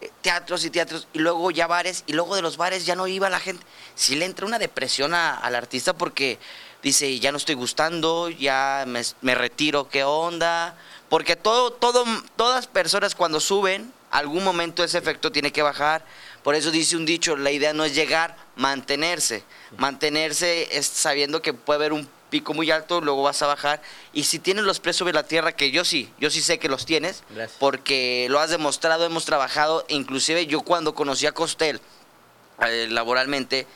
eh, 0.02 0.12
teatros 0.22 0.66
y 0.66 0.70
teatros 0.70 1.08
y 1.14 1.20
luego 1.20 1.52
ya 1.52 1.68
bares 1.68 2.04
y 2.08 2.14
luego 2.14 2.36
de 2.36 2.42
los 2.42 2.58
bares 2.58 2.86
ya 2.86 2.96
no 2.96 3.08
iba 3.08 3.30
la 3.30 3.40
gente. 3.40 3.66
Si 3.96 4.16
le 4.16 4.26
entra 4.26 4.46
una 4.46 4.60
depresión 4.60 5.14
al 5.14 5.56
artista 5.56 5.94
porque 5.94 6.40
dice, 6.82 7.20
ya 7.20 7.32
no 7.32 7.38
estoy 7.38 7.56
gustando, 7.56 8.30
ya 8.30 8.84
me, 8.88 9.02
me, 9.22 9.36
retiro, 9.36 9.90
¿qué 9.90 10.04
onda? 10.04 10.78
Porque 11.10 11.36
todo, 11.36 11.72
todo, 11.72 12.06
todas 12.36 12.68
personas 12.68 13.16
cuando 13.16 13.40
suben, 13.40 13.92
algún 14.12 14.44
momento 14.44 14.84
ese 14.84 14.98
efecto 14.98 15.32
tiene 15.32 15.52
que 15.52 15.62
bajar. 15.62 16.06
Por 16.44 16.56
eso 16.56 16.72
dice 16.72 16.96
un 16.96 17.06
dicho, 17.06 17.36
la 17.36 17.52
idea 17.52 17.74
no 17.74 17.84
es 17.84 17.94
llegar, 17.94 18.36
mantenerse. 18.56 19.44
Mantenerse 19.78 20.78
es 20.78 20.88
sabiendo 20.88 21.42
que 21.42 21.54
puede 21.54 21.78
haber 21.78 21.94
un 21.94 22.10
pico 22.30 22.54
muy 22.54 22.72
alto, 22.72 23.02
luego 23.02 23.24
vas 23.24 23.42
a 23.42 23.48
bajar. 23.48 23.82
Y 24.14 24.24
si 24.24 24.40
tienes 24.40 24.64
los 24.64 24.80
pies 24.80 24.96
sobre 24.96 25.14
la 25.14 25.24
tierra, 25.24 25.52
que 25.52 25.72
yo 25.72 25.84
sí, 25.84 26.12
yo 26.20 26.30
sí 26.30 26.42
sé 26.42 26.60
que 26.60 26.70
los 26.70 26.86
tienes, 26.86 27.24
porque 27.60 28.28
lo 28.30 28.40
has 28.40 28.50
demostrado, 28.50 29.06
hemos 29.06 29.26
trabajado, 29.26 29.86
inclusive 29.90 30.46
yo 30.46 30.62
cuando 30.62 30.94
conocí 30.94 31.26
a 31.26 31.32
Costel 31.32 31.82
eh, 32.62 32.88
laboralmente, 32.90 33.68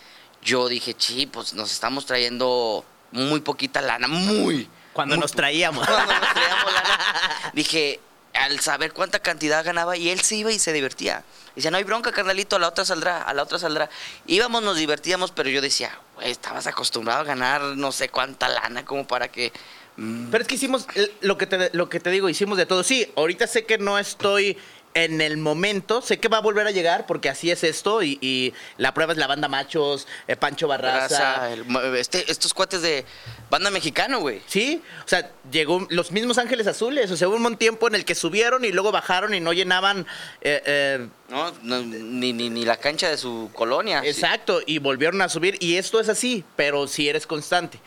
yo 0.41 0.67
dije, 0.67 0.95
sí, 0.97 1.25
pues 1.25 1.53
nos 1.53 1.71
estamos 1.71 2.05
trayendo 2.05 2.85
muy 3.11 3.41
poquita 3.41 3.81
lana, 3.81 4.07
muy. 4.07 4.69
Cuando 4.93 5.17
nos 5.17 5.31
traíamos. 5.31 5.87
Cuando 5.87 6.13
nos 6.13 6.31
traíamos 6.33 6.73
lana. 6.73 7.51
Dije, 7.53 7.99
al 8.33 8.59
saber 8.59 8.93
cuánta 8.93 9.19
cantidad 9.19 9.63
ganaba, 9.63 9.95
y 9.97 10.09
él 10.09 10.21
se 10.21 10.35
iba 10.35 10.51
y 10.51 10.59
se 10.59 10.73
divertía. 10.73 11.23
Decía, 11.55 11.69
no 11.69 11.77
hay 11.77 11.83
bronca, 11.83 12.11
carnalito, 12.11 12.55
a 12.55 12.59
la 12.59 12.67
otra 12.67 12.83
saldrá, 12.83 13.21
a 13.21 13.33
la 13.33 13.43
otra 13.43 13.59
saldrá. 13.59 13.89
Íbamos, 14.25 14.63
nos 14.63 14.77
divertíamos, 14.77 15.31
pero 15.31 15.49
yo 15.49 15.61
decía, 15.61 15.97
güey, 16.15 16.31
estabas 16.31 16.65
acostumbrado 16.65 17.21
a 17.21 17.23
ganar 17.23 17.61
no 17.61 17.91
sé 17.91 18.09
cuánta 18.09 18.49
lana 18.49 18.85
como 18.85 19.05
para 19.05 19.27
que... 19.27 19.53
Mm". 19.97 20.31
Pero 20.31 20.41
es 20.41 20.47
que 20.47 20.55
hicimos, 20.55 20.87
lo 21.21 21.37
que, 21.37 21.45
te, 21.45 21.69
lo 21.73 21.89
que 21.89 21.99
te 21.99 22.09
digo, 22.09 22.27
hicimos 22.27 22.57
de 22.57 22.65
todo. 22.65 22.83
Sí, 22.83 23.11
ahorita 23.15 23.45
sé 23.45 23.65
que 23.65 23.77
no 23.77 23.99
estoy 23.99 24.57
en 24.95 25.21
el 25.21 25.37
momento, 25.37 26.01
sé 26.01 26.19
que 26.19 26.27
va 26.27 26.37
a 26.37 26.41
volver 26.41 26.67
a 26.67 26.71
llegar 26.71 27.05
porque 27.05 27.29
así 27.29 27.51
es 27.51 27.63
esto 27.63 28.03
y, 28.03 28.53
la 28.77 28.93
prueba 28.93 29.13
es 29.13 29.19
la 29.19 29.27
banda 29.27 29.47
Machos, 29.47 30.07
eh, 30.27 30.35
Pancho 30.35 30.67
Barraza. 30.67 31.49
este, 31.95 32.31
estos 32.31 32.53
cuates 32.53 32.81
de 32.81 33.05
banda 33.53 33.69
mexicano, 33.69 34.19
güey. 34.19 34.41
Sí, 34.47 34.81
o 35.05 35.07
sea, 35.07 35.29
llegó 35.51 35.85
los 35.91 36.11
mismos 36.11 36.39
Ángeles 36.39 36.65
Azules, 36.65 37.11
o 37.11 37.15
sea, 37.15 37.29
hubo 37.29 37.35
un 37.35 37.55
tiempo 37.55 37.87
en 37.87 37.93
el 37.93 38.03
que 38.03 38.15
subieron 38.15 38.65
y 38.65 38.71
luego 38.71 38.91
bajaron 38.91 39.35
y 39.35 39.39
no 39.39 39.53
llenaban... 39.53 40.07
Eh, 40.41 40.61
eh, 40.65 41.07
no, 41.29 41.51
ni, 41.61 42.33
ni, 42.33 42.49
ni, 42.49 42.65
la 42.65 42.77
cancha 42.77 43.09
de 43.09 43.17
su 43.17 43.51
colonia. 43.53 44.01
Exacto, 44.03 44.59
y 44.65 44.79
volvieron 44.79 45.21
a 45.21 45.29
subir 45.29 45.57
y 45.59 45.77
esto 45.77 45.99
es 45.99 46.09
así, 46.09 46.43
pero 46.55 46.87
si 46.87 47.07
eres 47.07 47.27
constante. 47.27 47.79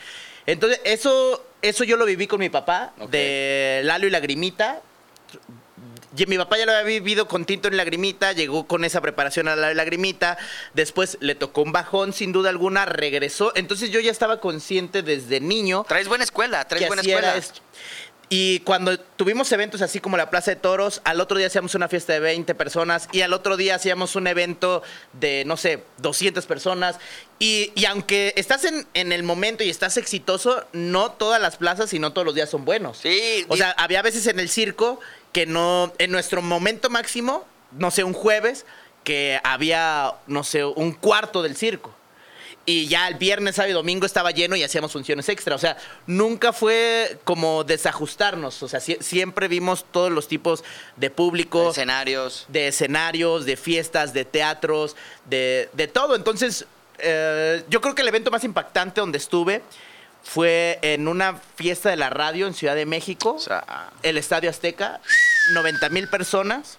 Entonces, 0.46 0.80
eso, 0.84 1.44
eso 1.62 1.82
yo 1.82 1.96
lo 1.96 2.04
viví 2.04 2.28
con 2.28 2.38
mi 2.38 2.48
papá, 2.48 2.92
de 3.10 3.80
Lalo 3.82 4.06
y 4.06 4.10
Lagrimita 4.10 4.82
mi 6.26 6.38
papá 6.38 6.56
ya 6.56 6.64
lo 6.64 6.72
había 6.72 7.00
vivido 7.00 7.28
con 7.28 7.44
tinto 7.44 7.68
en 7.68 7.76
lagrimita, 7.76 8.32
llegó 8.32 8.66
con 8.66 8.84
esa 8.84 9.00
preparación 9.00 9.48
a 9.48 9.56
la 9.56 9.74
lagrimita, 9.74 10.38
después 10.72 11.18
le 11.20 11.34
tocó 11.34 11.62
un 11.62 11.72
bajón 11.72 12.12
sin 12.12 12.32
duda 12.32 12.48
alguna, 12.48 12.86
regresó, 12.86 13.52
entonces 13.54 13.90
yo 13.90 14.00
ya 14.00 14.10
estaba 14.10 14.40
consciente 14.40 15.02
desde 15.02 15.40
niño. 15.40 15.84
Traes 15.86 16.08
buena 16.08 16.24
escuela, 16.24 16.66
traes 16.66 16.86
buena 16.86 17.02
escuela. 17.02 17.34
Y 18.28 18.60
cuando 18.60 18.98
tuvimos 18.98 19.52
eventos 19.52 19.82
así 19.82 20.00
como 20.00 20.16
la 20.16 20.30
Plaza 20.30 20.50
de 20.50 20.56
Toros, 20.56 21.00
al 21.04 21.20
otro 21.20 21.38
día 21.38 21.46
hacíamos 21.46 21.76
una 21.76 21.86
fiesta 21.88 22.12
de 22.12 22.18
20 22.18 22.56
personas 22.56 23.08
y 23.12 23.20
al 23.20 23.32
otro 23.32 23.56
día 23.56 23.76
hacíamos 23.76 24.16
un 24.16 24.26
evento 24.26 24.82
de, 25.12 25.44
no 25.46 25.56
sé, 25.56 25.84
200 25.98 26.44
personas. 26.46 26.96
Y, 27.38 27.72
aunque 27.86 28.32
estás 28.36 28.64
en, 28.64 28.84
en, 28.94 29.12
el 29.12 29.22
momento 29.22 29.62
y 29.62 29.70
estás 29.70 29.96
exitoso, 29.96 30.66
no 30.72 31.12
todas 31.12 31.40
las 31.40 31.56
plazas 31.56 31.92
y 31.92 32.00
no 32.00 32.12
todos 32.12 32.24
los 32.24 32.34
días 32.34 32.50
son 32.50 32.64
buenos. 32.64 32.98
Sí. 32.98 33.44
O 33.48 33.56
sea, 33.56 33.70
había 33.72 34.02
veces 34.02 34.26
en 34.26 34.40
el 34.40 34.48
circo 34.48 34.98
que 35.36 35.44
no, 35.44 35.92
en 35.98 36.12
nuestro 36.12 36.40
momento 36.40 36.88
máximo, 36.88 37.44
no 37.72 37.90
sé, 37.90 38.04
un 38.04 38.14
jueves, 38.14 38.64
que 39.04 39.38
había, 39.44 40.14
no 40.26 40.42
sé, 40.42 40.64
un 40.64 40.92
cuarto 40.92 41.42
del 41.42 41.56
circo. 41.56 41.94
Y 42.64 42.86
ya 42.86 43.06
el 43.06 43.16
viernes, 43.16 43.56
sábado 43.56 43.70
y 43.70 43.74
domingo 43.74 44.06
estaba 44.06 44.30
lleno 44.30 44.56
y 44.56 44.62
hacíamos 44.62 44.92
funciones 44.92 45.28
extra. 45.28 45.54
O 45.54 45.58
sea, 45.58 45.76
nunca 46.06 46.54
fue 46.54 47.18
como 47.24 47.64
desajustarnos. 47.64 48.62
O 48.62 48.68
sea, 48.68 48.80
siempre 48.80 49.46
vimos 49.46 49.84
todos 49.90 50.10
los 50.10 50.26
tipos 50.26 50.64
de 50.96 51.10
público. 51.10 51.64
De 51.64 51.70
escenarios. 51.72 52.46
De 52.48 52.68
escenarios, 52.68 53.44
de 53.44 53.58
fiestas, 53.58 54.14
de 54.14 54.24
teatros, 54.24 54.96
de, 55.26 55.68
de 55.74 55.86
todo. 55.86 56.16
Entonces, 56.16 56.64
eh, 56.98 57.62
yo 57.68 57.82
creo 57.82 57.94
que 57.94 58.00
el 58.00 58.08
evento 58.08 58.30
más 58.30 58.42
impactante 58.42 59.02
donde 59.02 59.18
estuve 59.18 59.60
fue 60.26 60.80
en 60.82 61.06
una 61.06 61.40
fiesta 61.54 61.88
de 61.88 61.96
la 61.96 62.10
radio 62.10 62.48
en 62.48 62.54
Ciudad 62.54 62.74
de 62.74 62.84
México, 62.84 63.38
el 64.02 64.18
Estadio 64.18 64.50
Azteca, 64.50 65.00
90 65.52 65.88
mil 65.90 66.08
personas. 66.08 66.78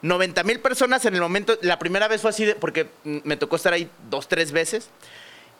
90 0.00 0.42
mil 0.42 0.58
personas 0.58 1.04
en 1.04 1.14
el 1.14 1.20
momento, 1.20 1.56
la 1.62 1.78
primera 1.78 2.08
vez 2.08 2.22
fue 2.22 2.30
así, 2.30 2.44
de, 2.44 2.56
porque 2.56 2.90
me 3.04 3.36
tocó 3.36 3.54
estar 3.54 3.72
ahí 3.72 3.88
dos, 4.10 4.26
tres 4.26 4.50
veces. 4.50 4.88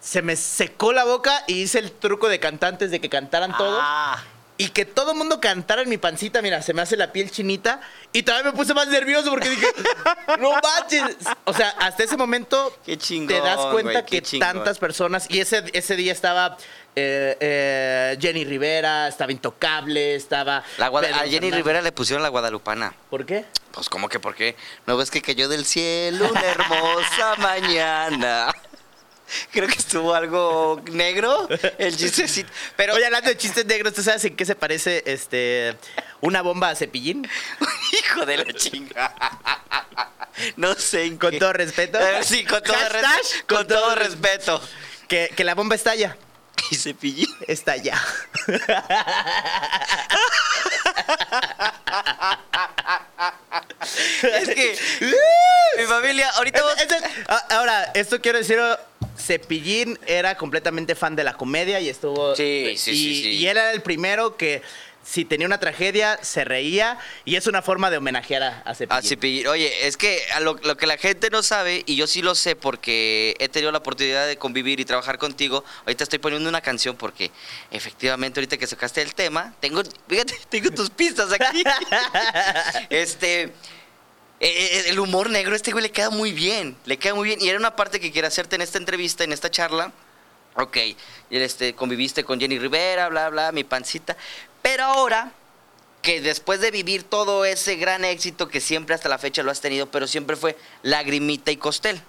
Se 0.01 0.20
me 0.20 0.35
secó 0.35 0.92
la 0.92 1.05
boca 1.05 1.44
y 1.46 1.62
hice 1.62 1.79
el 1.79 1.92
truco 1.92 2.29
de 2.29 2.40
cantantes 2.40 2.90
de 2.90 3.01
que 3.01 3.09
cantaran 3.09 3.57
todos. 3.57 3.79
Ah. 3.81 4.20
Y 4.59 4.68
que 4.68 4.85
todo 4.85 5.12
el 5.12 5.18
mundo 5.18 5.40
cantara 5.40 5.83
en 5.83 5.88
mi 5.88 5.98
pancita, 5.98 6.42
mira, 6.42 6.61
se 6.62 6.75
me 6.75 6.83
hace 6.83 6.96
la 6.96 7.12
piel 7.12 7.31
chinita. 7.31 7.81
Y 8.12 8.22
todavía 8.22 8.51
me 8.51 8.57
puse 8.57 8.75
más 8.75 8.88
nervioso 8.88 9.31
porque 9.31 9.48
dije, 9.48 9.66
no 10.40 10.53
manches. 10.53 11.16
O 11.44 11.53
sea, 11.53 11.70
hasta 11.79 12.05
ese 12.05 12.16
momento 12.16 12.77
qué 12.85 12.96
te 12.96 13.40
das 13.40 13.59
cuenta 13.72 14.05
que 14.05 14.22
tantas 14.40 14.79
personas. 14.79 15.27
Y 15.31 15.40
ese, 15.40 15.64
ese 15.72 15.94
día 15.96 16.12
estaba 16.12 16.57
eh, 16.94 17.37
eh, 17.40 18.18
Jenny 18.20 18.44
Rivera, 18.44 19.09
estaba 19.09 19.33
Intocable, 19.33 20.14
estaba... 20.14 20.59
a 20.78 21.26
Jenny 21.26 21.50
Rivera 21.50 21.81
le 21.81 21.92
pusieron 21.92 22.22
la 22.22 22.28
guadalupana. 22.28 22.94
¿Por 23.09 23.24
qué? 23.24 23.46
Pues 23.72 23.88
como 23.88 24.09
que 24.09 24.20
por 24.20 24.35
qué. 24.35 24.57
¿No 24.87 24.96
ves 24.96 25.11
que 25.11 25.22
cayó 25.22 25.48
del 25.48 25.64
cielo 25.64 26.28
una 26.31 26.44
hermosa 26.44 27.37
mañana? 27.38 28.55
Creo 29.50 29.66
que 29.66 29.78
estuvo 29.78 30.14
algo 30.14 30.83
negro 30.92 31.48
el 31.78 31.96
chistecito. 31.96 32.50
Pero... 32.76 32.94
Oye, 32.94 33.07
hablando 33.07 33.31
de 33.31 33.37
chistes 33.38 33.64
negros, 33.64 33.94
¿tú 33.94 34.02
sabes 34.02 34.22
en 34.26 34.37
qué 34.37 34.44
se 34.44 34.55
parece 34.55 35.02
este 35.07 35.74
una 36.20 36.42
bomba 36.42 36.68
a 36.68 36.74
cepillín? 36.74 37.26
Hijo 37.92 38.26
de 38.26 38.37
la 38.37 38.52
chinga. 38.52 39.14
No 40.57 40.74
sé. 40.74 41.16
¿Con 41.16 41.38
todo 41.38 41.55
respeto? 41.55 41.98
Eh, 41.98 42.22
sí, 42.22 42.44
con 42.44 42.62
todo, 42.62 42.76
con, 43.46 43.66
todo, 43.66 43.94
respeto. 43.94 44.61
Que, 45.09 45.31
que 45.35 45.44
la 45.44 45.55
bomba 45.55 45.76
estalla. 45.76 46.16
Y 46.73 46.77
Cepillín 46.77 47.29
está 47.47 47.73
allá. 47.73 48.01
es 54.23 54.49
que 54.49 54.79
mi 55.77 55.85
familia, 55.85 56.31
ahorita 56.31 56.63
Ahora, 57.51 57.91
esto 57.93 58.23
quiero 58.23 58.39
decir, 58.39 58.59
Cepillín 59.19 59.99
era 60.07 60.35
completamente 60.39 60.95
fan 60.95 61.15
de 61.15 61.25
la 61.25 61.35
comedia 61.35 61.79
y 61.79 61.91
estuvo... 61.91 62.35
Sí, 62.37 62.75
sí, 62.79 62.95
sí, 62.95 63.29
Y 63.33 63.47
él 63.49 63.59
era 63.59 63.73
el 63.73 63.83
primero 63.83 64.39
que 64.39 64.63
si 65.03 65.25
tenía 65.25 65.47
una 65.47 65.59
tragedia, 65.59 66.19
se 66.23 66.45
reía 66.45 66.99
y 67.25 67.37
es 67.37 67.47
una 67.47 67.61
forma 67.61 67.91
de 67.91 67.97
homenajear 67.97 68.43
a, 68.43 68.62
a 68.65 69.03
Cepillín. 69.03 69.47
Oye, 69.49 69.87
es 69.87 69.97
que 69.97 70.23
lo, 70.41 70.57
que 70.57 70.87
la 70.87 70.97
gente 70.97 71.29
no 71.31 71.43
sabe, 71.43 71.83
y 71.87 71.97
yo 71.97 72.07
sí 72.07 72.23
lo 72.23 72.35
sé 72.35 72.55
porque 72.55 73.35
he 73.38 73.49
tenido 73.49 73.73
la 73.73 73.79
oportunidad 73.79 74.27
de 74.27 74.37
convivir 74.37 74.81
y 74.81 74.85
trabajar 74.85 75.19
contigo, 75.19 75.65
ahorita 75.81 76.05
estoy 76.05 76.19
poniendo 76.19 76.49
una 76.49 76.61
canción 76.61 76.97
porque 76.97 77.31
efectivamente 77.71 78.41
ahorita 78.41 78.57
que 78.57 78.67
sacaste 78.67 79.03
el 79.03 79.15
tema, 79.15 79.55
tengo, 79.61 79.83
fíjate, 80.09 80.35
tengo 80.49 80.71
tus 80.71 80.91
pistas 80.91 81.33
aquí. 81.33 81.65
este... 82.91 83.53
Eh, 84.45 84.49
eh, 84.49 84.85
el 84.88 84.99
humor 84.99 85.31
negro, 85.31 85.55
este 85.55 85.71
güey 85.71 85.85
le 85.85 85.93
queda 85.93 86.11
muy 86.11 86.33
bien, 86.33 86.77
le 86.85 86.97
queda 86.97 87.15
muy 87.15 87.29
bien. 87.29 87.41
Y 87.41 87.49
era 87.49 87.57
una 87.61 87.77
parte 87.77 88.01
que 88.01 88.11
quiero 88.11 88.27
hacerte 88.27 88.57
en 88.57 88.62
esta 88.62 88.77
entrevista, 88.77 89.23
en 89.23 89.33
esta 89.33 89.49
charla. 89.49 89.93
Ok, 90.57 90.79
este, 91.31 91.75
conviviste 91.75 92.25
con 92.25 92.41
Jenny 92.41 92.59
Rivera, 92.59 93.09
bla, 93.09 93.31
bla, 93.31 93.53
mi 93.53 93.62
pancita. 93.62 94.17
Pero 94.62 94.85
ahora, 94.85 95.33
que 96.03 96.20
después 96.20 96.61
de 96.61 96.70
vivir 96.70 97.05
todo 97.05 97.44
ese 97.44 97.77
gran 97.77 98.05
éxito 98.05 98.48
que 98.48 98.61
siempre 98.61 98.94
hasta 98.94 99.09
la 99.09 99.18
fecha 99.18 99.42
lo 99.42 99.51
has 99.51 99.61
tenido, 99.61 99.90
pero 99.90 100.07
siempre 100.07 100.37
fue 100.37 100.57
Lagrimita 100.83 101.51
y 101.51 101.57
Costel. 101.57 102.01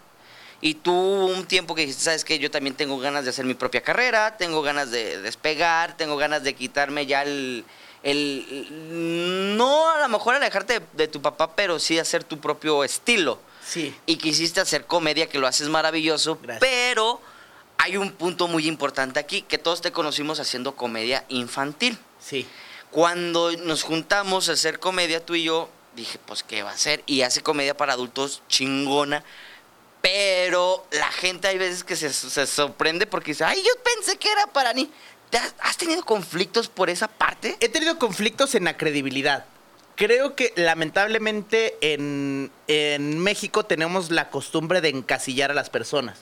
Y 0.62 0.76
tú 0.76 0.94
un 0.94 1.46
tiempo 1.46 1.76
que 1.76 1.82
dijiste, 1.82 2.04
sabes 2.04 2.24
que 2.24 2.40
yo 2.40 2.50
también 2.50 2.76
tengo 2.76 2.98
ganas 2.98 3.26
de 3.26 3.32
hacer 3.32 3.46
mi 3.46 3.54
propia 3.54 3.82
carrera, 3.82 4.38
tengo 4.38 4.62
ganas 4.62 4.92
de 4.92 5.22
despegar, 5.22 5.98
tengo 5.98 6.16
ganas 6.16 6.44
de 6.44 6.54
quitarme 6.56 7.06
ya 7.06 7.24
el, 7.24 7.66
no 8.04 9.90
a 9.90 10.00
lo 10.00 10.10
mejor 10.10 10.36
alejarte 10.36 10.82
de, 10.94 11.08
tu 11.08 11.22
papá, 11.22 11.56
pero 11.56 11.80
sí 11.80 12.00
hacer 12.00 12.24
tu 12.24 12.40
propio 12.40 12.84
estilo. 12.84 13.40
Sí. 13.66 13.96
Y 14.06 14.18
quisiste 14.18 14.62
hacer 14.62 14.86
comedia, 14.86 15.28
que 15.28 15.38
lo 15.38 15.48
haces 15.48 15.70
maravilloso, 15.70 16.40
pero 16.60 17.22
hay 17.78 17.98
un 17.98 18.12
punto 18.12 18.48
muy 18.48 18.68
importante 18.68 19.20
aquí, 19.20 19.42
que 19.42 19.58
todos 19.58 19.82
te 19.82 19.92
conocimos 19.92 20.40
haciendo 20.40 20.76
comedia 20.76 21.26
infantil. 21.28 21.98
Sí. 22.24 22.48
Cuando 22.92 23.52
nos 23.58 23.84
juntamos 23.84 24.50
a 24.50 24.54
hacer 24.54 24.80
comedia, 24.80 25.26
tú 25.26 25.36
y 25.36 25.44
yo, 25.44 25.70
dije, 25.96 26.20
pues, 26.26 26.44
¿qué 26.44 26.64
va 26.64 26.72
a 26.72 26.74
hacer? 26.74 27.04
Y 27.06 27.22
hace 27.22 27.42
comedia 27.42 27.76
para 27.76 27.94
adultos 27.94 28.44
chingona. 28.48 29.24
Pero 30.02 30.86
la 30.92 31.12
gente 31.12 31.48
hay 31.48 31.58
veces 31.58 31.84
que 31.84 31.96
se, 31.96 32.12
se 32.12 32.46
sorprende 32.46 33.08
porque 33.08 33.32
dice, 33.32 33.46
ay, 33.46 33.64
yo 33.64 33.72
pensé 33.84 34.18
que 34.18 34.32
era 34.32 34.48
para 34.48 34.74
mí. 34.74 34.92
¿Te 35.30 35.38
has, 35.38 35.56
has 35.60 35.78
tenido 35.78 36.04
conflictos 36.04 36.68
por 36.68 36.90
esa 36.90 37.08
parte? 37.08 37.58
He 37.60 37.70
tenido 37.70 37.98
conflictos 37.98 38.54
en 38.54 38.66
la 38.66 38.78
credibilidad. 38.78 39.46
Creo 39.96 40.36
que 40.36 40.54
lamentablemente 40.56 41.78
en, 41.82 42.52
en 42.68 43.20
México 43.20 43.66
tenemos 43.66 44.12
la 44.12 44.30
costumbre 44.30 44.82
de 44.82 44.90
encasillar 44.90 45.52
a 45.52 45.54
las 45.54 45.70
personas. 45.70 46.20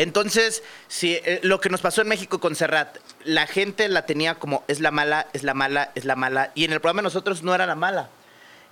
Entonces, 0.00 0.62
si 0.88 1.16
eh, 1.16 1.40
lo 1.42 1.60
que 1.60 1.68
nos 1.68 1.82
pasó 1.82 2.00
en 2.00 2.08
México 2.08 2.40
con 2.40 2.56
Serrat, 2.56 2.96
la 3.22 3.46
gente 3.46 3.86
la 3.90 4.06
tenía 4.06 4.36
como 4.36 4.64
es 4.66 4.80
la 4.80 4.90
mala, 4.90 5.26
es 5.34 5.42
la 5.42 5.52
mala, 5.52 5.92
es 5.94 6.06
la 6.06 6.16
mala, 6.16 6.52
y 6.54 6.64
en 6.64 6.72
el 6.72 6.80
programa 6.80 7.00
de 7.00 7.04
nosotros 7.04 7.42
no 7.42 7.54
era 7.54 7.66
la 7.66 7.74
mala. 7.74 8.08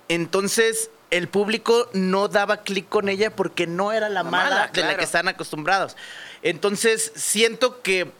Entonces, 0.07 0.89
el 1.11 1.27
público 1.27 1.87
no 1.93 2.29
daba 2.29 2.63
clic 2.63 2.89
con 2.89 3.09
ella 3.09 3.35
porque 3.35 3.67
no 3.67 3.91
era 3.91 4.09
la, 4.09 4.23
La 4.23 4.29
mala, 4.31 4.49
mala, 4.49 4.67
de 4.73 4.81
la 4.81 4.97
que 4.97 5.03
están 5.03 5.27
acostumbrados. 5.27 5.95
Entonces, 6.41 7.11
siento 7.15 7.83
que 7.83 8.11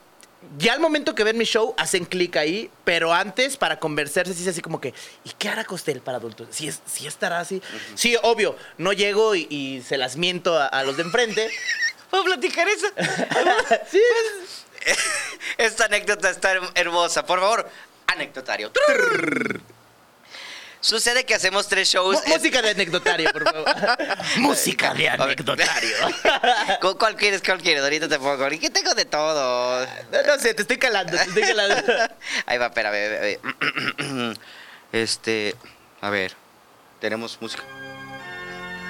ya 0.59 0.73
al 0.73 0.79
momento 0.79 1.15
que 1.15 1.23
ven 1.23 1.35
mi 1.35 1.45
show 1.45 1.73
hacen 1.79 2.05
clic 2.05 2.35
ahí, 2.35 2.69
pero 2.83 3.11
antes 3.11 3.57
para 3.57 3.79
conversarse 3.79 4.35
sí 4.35 4.43
es 4.43 4.49
así 4.49 4.61
como 4.61 4.79
que, 4.79 4.93
¿y 5.23 5.31
qué 5.31 5.49
hará 5.49 5.65
Costel 5.65 6.01
para 6.01 6.19
adultos? 6.19 6.47
Es, 6.61 6.79
sí 6.85 7.07
estará 7.07 7.39
así. 7.39 7.59
Sí, 7.95 8.15
obvio, 8.21 8.55
no 8.77 8.93
llego 8.93 9.33
y, 9.33 9.47
y 9.49 9.81
se 9.81 9.97
las 9.97 10.15
miento 10.15 10.59
a, 10.59 10.67
a 10.67 10.83
los 10.83 10.95
de 10.95 11.03
enfrente. 11.03 11.49
¿Puedo 12.09 12.23
platicar 12.25 12.67
eso? 12.67 12.87
sí, 13.91 14.01
Esta 15.57 15.85
anécdota 15.85 16.29
está 16.29 16.53
her- 16.53 16.71
hermosa. 16.75 17.25
Por 17.25 17.39
favor, 17.39 17.69
anecdotario. 18.07 18.71
Sucede 20.81 21.25
que 21.25 21.35
hacemos 21.35 21.67
tres 21.67 21.89
shows. 21.89 22.25
Música 22.25 22.61
de 22.61 22.69
anecdotario, 22.69 23.31
por 23.33 23.43
favor. 23.43 23.65
música 24.37 24.93
de 24.93 25.09
anecdotario. 25.09 25.95
¿Cu- 26.79 26.97
¿Cuál 26.97 27.17
quieres? 27.17 27.41
¿Cuál 27.45 27.61
quieres? 27.61 27.83
Ahorita 27.83 28.07
te 28.07 28.17
pongo. 28.17 28.47
¿Y 28.49 28.59
qué 28.59 28.69
tengo 28.69 28.93
de 28.93 29.03
todo? 29.05 29.85
no, 29.85 30.21
no 30.25 30.39
sé, 30.39 30.53
te 30.53 30.61
estoy 30.61 30.77
calando, 30.77 31.17
te 31.17 31.23
estoy 31.23 31.43
calando. 31.43 31.93
Ahí 32.45 32.57
va, 32.57 32.67
espera, 32.67 32.89
a 32.89 32.91
ver, 32.93 33.17
a 33.17 33.19
ver. 33.19 33.39
Este, 34.93 35.55
a 35.99 36.09
ver, 36.09 36.33
tenemos 37.01 37.37
música. 37.41 37.63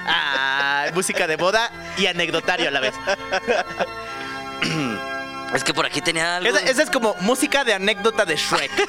Ah, 0.06 0.86
música 0.94 1.26
de 1.26 1.36
boda 1.36 1.70
y 1.98 2.06
anecdotario 2.06 2.68
a 2.68 2.70
la 2.70 2.80
vez. 2.80 2.94
Es 5.54 5.64
que 5.64 5.74
por 5.74 5.84
aquí 5.84 6.00
tenía 6.00 6.36
algo. 6.36 6.48
Esa, 6.56 6.64
esa 6.70 6.82
es 6.84 6.90
como 6.90 7.16
música 7.22 7.64
de 7.64 7.74
anécdota 7.74 8.24
de 8.24 8.36
Shrek. 8.36 8.70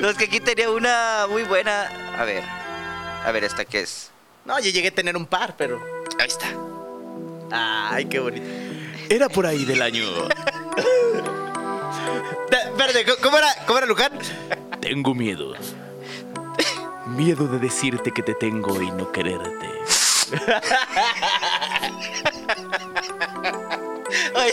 No, 0.00 0.10
es 0.10 0.16
que 0.18 0.24
aquí 0.24 0.38
tenía 0.40 0.70
una 0.70 1.26
muy 1.30 1.42
buena. 1.44 1.88
A 2.18 2.24
ver, 2.24 2.42
a 3.24 3.30
ver, 3.32 3.44
¿esta 3.44 3.64
qué 3.64 3.80
es? 3.80 4.10
No, 4.44 4.58
yo 4.60 4.70
llegué 4.70 4.88
a 4.88 4.94
tener 4.94 5.16
un 5.16 5.24
par, 5.24 5.54
pero. 5.56 5.80
Ahí 6.18 6.28
está. 6.28 6.46
Ay, 7.50 8.04
qué 8.06 8.18
bonito. 8.18 8.44
Era 9.08 9.28
por 9.30 9.46
ahí 9.46 9.64
del 9.64 9.80
año. 9.80 10.04
Espérate, 12.50 13.04
¿cómo- 13.06 13.16
¿cómo 13.22 13.38
era, 13.38 13.48
¿cómo 13.66 13.78
era 13.78 13.86
Luján? 13.86 14.12
Tengo 14.80 15.14
miedo. 15.14 15.54
Miedo 17.18 17.48
de 17.48 17.58
decirte 17.58 18.12
que 18.12 18.22
te 18.22 18.34
tengo 18.34 18.80
y 18.80 18.92
no 18.92 19.10
quererte. 19.10 19.68
Ay, 24.34 24.52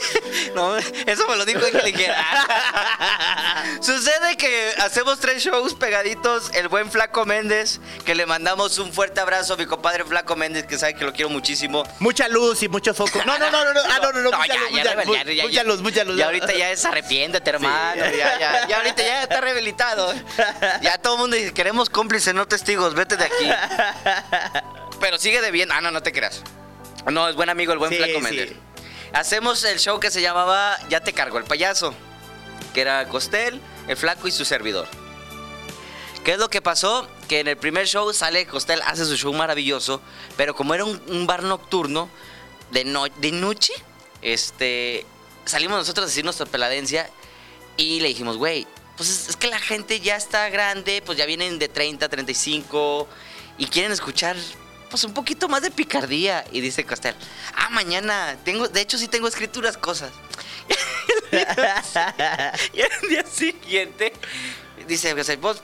no, 0.55 0.77
eso 0.77 1.27
me 1.27 1.35
lo 1.35 1.45
dijo 1.45 1.59
el 1.65 1.71
que 1.71 1.81
dijera. 1.85 2.15
Sucede 3.81 4.37
que 4.37 4.73
hacemos 4.79 5.19
tres 5.19 5.43
shows 5.43 5.73
pegaditos. 5.73 6.51
El 6.53 6.67
buen 6.67 6.89
Flaco 6.91 7.25
Méndez, 7.25 7.79
que 8.05 8.15
le 8.15 8.25
mandamos 8.25 8.77
un 8.79 8.91
fuerte 8.93 9.19
abrazo 9.21 9.53
a 9.53 9.57
mi 9.57 9.65
compadre 9.65 10.03
Flaco 10.05 10.35
Méndez, 10.35 10.65
que 10.65 10.77
sabe 10.77 10.95
que 10.95 11.03
lo 11.05 11.13
quiero 11.13 11.29
muchísimo. 11.29 11.83
Mucha 11.99 12.27
luz 12.27 12.63
y 12.63 12.69
mucho 12.69 12.93
foco. 12.93 13.21
No, 13.25 13.37
no, 13.37 13.49
no, 13.51 13.65
no. 13.65 13.73
no. 13.73 13.81
Ah, 13.85 13.99
no, 14.01 14.11
no, 14.11 14.21
no. 14.21 14.37
mucha 14.37 14.47
ya, 14.47 14.59
luz, 14.59 14.69
ya, 14.71 14.77
mucha, 14.77 14.83
ya, 14.83 15.05
mu- 15.05 15.13
ya, 15.13 15.23
ya, 15.33 15.43
mucha 15.43 15.63
luz, 15.63 15.81
mucha 15.81 16.03
luz. 16.03 16.17
Y 16.17 16.21
ahorita 16.21 16.53
ya 16.53 16.71
es 16.71 16.85
arrepiéntete, 16.85 17.49
hermano. 17.49 17.93
Sí. 17.93 18.17
Ya, 18.17 18.39
ya, 18.39 18.67
ya 18.67 18.77
ahorita 18.77 19.03
ya 19.03 19.23
está 19.23 19.41
rehabilitado. 19.41 20.13
Ya 20.81 20.97
todo 20.97 21.15
el 21.15 21.19
mundo 21.21 21.35
dice, 21.35 21.53
queremos 21.53 21.89
cómplices, 21.89 22.33
no 22.33 22.47
testigos, 22.47 22.93
vete 22.93 23.17
de 23.17 23.25
aquí. 23.25 23.49
Pero 24.99 25.17
sigue 25.17 25.41
de 25.41 25.51
bien. 25.51 25.71
Ah, 25.71 25.81
no, 25.81 25.91
no 25.91 26.01
te 26.01 26.11
creas. 26.11 26.41
No, 27.11 27.27
es 27.29 27.35
buen 27.35 27.49
amigo 27.49 27.71
el 27.73 27.79
buen 27.79 27.91
Sí, 27.91 27.97
Flaco 27.97 28.27
sí. 28.27 28.57
Hacemos 29.13 29.63
el 29.63 29.79
show 29.79 29.99
que 29.99 30.11
se 30.11 30.21
llamaba 30.21 30.77
Ya 30.89 31.01
te 31.01 31.13
cargo 31.13 31.37
el 31.37 31.43
payaso, 31.45 31.93
que 32.73 32.81
era 32.81 33.07
Costel, 33.07 33.61
el 33.87 33.97
Flaco 33.97 34.27
y 34.27 34.31
su 34.31 34.45
servidor. 34.45 34.87
¿Qué 36.23 36.33
es 36.33 36.39
lo 36.39 36.49
que 36.49 36.61
pasó? 36.61 37.07
Que 37.27 37.39
en 37.39 37.47
el 37.47 37.57
primer 37.57 37.87
show 37.87 38.11
sale 38.13 38.47
Costel, 38.47 38.81
hace 38.85 39.05
su 39.05 39.15
show 39.15 39.33
maravilloso, 39.33 40.01
pero 40.37 40.55
como 40.55 40.73
era 40.73 40.83
un, 40.83 41.27
bar 41.27 41.43
nocturno, 41.43 42.09
de, 42.71 42.83
no- 42.83 43.05
de 43.07 43.31
noche, 43.31 43.73
este, 44.21 45.05
salimos 45.45 45.77
nosotros 45.77 46.05
a 46.05 46.07
decir 46.07 46.23
nuestra 46.25 46.47
peladencia 46.47 47.09
y 47.77 47.99
le 47.99 48.07
dijimos, 48.07 48.37
güey, 48.37 48.65
pues 48.97 49.09
es, 49.09 49.29
es 49.29 49.35
que 49.35 49.47
la 49.47 49.59
gente 49.59 49.99
ya 49.99 50.15
está 50.15 50.49
grande, 50.49 51.03
pues 51.05 51.17
ya 51.17 51.25
vienen 51.27 51.59
de 51.59 51.67
30, 51.69 52.09
35 52.09 53.07
y 53.59 53.67
quieren 53.67 53.91
escuchar 53.91 54.35
pues 54.89 55.03
un 55.03 55.13
poquito 55.13 55.47
más 55.47 55.61
de 55.61 55.71
picardía. 55.71 56.45
Y 56.51 56.61
dice 56.61 56.85
Costel, 56.85 57.15
ah, 57.55 57.69
mañana, 57.69 58.37
tengo, 58.43 58.67
de 58.67 58.81
hecho 58.81 58.97
sí 58.97 59.07
tengo 59.07 59.27
escrituras 59.27 59.77
cosas. 59.77 60.11
y 62.73 62.81
al 62.81 63.09
día 63.09 63.25
siguiente 63.25 64.13
dice, 64.87 65.13
vos, 65.37 65.61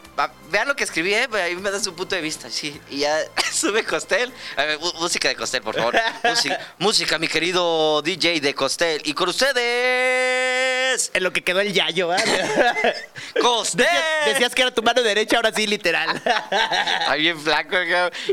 vean 0.49 0.67
lo 0.67 0.75
que 0.75 0.83
escribí, 0.83 1.13
eh, 1.13 1.27
ahí 1.33 1.55
me 1.55 1.71
da 1.71 1.79
su 1.79 1.93
punto 1.95 2.15
de 2.15 2.21
vista, 2.21 2.49
sí. 2.49 2.79
Y 2.89 2.99
ya 2.99 3.17
sube 3.53 3.83
Costel. 3.83 4.31
A 4.55 4.63
ver, 4.63 4.79
música 4.99 5.29
de 5.29 5.35
Costel, 5.35 5.61
por 5.61 5.75
favor. 5.75 5.95
música, 6.23 6.59
música, 6.77 7.17
mi 7.17 7.27
querido 7.27 8.01
DJ 8.01 8.39
de 8.39 8.53
Costel. 8.53 9.01
Y 9.05 9.13
con 9.13 9.29
ustedes, 9.29 11.11
En 11.13 11.23
lo 11.23 11.31
que 11.31 11.43
quedó 11.43 11.61
el 11.61 11.73
yayo, 11.73 12.09
¿verdad? 12.09 12.95
Costel. 13.41 13.85
Decías, 13.85 14.25
decías 14.25 14.55
que 14.55 14.61
era 14.61 14.71
tu 14.71 14.83
mano 14.83 15.01
derecha, 15.01 15.37
ahora 15.37 15.51
sí, 15.53 15.67
literal. 15.67 16.15
Está 16.15 17.15
bien 17.15 17.39
flaco. 17.39 17.77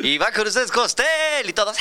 Y 0.03 0.18
va 0.18 0.30
con 0.32 0.47
ustedes 0.47 0.70
Costel. 0.70 1.49
Y 1.49 1.53
todos. 1.53 1.76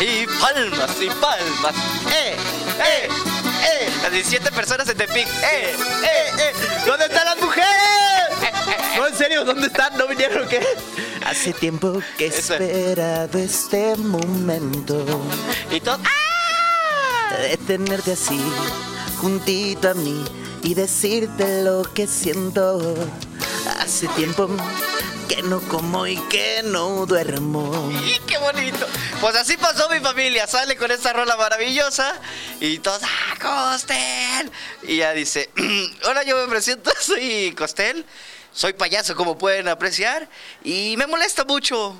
Y 0.00 0.26
palmas, 0.26 1.00
y 1.00 1.08
palmas. 1.08 1.74
¡Eh! 2.12 2.36
¡Eh! 2.80 3.33
¡Eh! 3.64 3.88
Las 4.02 4.12
17 4.12 4.50
personas 4.52 4.88
en 4.88 4.96
Tepic. 4.96 5.26
¡Eh! 5.26 5.74
¡Eh! 6.04 6.30
¡Eh! 6.38 6.52
¿Dónde 6.86 7.06
están 7.06 7.24
las 7.24 7.40
mujeres? 7.40 7.68
No, 8.96 9.06
en 9.08 9.16
serio, 9.16 9.44
¿dónde 9.44 9.66
están? 9.66 9.96
¿No 9.96 10.06
vinieron 10.06 10.44
o 10.44 10.48
qué? 10.48 10.60
Hace 11.26 11.52
tiempo 11.52 12.00
que 12.18 12.26
he 12.26 12.28
Eso. 12.28 12.54
esperado 12.54 13.38
este 13.38 13.96
momento 13.96 15.04
Y 15.70 15.80
todos. 15.80 16.00
¡Ah! 16.04 17.36
de 17.38 17.56
tenerte 17.56 18.12
así, 18.12 18.40
juntito 19.24 19.88
a 19.88 19.94
mí 19.94 20.22
y 20.62 20.74
decirte 20.74 21.62
lo 21.62 21.82
que 21.94 22.06
siento. 22.06 22.94
Hace 23.80 24.06
tiempo 24.08 24.50
que 25.30 25.42
no 25.42 25.62
como 25.62 26.06
y 26.06 26.18
que 26.28 26.60
no 26.62 27.06
duermo. 27.06 27.90
¡Y 28.04 28.18
qué 28.26 28.36
bonito! 28.36 28.86
Pues 29.22 29.34
así 29.36 29.56
pasó 29.56 29.88
mi 29.88 29.98
familia. 30.00 30.46
Sale 30.46 30.76
con 30.76 30.90
esta 30.90 31.14
rola 31.14 31.38
maravillosa. 31.38 32.20
Y 32.60 32.80
todos, 32.80 33.00
¡ah, 33.02 33.70
Costel! 33.72 34.52
Y 34.82 34.98
ya 34.98 35.14
dice, 35.14 35.48
hola, 36.06 36.22
yo 36.24 36.36
me 36.36 36.46
presento, 36.46 36.92
soy 37.00 37.54
Costel. 37.56 38.04
Soy 38.52 38.74
payaso, 38.74 39.16
como 39.16 39.38
pueden 39.38 39.68
apreciar. 39.68 40.28
Y 40.62 40.96
me 40.98 41.06
molesta 41.06 41.44
mucho 41.44 41.96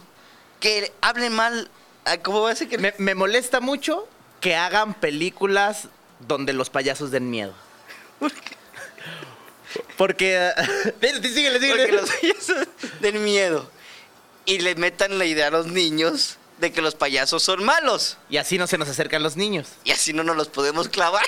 que 0.61 0.93
hablen 1.01 1.33
mal. 1.33 1.71
ah, 2.05 2.19
¿Cómo 2.19 2.43
va 2.43 2.49
a 2.49 2.53
decir 2.53 2.69
que 2.69 2.77
Me, 2.77 2.93
me 2.99 3.15
molesta 3.15 3.61
mucho 3.61 4.07
que 4.43 4.57
hagan 4.57 4.93
películas 4.93 5.89
donde 6.21 6.53
los 6.53 6.71
payasos 6.71 7.11
den 7.11 7.31
miedo. 7.31 7.55
Porque. 9.97 10.53
Espérate, 10.85 11.29
síguele, 11.29 11.61
síguele. 11.61 11.87
Porque 11.87 11.93
los 11.93 12.11
payasos 12.11 12.69
den 13.01 13.25
miedo. 13.25 13.71
Y 14.47 14.59
le 14.59 14.75
metan 14.75 15.19
la 15.19 15.25
idea 15.25 15.49
a 15.49 15.51
los 15.51 15.67
niños 15.67 16.37
de 16.59 16.73
que 16.73 16.83
los 16.83 16.95
payasos 16.95 17.43
son 17.43 17.65
malos. 17.65 18.19
Y 18.29 18.37
así 18.37 18.59
no 18.59 18.67
se 18.67 18.79
nos 18.79 18.89
acercan 18.89 19.23
los 19.23 19.37
niños. 19.37 19.69
Y 19.85 19.93
así 19.93 20.13
no 20.13 20.23
nos 20.23 20.37
los 20.37 20.49
podemos 20.49 20.89
clavar. 20.89 21.25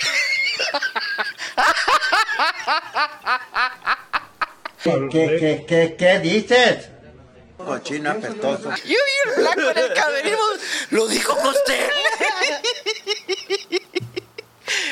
¿Qué, 4.83 5.09
qué, 5.11 5.37
qué, 5.41 5.65
qué, 5.67 5.97
qué 5.99 6.19
dices? 6.21 6.89
Cochino 7.57 8.11
apestoso. 8.11 8.71
Yo 8.85 8.85
vi 8.85 9.31
el 9.31 9.41
blanco 9.41 9.71
en 9.71 9.79
el 9.79 9.95
camerino. 9.95 10.39
Lo 10.91 11.09
dijo 11.09 11.37
Costel. 11.37 11.91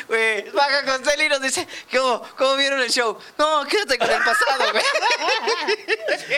Güey, 0.08 0.50
baja 0.50 0.84
Costel 0.84 1.22
y 1.22 1.28
nos 1.28 1.40
dice, 1.40 1.66
¿cómo, 1.92 2.22
¿cómo 2.36 2.56
vieron 2.56 2.80
el 2.80 2.90
show? 2.90 3.18
No, 3.38 3.64
quédate 3.66 3.98
con 3.98 4.10
el 4.10 4.18
pasado, 4.22 4.72
güey. 4.72 4.84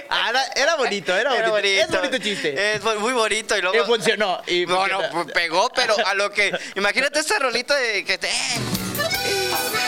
Ah, 0.09 0.30
era, 0.30 0.45
era 0.55 0.74
bonito, 0.76 1.14
era 1.16 1.30
bonito. 1.30 1.45
Era 1.45 1.51
bonito. 1.51 1.82
Es 1.82 1.91
bonito 1.91 2.18
chiste. 2.18 2.74
Es 2.74 2.82
muy 2.82 3.12
bonito 3.12 3.55
y 3.55 3.59
Y 3.59 3.62
luego... 3.62 3.87
funcionó. 3.87 4.43
Y 4.47 4.66
No, 4.66 4.87
no, 4.87 5.01
pues, 5.11 5.32
pegó, 5.32 5.68
pero 5.70 5.95
a 6.07 6.14
lo 6.14 6.30
que... 6.30 6.57
Imagínate 6.76 7.20
esta 7.20 7.39
rolita 7.39 7.74
de 7.76 8.05
que 8.05 8.18
te... 8.18 8.30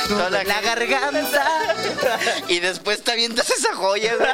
La 0.08 0.60
garganta. 0.62 1.74
Y 2.48 2.60
después 2.60 3.02
te 3.04 3.12
avientas 3.12 3.50
esa 3.50 3.74
joya, 3.74 4.14
güey. 4.16 4.30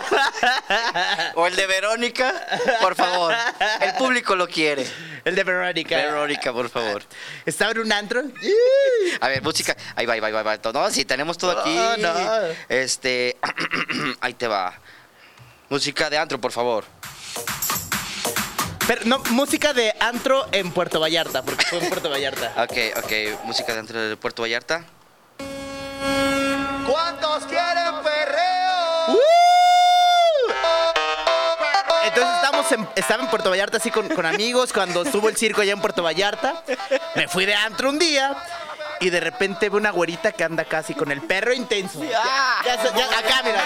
O 1.34 1.46
el 1.48 1.56
de 1.56 1.66
Verónica, 1.66 2.32
por 2.80 2.94
favor. 2.94 3.34
El 3.80 3.92
público 3.94 4.36
lo 4.36 4.46
quiere. 4.48 4.86
El 5.24 5.34
de 5.34 5.42
Verónica. 5.42 5.96
Verónica, 5.96 6.52
por 6.52 6.70
favor. 6.70 7.02
Estaba 7.44 7.72
en 7.72 7.78
un 7.80 7.92
antro. 7.92 8.22
A 9.20 9.28
ver, 9.28 9.42
música. 9.42 9.76
Ahí 9.96 10.06
va, 10.06 10.14
ahí 10.14 10.20
va, 10.20 10.28
ahí 10.28 10.32
va, 10.32 10.40
ahí 10.40 10.58
va. 10.62 10.72
No, 10.72 10.90
sí, 10.90 11.04
tenemos 11.04 11.38
todo 11.38 11.58
aquí. 11.58 11.74
No, 11.74 11.96
no. 11.96 12.14
Este. 12.68 13.36
ahí 14.20 14.34
te 14.34 14.48
va. 14.48 14.74
Música 15.68 16.10
de 16.10 16.18
antro, 16.18 16.40
por 16.40 16.52
favor. 16.52 16.84
Pero 18.86 19.00
no, 19.06 19.18
música 19.30 19.72
de 19.72 19.94
antro 19.98 20.46
en 20.52 20.70
Puerto 20.70 21.00
Vallarta, 21.00 21.42
porque 21.42 21.64
fue 21.64 21.78
en 21.78 21.88
Puerto 21.88 22.10
Vallarta. 22.10 22.52
Ok, 22.64 22.98
ok. 23.02 23.44
Música 23.44 23.72
de 23.72 23.78
antro 23.78 24.00
de 24.00 24.16
Puerto 24.16 24.42
Vallarta. 24.42 24.84
¿Cuántos 26.86 27.44
quieren 27.44 27.94
perreo? 28.02 29.18
Entonces 32.04 32.34
estábamos 32.34 32.72
en, 32.72 32.88
estaba 32.94 33.22
en 33.22 33.30
Puerto 33.30 33.50
Vallarta 33.50 33.78
así 33.78 33.90
con, 33.90 34.08
con 34.08 34.26
amigos 34.26 34.72
cuando 34.72 35.02
estuvo 35.02 35.28
el 35.30 35.36
circo 35.36 35.62
allá 35.62 35.72
en 35.72 35.80
Puerto 35.80 36.02
Vallarta. 36.02 36.62
Me 37.16 37.26
fui 37.26 37.46
de 37.46 37.54
antro 37.54 37.88
un 37.88 37.98
día 37.98 38.36
y 39.00 39.10
de 39.10 39.20
repente 39.20 39.68
veo 39.68 39.78
una 39.78 39.90
güerita 39.90 40.32
que 40.32 40.44
anda 40.44 40.64
casi 40.64 40.94
con 40.94 41.10
el 41.10 41.20
perro 41.22 41.52
intenso. 41.52 42.02
Ya, 42.02 42.22
ya, 42.64 42.82
ya, 42.94 43.18
acá, 43.18 43.42
mira. 43.44 43.62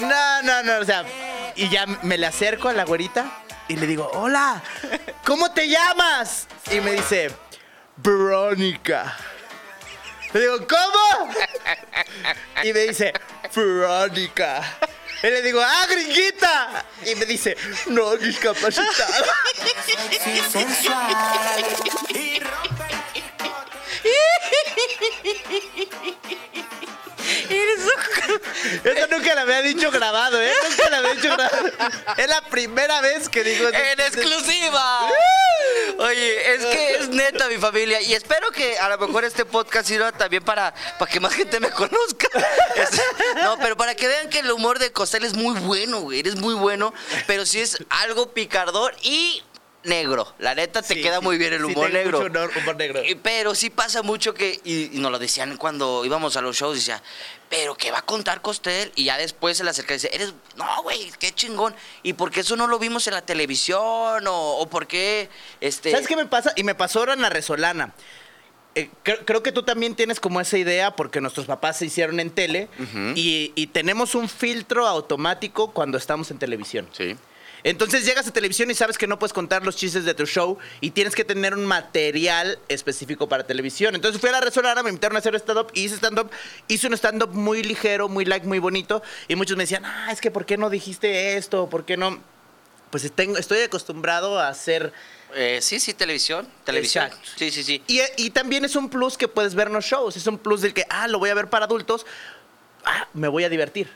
No, 0.00 0.42
no, 0.42 0.62
no, 0.62 0.78
o 0.78 0.84
sea, 0.84 1.04
y 1.54 1.68
ya 1.68 1.86
me 1.86 2.18
le 2.18 2.26
acerco 2.26 2.68
a 2.68 2.72
la 2.72 2.84
güerita 2.84 3.26
y 3.68 3.76
le 3.76 3.86
digo, 3.86 4.10
hola, 4.14 4.62
¿cómo 5.24 5.50
te 5.52 5.68
llamas? 5.68 6.46
Y 6.70 6.80
me 6.80 6.92
dice, 6.92 7.30
Verónica. 7.96 9.16
Le 10.32 10.40
digo, 10.40 10.66
¿cómo? 10.66 11.32
Y 12.62 12.72
me 12.72 12.80
dice, 12.80 13.12
Verónica. 13.54 14.62
Y 15.22 15.26
le 15.26 15.42
digo, 15.42 15.60
¡ah, 15.60 15.86
gringuita! 15.88 16.84
Y 17.04 17.14
me 17.14 17.26
dice, 17.26 17.56
no, 17.86 18.16
discapacitada. 18.16 19.26
Eso 27.50 29.06
nunca 29.10 29.34
la 29.34 29.42
había 29.42 29.62
dicho 29.62 29.90
grabado, 29.90 30.40
¿eh? 30.42 30.52
Nunca 30.70 30.90
la 30.90 30.96
había 30.98 31.14
dicho 31.14 31.28
grabado. 31.28 31.68
Es 32.16 32.28
la 32.28 32.40
primera 32.42 33.00
vez 33.00 33.28
que 33.28 33.42
digo 33.44 33.68
eso. 33.68 33.78
¡En 33.78 34.00
exclusiva! 34.00 35.08
Oye, 35.98 36.54
es 36.54 36.64
que 36.66 36.90
es 36.96 37.08
neta 37.08 37.48
mi 37.48 37.56
familia. 37.56 38.00
Y 38.02 38.14
espero 38.14 38.50
que 38.50 38.78
a 38.78 38.88
lo 38.88 38.98
mejor 38.98 39.24
este 39.24 39.44
podcast 39.44 39.88
sirva 39.88 40.12
también 40.12 40.42
para, 40.44 40.74
para 40.98 41.10
que 41.10 41.20
más 41.20 41.32
gente 41.34 41.58
me 41.60 41.70
conozca. 41.70 42.28
Es- 42.76 43.00
no, 43.42 43.56
pero 43.58 43.76
para 43.76 43.94
que 43.94 44.06
vean 44.08 44.28
que 44.28 44.40
el 44.40 44.50
humor 44.50 44.78
de 44.78 44.92
Costel 44.92 45.24
es 45.24 45.34
muy 45.34 45.58
bueno, 45.60 46.00
güey. 46.00 46.20
Eres 46.20 46.36
muy 46.36 46.54
bueno. 46.54 46.92
Pero 47.26 47.46
sí 47.46 47.60
es 47.60 47.78
algo 47.88 48.32
picardor 48.32 48.94
y 49.02 49.42
negro. 49.86 50.34
La 50.38 50.54
neta 50.54 50.82
te 50.82 50.94
Sí, 50.94 51.00
queda 51.02 51.20
muy 51.20 51.38
bien 51.38 51.52
el 51.52 51.64
humor 51.64 51.90
negro. 51.92 52.18
mucho 52.20 52.30
honor- 52.30 52.50
humor 52.56 52.76
negro. 52.76 53.02
Pero 53.22 53.54
sí 53.54 53.70
pasa 53.70 54.02
mucho 54.02 54.34
que, 54.34 54.60
y, 54.64 54.96
y 54.96 55.00
nos 55.00 55.10
lo 55.10 55.18
decían 55.18 55.56
cuando 55.56 56.04
íbamos 56.04 56.36
a 56.36 56.40
los 56.42 56.56
shows, 56.56 56.76
decía, 56.76 57.02
pero 57.48 57.74
¿qué 57.76 57.90
va 57.90 57.98
a 57.98 58.02
contar 58.02 58.42
Costel? 58.42 58.92
Y 58.96 59.04
ya 59.04 59.16
después 59.16 59.56
se 59.56 59.64
le 59.64 59.70
acerca 59.70 59.94
y 59.94 59.96
dice, 59.96 60.10
eres, 60.12 60.34
no, 60.56 60.82
güey, 60.82 61.12
qué 61.18 61.32
chingón. 61.32 61.74
¿Y 62.02 62.12
por 62.14 62.30
qué 62.30 62.40
eso 62.40 62.56
no 62.56 62.66
lo 62.66 62.78
vimos 62.78 63.06
en 63.06 63.14
la 63.14 63.22
televisión? 63.22 64.26
¿O, 64.26 64.58
o 64.58 64.68
por 64.68 64.86
qué, 64.86 65.28
este... 65.60 65.90
¿Sabes 65.92 66.06
qué 66.06 66.16
me 66.16 66.26
pasa? 66.26 66.52
Y 66.56 66.64
me 66.64 66.74
pasó 66.74 66.98
ahora 67.00 67.12
en 67.14 67.22
la 67.22 67.30
Resolana. 67.30 67.94
Eh, 68.74 68.90
creo, 69.02 69.24
creo 69.24 69.42
que 69.42 69.52
tú 69.52 69.62
también 69.62 69.94
tienes 69.94 70.20
como 70.20 70.38
esa 70.38 70.58
idea 70.58 70.94
porque 70.94 71.22
nuestros 71.22 71.46
papás 71.46 71.78
se 71.78 71.86
hicieron 71.86 72.20
en 72.20 72.28
tele 72.30 72.68
y, 73.14 73.50
y 73.54 73.68
tenemos 73.68 74.14
un 74.14 74.28
filtro 74.28 74.86
automático 74.86 75.72
cuando 75.72 75.96
estamos 75.96 76.30
en 76.30 76.38
televisión. 76.38 76.86
Sí. 76.92 77.16
Entonces 77.66 78.06
llegas 78.06 78.28
a 78.28 78.32
televisión 78.32 78.70
y 78.70 78.74
sabes 78.74 78.96
que 78.96 79.08
no 79.08 79.18
puedes 79.18 79.32
contar 79.32 79.66
los 79.66 79.74
chistes 79.74 80.04
de 80.04 80.14
tu 80.14 80.24
show 80.24 80.56
y 80.80 80.92
tienes 80.92 81.16
que 81.16 81.24
tener 81.24 81.52
un 81.52 81.66
material 81.66 82.60
específico 82.68 83.28
para 83.28 83.44
televisión. 83.44 83.96
Entonces 83.96 84.20
fui 84.20 84.30
a 84.30 84.34
la 84.34 84.40
Resolana, 84.40 84.84
me 84.84 84.90
invitaron 84.90 85.16
a 85.16 85.18
hacer 85.18 85.34
stand-up, 85.34 85.72
y 85.74 85.86
hice 85.86 85.96
stand-up, 85.96 86.30
hice 86.68 86.86
un 86.86 86.92
stand-up 86.92 87.34
muy 87.34 87.64
ligero, 87.64 88.08
muy 88.08 88.24
light, 88.24 88.44
muy 88.44 88.60
bonito 88.60 89.02
y 89.26 89.34
muchos 89.34 89.56
me 89.56 89.64
decían, 89.64 89.84
ah, 89.84 90.12
es 90.12 90.20
que 90.20 90.30
¿por 90.30 90.46
qué 90.46 90.56
no 90.56 90.70
dijiste 90.70 91.36
esto? 91.36 91.68
¿Por 91.68 91.84
qué 91.84 91.96
no? 91.96 92.22
Pues 92.90 93.10
tengo, 93.12 93.36
estoy 93.36 93.62
acostumbrado 93.62 94.38
a 94.38 94.46
hacer... 94.46 94.92
Eh, 95.34 95.58
sí, 95.60 95.80
sí, 95.80 95.92
televisión. 95.92 96.46
Televisión. 96.62 97.06
Exacto. 97.06 97.30
Sí, 97.34 97.50
sí, 97.50 97.64
sí. 97.64 97.82
Y, 97.88 98.00
y 98.16 98.30
también 98.30 98.64
es 98.64 98.76
un 98.76 98.88
plus 98.88 99.18
que 99.18 99.26
puedes 99.26 99.56
ver 99.56 99.72
los 99.72 99.84
shows. 99.84 100.16
Es 100.16 100.28
un 100.28 100.38
plus 100.38 100.60
del 100.62 100.72
que, 100.72 100.86
ah, 100.88 101.08
lo 101.08 101.18
voy 101.18 101.30
a 101.30 101.34
ver 101.34 101.50
para 101.50 101.64
adultos. 101.64 102.06
Ah, 102.84 103.08
me 103.12 103.26
voy 103.26 103.42
a 103.42 103.48
divertir. 103.48 103.90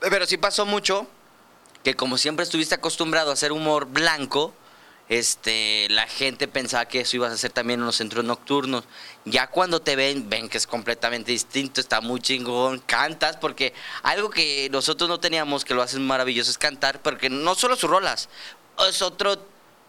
Pero 0.00 0.26
sí 0.26 0.38
pasó 0.38 0.66
mucho 0.66 1.06
que 1.84 1.94
como 1.94 2.18
siempre 2.18 2.42
estuviste 2.42 2.74
acostumbrado 2.74 3.30
a 3.30 3.34
hacer 3.34 3.52
humor 3.52 3.84
blanco, 3.86 4.54
este, 5.10 5.86
la 5.90 6.06
gente 6.06 6.48
pensaba 6.48 6.86
que 6.86 7.00
eso 7.00 7.16
ibas 7.16 7.30
a 7.30 7.34
hacer 7.34 7.52
también 7.52 7.80
en 7.80 7.86
los 7.86 7.96
centros 7.96 8.24
nocturnos. 8.24 8.84
Ya 9.26 9.48
cuando 9.48 9.82
te 9.82 9.94
ven, 9.94 10.30
ven 10.30 10.48
que 10.48 10.56
es 10.56 10.66
completamente 10.66 11.30
distinto, 11.30 11.82
está 11.82 12.00
muy 12.00 12.20
chingón, 12.20 12.78
cantas, 12.80 13.36
porque 13.36 13.74
algo 14.02 14.30
que 14.30 14.68
nosotros 14.72 15.10
no 15.10 15.20
teníamos, 15.20 15.64
que 15.64 15.74
lo 15.74 15.82
hacen 15.82 16.06
maravilloso, 16.06 16.50
es 16.50 16.58
cantar, 16.58 17.02
porque 17.02 17.28
no 17.28 17.54
solo 17.54 17.76
sus 17.76 17.90
rolas, 17.90 18.30
es 18.88 19.02
otro, 19.02 19.36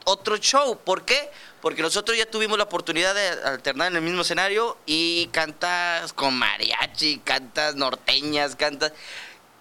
otro 0.03 0.35
show. 0.35 0.77
¿Por 0.83 1.05
qué? 1.05 1.31
Porque 1.61 1.81
nosotros 1.81 2.17
ya 2.17 2.29
tuvimos 2.29 2.57
la 2.57 2.65
oportunidad 2.65 3.15
de 3.15 3.29
alternar 3.47 3.91
en 3.91 3.95
el 3.95 4.01
mismo 4.01 4.23
escenario 4.23 4.77
y 4.85 5.27
cantas 5.27 6.11
con 6.11 6.37
mariachi, 6.37 7.19
cantas 7.19 7.75
norteñas, 7.75 8.57
cantas... 8.57 8.91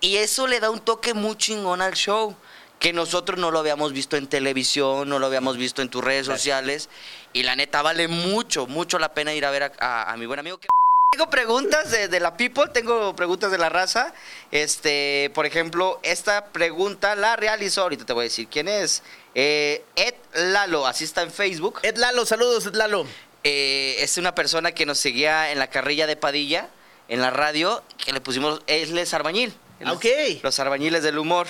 Y 0.04 0.16
eso 0.18 0.46
le 0.46 0.60
da 0.60 0.68
un 0.70 0.80
toque 0.80 1.14
muy 1.14 1.36
chingón 1.36 1.80
al 1.80 1.94
show. 1.94 2.36
Que 2.78 2.92
nosotros 2.92 3.38
no 3.38 3.50
lo 3.50 3.60
habíamos 3.60 3.92
visto 3.94 4.16
en 4.18 4.26
televisión, 4.26 5.08
no 5.08 5.18
lo 5.18 5.26
habíamos 5.26 5.56
visto 5.56 5.80
en 5.80 5.88
tus 5.88 6.04
redes 6.04 6.26
sociales. 6.26 6.90
Y 7.32 7.42
la 7.44 7.56
neta 7.56 7.80
vale 7.80 8.08
mucho, 8.08 8.66
mucho 8.66 8.98
la 8.98 9.14
pena 9.14 9.32
ir 9.32 9.46
a 9.46 9.50
ver 9.50 9.62
a, 9.62 9.72
a- 9.78 10.12
a 10.12 10.16
mi 10.18 10.26
buen 10.26 10.38
amigo. 10.40 10.58
que- 10.58 10.68
Tengo 11.12 11.30
preguntas 11.30 11.90
de, 11.92 12.08
de 12.08 12.20
la 12.20 12.36
people, 12.36 12.64
tengo 12.74 13.14
preguntas 13.16 13.50
de 13.52 13.56
la 13.56 13.68
raza. 13.70 14.12
Este, 14.50 15.30
por 15.34 15.46
ejemplo, 15.46 16.00
esta 16.02 16.46
pregunta 16.46 17.14
la 17.14 17.36
realizó, 17.36 17.82
ahorita 17.82 18.04
te 18.04 18.12
voy 18.12 18.22
a 18.22 18.24
decir 18.24 18.48
quién 18.48 18.68
es. 18.68 19.02
Eh, 19.34 19.84
Ed 19.96 20.14
Lalo, 20.34 20.86
así 20.86 21.04
está 21.04 21.22
en 21.22 21.30
Facebook. 21.30 21.78
Ed 21.84 21.96
Lalo, 21.96 22.26
saludos, 22.26 22.66
Ed 22.66 22.74
Lalo. 22.74 23.06
Eh, 23.44 23.96
es 24.00 24.18
una 24.18 24.34
persona 24.34 24.72
que 24.72 24.84
nos 24.84 24.98
seguía 24.98 25.52
en 25.52 25.58
la 25.58 25.68
carrilla 25.68 26.06
de 26.06 26.16
Padilla, 26.16 26.68
en 27.08 27.20
la 27.22 27.30
radio, 27.30 27.82
que 28.04 28.12
le 28.12 28.20
pusimos, 28.20 28.60
él 28.66 28.98
es 28.98 29.14
arbañil. 29.14 29.54
Él 29.84 29.90
es 29.90 29.96
Ok. 29.96 30.42
Los 30.42 30.58
arbañiles 30.58 31.02
del 31.02 31.18
humor, 31.18 31.46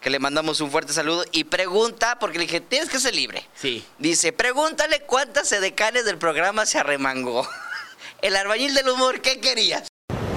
que 0.00 0.10
le 0.10 0.18
mandamos 0.18 0.60
un 0.60 0.70
fuerte 0.70 0.92
saludo. 0.92 1.24
Y 1.32 1.44
pregunta, 1.44 2.18
porque 2.18 2.38
le 2.38 2.44
dije, 2.44 2.60
tienes 2.60 2.88
que 2.88 2.98
ser 2.98 3.14
libre. 3.14 3.46
Sí. 3.54 3.84
Dice, 3.98 4.32
pregúntale 4.32 5.00
cuántas 5.00 5.50
edecanes 5.52 6.04
del 6.04 6.18
programa 6.18 6.66
se 6.66 6.78
arremangó. 6.78 7.46
El 8.22 8.34
arbañil 8.36 8.74
del 8.74 8.88
humor, 8.88 9.20
¿qué 9.20 9.40
querías? 9.40 9.88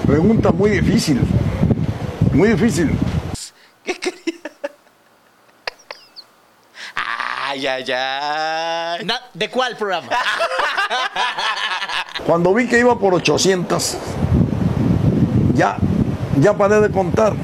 Pregunta 0.05 0.51
muy 0.51 0.71
difícil. 0.71 1.21
Muy 2.33 2.49
difícil. 2.49 2.91
¿Qué 3.83 3.95
querías? 3.95 4.25
Ay, 6.95 7.65
ay, 7.65 7.91
ay. 7.91 9.07
¿De 9.33 9.49
cuál 9.49 9.75
programa? 9.75 10.07
Cuando 12.25 12.53
vi 12.53 12.67
que 12.67 12.77
iba 12.77 12.99
por 12.99 13.15
800, 13.15 13.97
ya, 15.55 15.77
ya 16.41 16.57
paré 16.57 16.81
de 16.81 16.91
contar. 16.91 17.33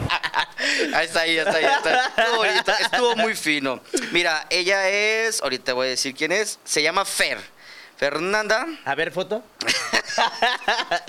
Ahí 0.95 1.05
está, 1.05 1.21
ahí 1.21 1.37
está, 1.37 1.57
ahí 1.57 1.65
está. 1.65 2.05
Estuvo 2.07 2.37
bonito, 2.37 2.71
estuvo 2.81 3.15
muy 3.17 3.35
fino. 3.35 3.79
Mira, 4.11 4.47
ella 4.49 4.89
es, 4.89 5.41
ahorita 5.41 5.73
voy 5.73 5.87
a 5.87 5.89
decir 5.91 6.15
quién 6.15 6.31
es, 6.31 6.57
se 6.63 6.81
llama 6.81 7.05
Fer. 7.05 7.37
Fernanda, 7.97 8.65
A 8.85 8.95
ver, 8.95 9.11
foto. 9.11 9.43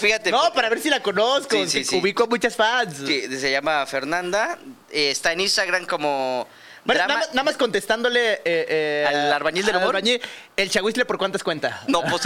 fíjate. 0.00 0.30
No, 0.30 0.52
para 0.52 0.68
ver 0.68 0.80
si 0.80 0.90
la 0.90 1.00
conozco. 1.02 1.56
Sí, 1.56 1.68
sí, 1.68 1.78
que 1.80 1.84
sí. 1.84 1.98
Ubico 1.98 2.24
a 2.24 2.26
muchas 2.26 2.56
fans. 2.56 2.96
Sí, 3.06 3.38
se 3.38 3.50
llama 3.50 3.84
Fernanda, 3.86 4.58
eh, 4.90 5.10
está 5.10 5.32
en 5.32 5.40
Instagram 5.40 5.86
como... 5.86 6.46
Bueno, 6.84 6.98
drama- 7.00 7.14
nada, 7.14 7.26
más- 7.26 7.34
nada 7.34 7.44
más 7.44 7.56
contestándole 7.58 8.32
eh, 8.34 8.40
eh, 8.44 9.04
¿Al 9.06 9.32
albañil 9.34 9.66
del 9.66 9.76
al 9.76 9.82
humor? 9.82 9.96
albañil. 9.96 10.20
¿El 10.60 10.68
chahuizle 10.70 11.06
por 11.06 11.16
cuántas 11.16 11.42
cuenta? 11.42 11.82
No, 11.86 12.02
pues. 12.02 12.22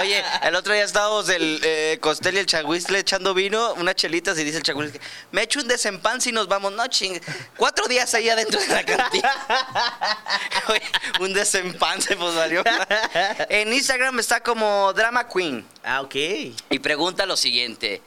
Oye, 0.00 0.24
el 0.42 0.56
otro 0.56 0.72
día 0.72 0.82
estábamos 0.82 1.28
el 1.28 1.60
eh, 1.62 1.98
Costel 2.00 2.34
y 2.34 2.38
el 2.38 2.46
Chaguizle 2.46 2.98
echando 2.98 3.32
vino, 3.32 3.74
unas 3.74 3.94
chelitas, 3.94 4.36
y 4.40 4.42
dice 4.42 4.56
el 4.56 4.64
Chaguizle, 4.64 5.00
me 5.30 5.42
echo 5.42 5.60
un 5.60 5.68
desempance 5.68 6.30
y 6.30 6.32
nos 6.32 6.48
vamos. 6.48 6.72
No, 6.72 6.84
ching. 6.88 7.20
Cuatro 7.56 7.86
días 7.86 8.12
ahí 8.14 8.28
adentro 8.28 8.58
de 8.60 8.66
la 8.66 8.84
cantina. 8.84 9.30
Oye, 10.68 10.82
un 11.20 11.32
desempance, 11.32 12.16
pues 12.16 12.34
valió. 12.34 12.64
En 13.50 13.72
Instagram 13.72 14.18
está 14.18 14.40
como 14.40 14.92
Drama 14.92 15.28
Queen. 15.28 15.64
Ah, 15.84 16.00
ok. 16.02 16.14
Y 16.16 16.78
pregunta 16.80 17.24
lo 17.24 17.36
siguiente. 17.36 18.02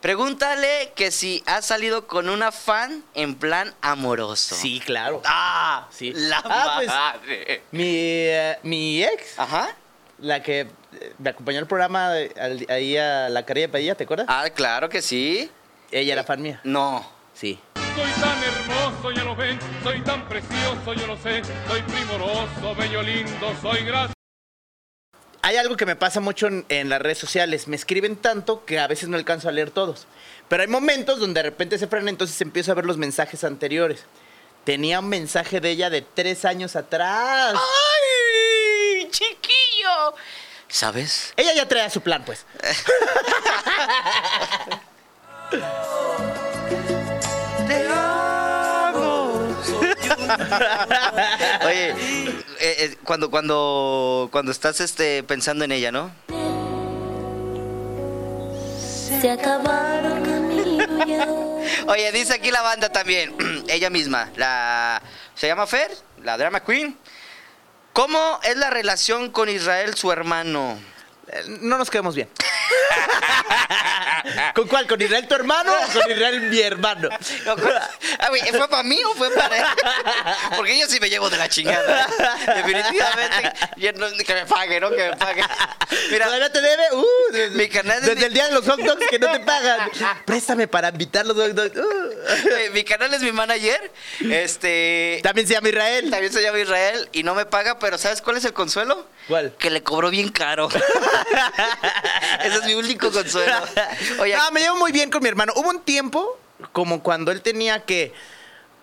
Pregúntale 0.00 0.92
que 0.94 1.10
si 1.10 1.42
has 1.46 1.66
salido 1.66 2.06
con 2.06 2.28
una 2.28 2.52
fan 2.52 3.02
en 3.14 3.34
plan 3.34 3.74
amoroso. 3.82 4.54
Sí, 4.54 4.80
claro. 4.84 5.20
Ah, 5.24 5.88
Sí. 5.90 6.12
La 6.14 6.40
Ah, 6.44 6.74
pues- 6.76 6.86
madre. 6.88 7.62
Mi, 7.72 8.28
eh, 8.36 8.58
mi 8.62 9.02
ex, 9.02 9.38
Ajá. 9.38 9.74
la 10.18 10.42
que 10.42 10.60
eh, 10.60 11.12
me 11.18 11.30
acompañó 11.30 11.58
al 11.58 11.66
programa 11.66 12.10
de- 12.12 12.32
al- 12.40 12.66
ahí 12.68 12.96
a 12.96 13.28
la 13.28 13.44
carilla 13.44 13.66
de 13.66 13.72
Padilla, 13.72 13.94
¿te 13.94 14.04
acuerdas? 14.04 14.26
Ah, 14.28 14.48
claro 14.54 14.88
que 14.88 15.02
sí. 15.02 15.50
Ella 15.90 16.12
era 16.14 16.24
fan 16.24 16.42
mía. 16.42 16.60
No. 16.64 17.08
Sí. 17.34 17.58
Soy 17.94 18.10
tan 18.20 18.42
hermoso, 18.42 19.10
ya 19.12 19.24
lo 19.24 19.34
ven, 19.36 19.58
soy 19.82 20.00
tan 20.02 20.28
precioso, 20.28 20.92
yo 20.94 21.06
lo 21.06 21.16
sé, 21.16 21.42
soy 21.68 21.80
primoroso, 21.82 22.74
bello, 22.76 23.02
lindo, 23.02 23.54
soy 23.62 23.84
gracioso. 23.84 24.12
Hay 25.42 25.56
algo 25.58 25.76
que 25.76 25.86
me 25.86 25.94
pasa 25.96 26.20
mucho 26.20 26.48
en, 26.48 26.64
en 26.68 26.88
las 26.88 27.00
redes 27.00 27.18
sociales. 27.18 27.68
Me 27.68 27.76
escriben 27.76 28.16
tanto 28.16 28.64
que 28.64 28.80
a 28.80 28.86
veces 28.88 29.08
no 29.08 29.16
alcanzo 29.16 29.48
a 29.48 29.52
leer 29.52 29.70
todos. 29.70 30.06
Pero 30.48 30.62
hay 30.62 30.68
momentos 30.68 31.20
donde 31.20 31.38
de 31.40 31.50
repente 31.50 31.78
se 31.78 31.86
frenan, 31.86 32.08
entonces 32.08 32.40
empiezo 32.40 32.72
a 32.72 32.74
ver 32.74 32.84
los 32.84 32.96
mensajes 32.96 33.44
anteriores. 33.44 34.04
Tenía 34.64 34.98
un 34.98 35.08
mensaje 35.08 35.60
de 35.60 35.70
ella 35.70 35.88
de 35.88 36.02
tres 36.02 36.44
años 36.44 36.74
atrás. 36.74 37.54
¡Ay, 39.06 39.10
chiquillo! 39.10 40.14
¿Sabes? 40.68 41.32
Ella 41.36 41.54
ya 41.54 41.68
traía 41.68 41.88
su 41.90 42.00
plan, 42.00 42.24
pues. 42.24 42.44
Oye, 51.64 51.90
eh, 51.90 52.44
eh, 52.58 52.96
cuando, 53.04 53.30
cuando, 53.30 54.28
cuando 54.32 54.50
estás 54.50 54.80
este, 54.80 55.22
pensando 55.22 55.64
en 55.64 55.72
ella, 55.72 55.92
¿no? 55.92 56.10
Se 59.20 59.30
acabaron. 59.30 60.26
Oye, 61.88 62.12
dice 62.12 62.34
aquí 62.34 62.50
la 62.50 62.62
banda 62.62 62.90
también, 62.90 63.34
ella 63.68 63.88
misma, 63.88 64.30
la 64.36 65.00
se 65.36 65.46
llama 65.46 65.66
Fer, 65.66 65.92
la 66.24 66.36
drama 66.36 66.60
queen. 66.60 66.96
¿Cómo 67.96 68.38
es 68.42 68.54
la 68.58 68.68
relación 68.68 69.30
con 69.30 69.48
Israel, 69.48 69.94
su 69.94 70.12
hermano? 70.12 70.78
Eh, 71.28 71.44
No 71.62 71.78
nos 71.78 71.88
quedamos 71.88 72.14
bien. 72.14 72.28
¿Con 74.54 74.66
cuál? 74.68 74.86
¿Con 74.86 75.00
Israel 75.00 75.26
tu 75.28 75.34
hermano 75.34 75.72
o 75.72 75.92
con 75.92 76.10
Israel 76.10 76.40
mi 76.42 76.60
hermano? 76.60 77.08
No, 77.44 77.56
con- 77.56 77.72
Ah, 78.18 78.28
güey, 78.28 78.42
¿Fue 78.42 78.68
para 78.68 78.82
mí 78.82 78.98
o 79.04 79.14
fue 79.14 79.30
para 79.30 79.56
él? 79.56 79.64
Porque 80.56 80.78
yo 80.78 80.86
sí 80.88 80.98
me 81.00 81.08
llevo 81.10 81.28
de 81.30 81.36
la 81.36 81.48
chingada. 81.48 82.06
Definitivamente. 82.56 83.52
yo 83.76 83.92
no- 83.92 84.08
que 84.24 84.34
me 84.34 84.46
pague, 84.46 84.80
¿no? 84.80 84.90
Que 84.90 85.10
me 85.10 85.16
pague. 85.16 85.42
Mira, 86.10 86.24
¿Todavía 86.26 86.50
te 86.52 86.60
debe? 86.60 86.82
Uh, 86.92 87.04
desde, 87.32 87.56
Mi 87.56 87.68
canal 87.68 87.98
es 87.98 88.06
desde 88.06 88.26
el 88.26 88.32
día 88.34 88.46
de 88.48 88.52
los 88.54 88.66
hot 88.66 88.80
dogs 88.80 89.06
que 89.08 89.18
no 89.18 89.30
te 89.30 89.40
pagan. 89.40 89.90
Préstame 90.24 90.66
para 90.68 90.88
invitar 90.88 91.26
los 91.26 91.36
hot 91.36 91.50
dogs. 91.52 91.76
Uh. 91.76 92.48
eh, 92.56 92.70
mi 92.72 92.82
canal 92.84 93.12
es 93.14 93.20
mi 93.22 93.32
manager. 93.32 93.92
Este. 94.30 95.20
También 95.22 95.46
se 95.46 95.54
llama 95.54 95.68
Israel. 95.68 96.10
También 96.10 96.32
se 96.32 96.42
llama 96.42 96.58
Israel 96.58 97.08
y 97.12 97.22
no 97.22 97.34
me 97.34 97.46
paga, 97.46 97.78
pero 97.78 97.98
¿sabes 97.98 98.22
cuál 98.22 98.36
es 98.38 98.44
el 98.44 98.52
consuelo? 98.52 99.06
¿Cuál? 99.28 99.54
Que 99.58 99.70
le 99.70 99.82
cobró 99.82 100.10
bien 100.10 100.28
caro. 100.30 100.68
Ese 102.44 102.56
es 102.58 102.64
mi 102.64 102.74
único 102.74 103.10
consuelo. 103.10 103.56
Oye, 104.20 104.36
No, 104.36 104.50
me 104.52 104.60
llevo 104.60 104.76
muy 104.76 104.92
bien 104.92 105.10
con 105.10 105.22
mi 105.22 105.28
hermano. 105.28 105.52
Hubo 105.56 105.68
un 105.70 105.80
tiempo, 105.80 106.38
como 106.72 107.02
cuando 107.02 107.32
él 107.32 107.42
tenía 107.42 107.84
que, 107.84 108.12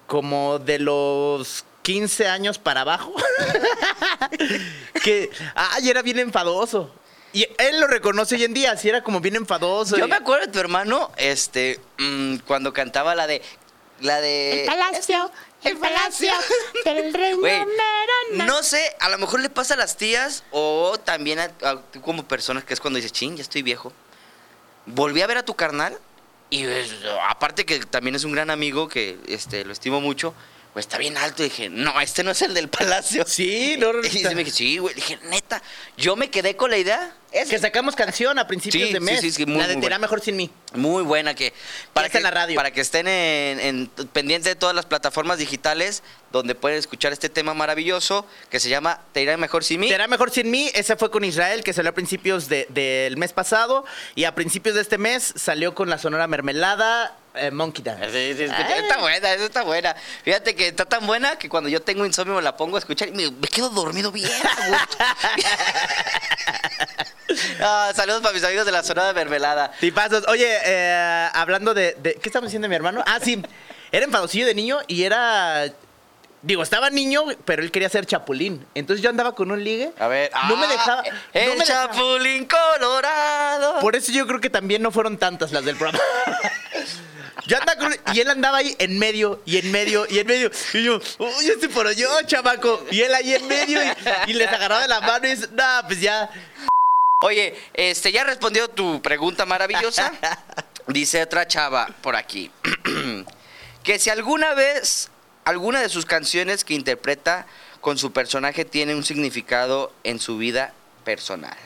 como 0.08 0.60
de 0.60 0.80
los 0.80 1.64
15 1.84 2.28
años 2.28 2.58
para 2.60 2.82
abajo, 2.82 3.14
que, 5.04 5.30
ay, 5.56 5.90
era 5.90 6.02
bien 6.02 6.20
enfadoso. 6.20 6.94
Y 7.32 7.48
él 7.58 7.80
lo 7.80 7.88
reconoce 7.88 8.36
hoy 8.36 8.44
en 8.44 8.54
día, 8.54 8.72
así 8.74 8.90
era 8.90 9.04
como 9.04 9.20
bien 9.20 9.36
enfadoso. 9.36 9.98
yo 9.98 10.06
y- 10.06 10.10
me 10.10 10.16
acuerdo 10.16 10.46
de 10.46 10.52
tu 10.52 10.60
hermano, 10.60 11.12
este, 11.18 11.80
mm, 11.98 12.38
cuando 12.46 12.74
cantaba 12.74 13.16
la 13.16 13.26
de. 13.28 13.42
La 14.02 14.22
de. 14.22 14.62
El 14.62 14.66
palacio, 14.68 15.32
el 15.64 15.78
palacio 15.78 16.32
del 16.86 17.14
reino 17.14 17.42
Merana. 17.42 18.46
no 18.46 18.64
sé, 18.64 18.96
a 19.00 19.10
lo 19.10 19.18
mejor 19.18 19.42
le 19.42 19.50
pasa 19.50 19.74
a 19.74 19.78
las 19.78 19.98
tías 19.98 20.44
o 20.52 20.98
también 21.04 21.40
a, 21.40 21.52
a 21.64 21.82
tú 21.82 22.02
como 22.02 22.24
personas 22.28 22.64
que 22.64 22.74
es 22.74 22.80
cuando 22.80 22.98
dices, 22.98 23.12
ching, 23.12 23.36
ya 23.36 23.42
estoy 23.42 23.62
viejo. 23.62 23.94
Volví 24.86 25.22
a 25.22 25.28
ver 25.28 25.38
a 25.38 25.44
tu 25.46 25.56
carnal 25.56 25.98
y 26.50 26.66
pues, 26.66 26.94
aparte 27.30 27.66
que 27.66 27.80
también 27.80 28.16
es 28.16 28.26
un 28.26 28.32
gran 28.32 28.50
amigo 28.52 28.88
que 28.88 29.18
este, 29.28 29.66
lo 29.66 29.74
estimo 29.74 30.02
mucho, 30.02 30.34
pues 30.74 30.86
está 30.88 30.98
bien 30.98 31.16
alto. 31.18 31.44
Y 31.44 31.50
dije, 31.50 31.70
no, 31.70 32.02
este 32.02 32.24
no 32.24 32.32
es 32.32 32.42
el 32.42 32.54
del 32.54 32.68
palacio. 32.68 33.24
Sí, 33.28 33.76
no, 33.78 33.92
Y 34.04 34.10
sí 34.10 34.24
me 34.26 34.36
dije, 34.44 34.52
sí, 34.52 34.78
güey. 34.80 34.94
Dije, 34.96 35.20
neta, 35.30 35.62
yo 35.98 36.16
me 36.16 36.30
quedé 36.30 36.56
con 36.56 36.72
la 36.72 36.78
idea. 36.78 37.16
Es 37.32 37.50
que 37.50 37.58
sacamos 37.58 37.96
canción 37.96 38.38
a 38.38 38.46
principios 38.46 38.88
Sí, 38.90 38.94
de 38.94 39.00
sí, 39.00 39.06
mes. 39.06 39.22
sí, 39.22 39.32
sí, 39.32 39.46
muy, 39.48 39.58
la 39.62 39.68
de 39.68 39.74
muy 39.74 39.82
Te 39.82 39.88
irá 39.88 39.96
buena. 39.98 40.00
mejor 40.00 40.22
sin 40.22 40.36
mí. 40.38 40.52
Muy 40.74 41.02
buena 41.02 41.34
que 41.34 41.52
para 41.92 42.08
que 42.10 42.18
en 42.18 42.24
la 42.24 42.30
radio. 42.32 42.56
para 42.56 42.70
que 42.72 42.82
estén 42.82 43.08
en, 43.08 43.60
en 43.60 43.88
pendiente 44.14 44.50
de 44.50 44.56
todas 44.56 44.76
las 44.76 44.86
plataformas 44.86 45.40
digitales 45.40 46.04
donde 46.32 46.54
pueden 46.54 46.78
escuchar 46.78 47.12
este 47.12 47.30
tema 47.30 47.56
maravilloso 47.56 48.28
que 48.52 48.60
se 48.60 48.70
llama 48.70 49.02
Te 49.14 49.24
irá 49.24 49.36
mejor 49.38 49.64
sin 49.64 49.80
mí. 49.80 49.88
Te 49.88 49.96
irá 49.96 50.08
mejor 50.08 50.30
sin 50.30 50.52
mí. 50.52 50.70
Ese 50.76 50.96
fue 50.96 51.10
con 51.10 51.24
Israel, 51.24 51.64
que 51.64 51.74
salió 51.74 51.90
a 51.90 51.96
principios 51.96 52.50
de- 52.50 52.68
del 52.70 53.18
mes 53.18 53.34
pasado. 53.34 53.84
Y 54.14 54.26
a 54.26 54.36
principios 54.36 54.76
de 54.76 54.82
este 54.82 55.00
mes 55.00 55.34
salió 55.36 55.74
con 55.74 55.90
la 55.90 55.98
sonora 55.98 56.28
mermelada 56.28 57.18
eh, 57.36 57.52
Monkey 57.52 57.84
Dance. 57.84 58.06
Sí, 58.12 58.38
sí, 58.38 58.44
escucha- 58.44 58.78
está 58.78 58.98
buena, 59.00 59.32
esa 59.34 59.46
está 59.46 59.64
buena. 59.64 59.96
Fíjate 60.24 60.56
que 60.56 60.68
está 60.68 60.86
tan 60.86 61.06
buena 61.08 61.36
que 61.38 61.50
cuando 61.50 61.70
yo 61.70 61.82
tengo 61.82 62.06
insomnio 62.06 62.36
me 62.36 62.42
la 62.42 62.56
pongo 62.58 62.76
a 62.76 62.80
escuchar 62.80 63.08
y 63.08 63.12
me, 63.12 63.32
me 63.32 63.48
quedo 63.48 63.70
dormido 63.70 64.12
bien. 64.12 64.30
Ah, 67.62 67.92
saludos 67.96 68.22
para 68.22 68.34
mis 68.34 68.44
amigos 68.44 68.66
de 68.66 68.72
la 68.72 68.84
zona 68.84 69.06
de 69.08 69.14
mermelada. 69.14 69.72
Tipazos. 69.80 70.24
Oye, 70.28 70.48
eh, 70.66 71.30
hablando 71.34 71.74
de, 71.74 71.96
de- 72.00 72.16
¿Qué 72.16 72.30
estamos 72.30 72.50
diciendo 72.50 72.68
mi 72.68 72.76
hermano? 72.76 73.04
Ah, 73.08 73.20
sí. 73.22 73.42
Era 73.92 74.06
enfadosillo 74.06 74.46
de 74.46 74.54
niño 74.54 74.80
y 74.88 75.04
era. 75.04 75.66
Digo, 76.42 76.62
estaba 76.62 76.90
niño, 76.90 77.24
pero 77.46 77.64
él 77.64 77.72
quería 77.72 77.90
ser 77.90 78.06
chapulín. 78.06 78.66
Entonces 78.76 79.02
yo 79.02 79.10
andaba 79.10 79.34
con 79.34 79.50
un 79.50 79.64
ligue. 79.64 79.94
A 79.98 80.08
ver, 80.08 80.30
No 80.50 80.58
me 80.58 80.66
ah, 80.66 80.70
dejaba. 80.70 81.04
El 81.34 81.48
no 81.50 81.56
me 81.56 81.66
dejaba. 81.66 81.94
Chapulín 81.94 82.46
Colorado. 82.48 83.80
Por 83.80 83.96
eso 83.96 84.12
yo 84.12 84.28
creo 84.28 84.42
que 84.42 84.50
también 84.50 84.82
no 84.82 84.92
fueron 84.92 85.18
tantas 85.18 85.52
las 85.52 85.64
del 85.66 85.76
programa. 85.78 86.04
Yo 87.48 87.58
andaba 87.58 87.80
con 87.80 88.16
y 88.16 88.20
él 88.20 88.30
andaba 88.30 88.58
ahí 88.60 88.76
en 88.80 88.98
medio, 89.00 89.42
y 89.46 89.58
en 89.58 89.72
medio, 89.72 90.06
y 90.10 90.20
en 90.20 90.28
medio. 90.28 90.52
Y 90.74 90.84
yo, 90.84 91.00
uy, 91.20 91.48
este 91.48 91.68
por 91.70 91.92
yo, 91.94 92.10
chamaco. 92.26 92.86
Y 92.92 93.02
él 93.02 93.14
ahí 93.14 93.34
en 93.34 93.48
medio, 93.48 93.80
y, 93.84 94.32
y 94.32 94.34
les 94.34 94.48
agarraba 94.48 94.82
de 94.84 94.88
la 94.88 95.02
mano 95.02 95.28
y 95.28 95.32
dice, 95.36 95.48
no, 95.52 95.64
pues 95.88 96.00
ya. 96.00 96.30
Oye, 97.22 97.56
este, 97.74 98.12
ya 98.12 98.24
respondió 98.24 98.70
tu 98.70 99.02
pregunta 99.02 99.46
maravillosa. 99.46 100.12
Dice 100.88 101.22
otra 101.24 101.48
chava 101.48 101.88
por 102.02 102.16
aquí. 102.16 102.52
que 103.84 104.00
si 104.00 104.10
alguna 104.10 104.54
vez 104.54 105.10
alguna 105.46 105.82
de 105.82 105.90
sus 105.90 106.06
canciones 106.06 106.64
que 106.64 106.74
interpreta 106.74 107.46
con 107.82 107.98
su 107.98 108.12
personaje 108.14 108.66
tiene 108.66 108.96
un 108.96 109.04
significado 109.04 109.94
en 110.04 110.20
su 110.20 110.38
vida 110.38 110.74
personal. 111.04 111.58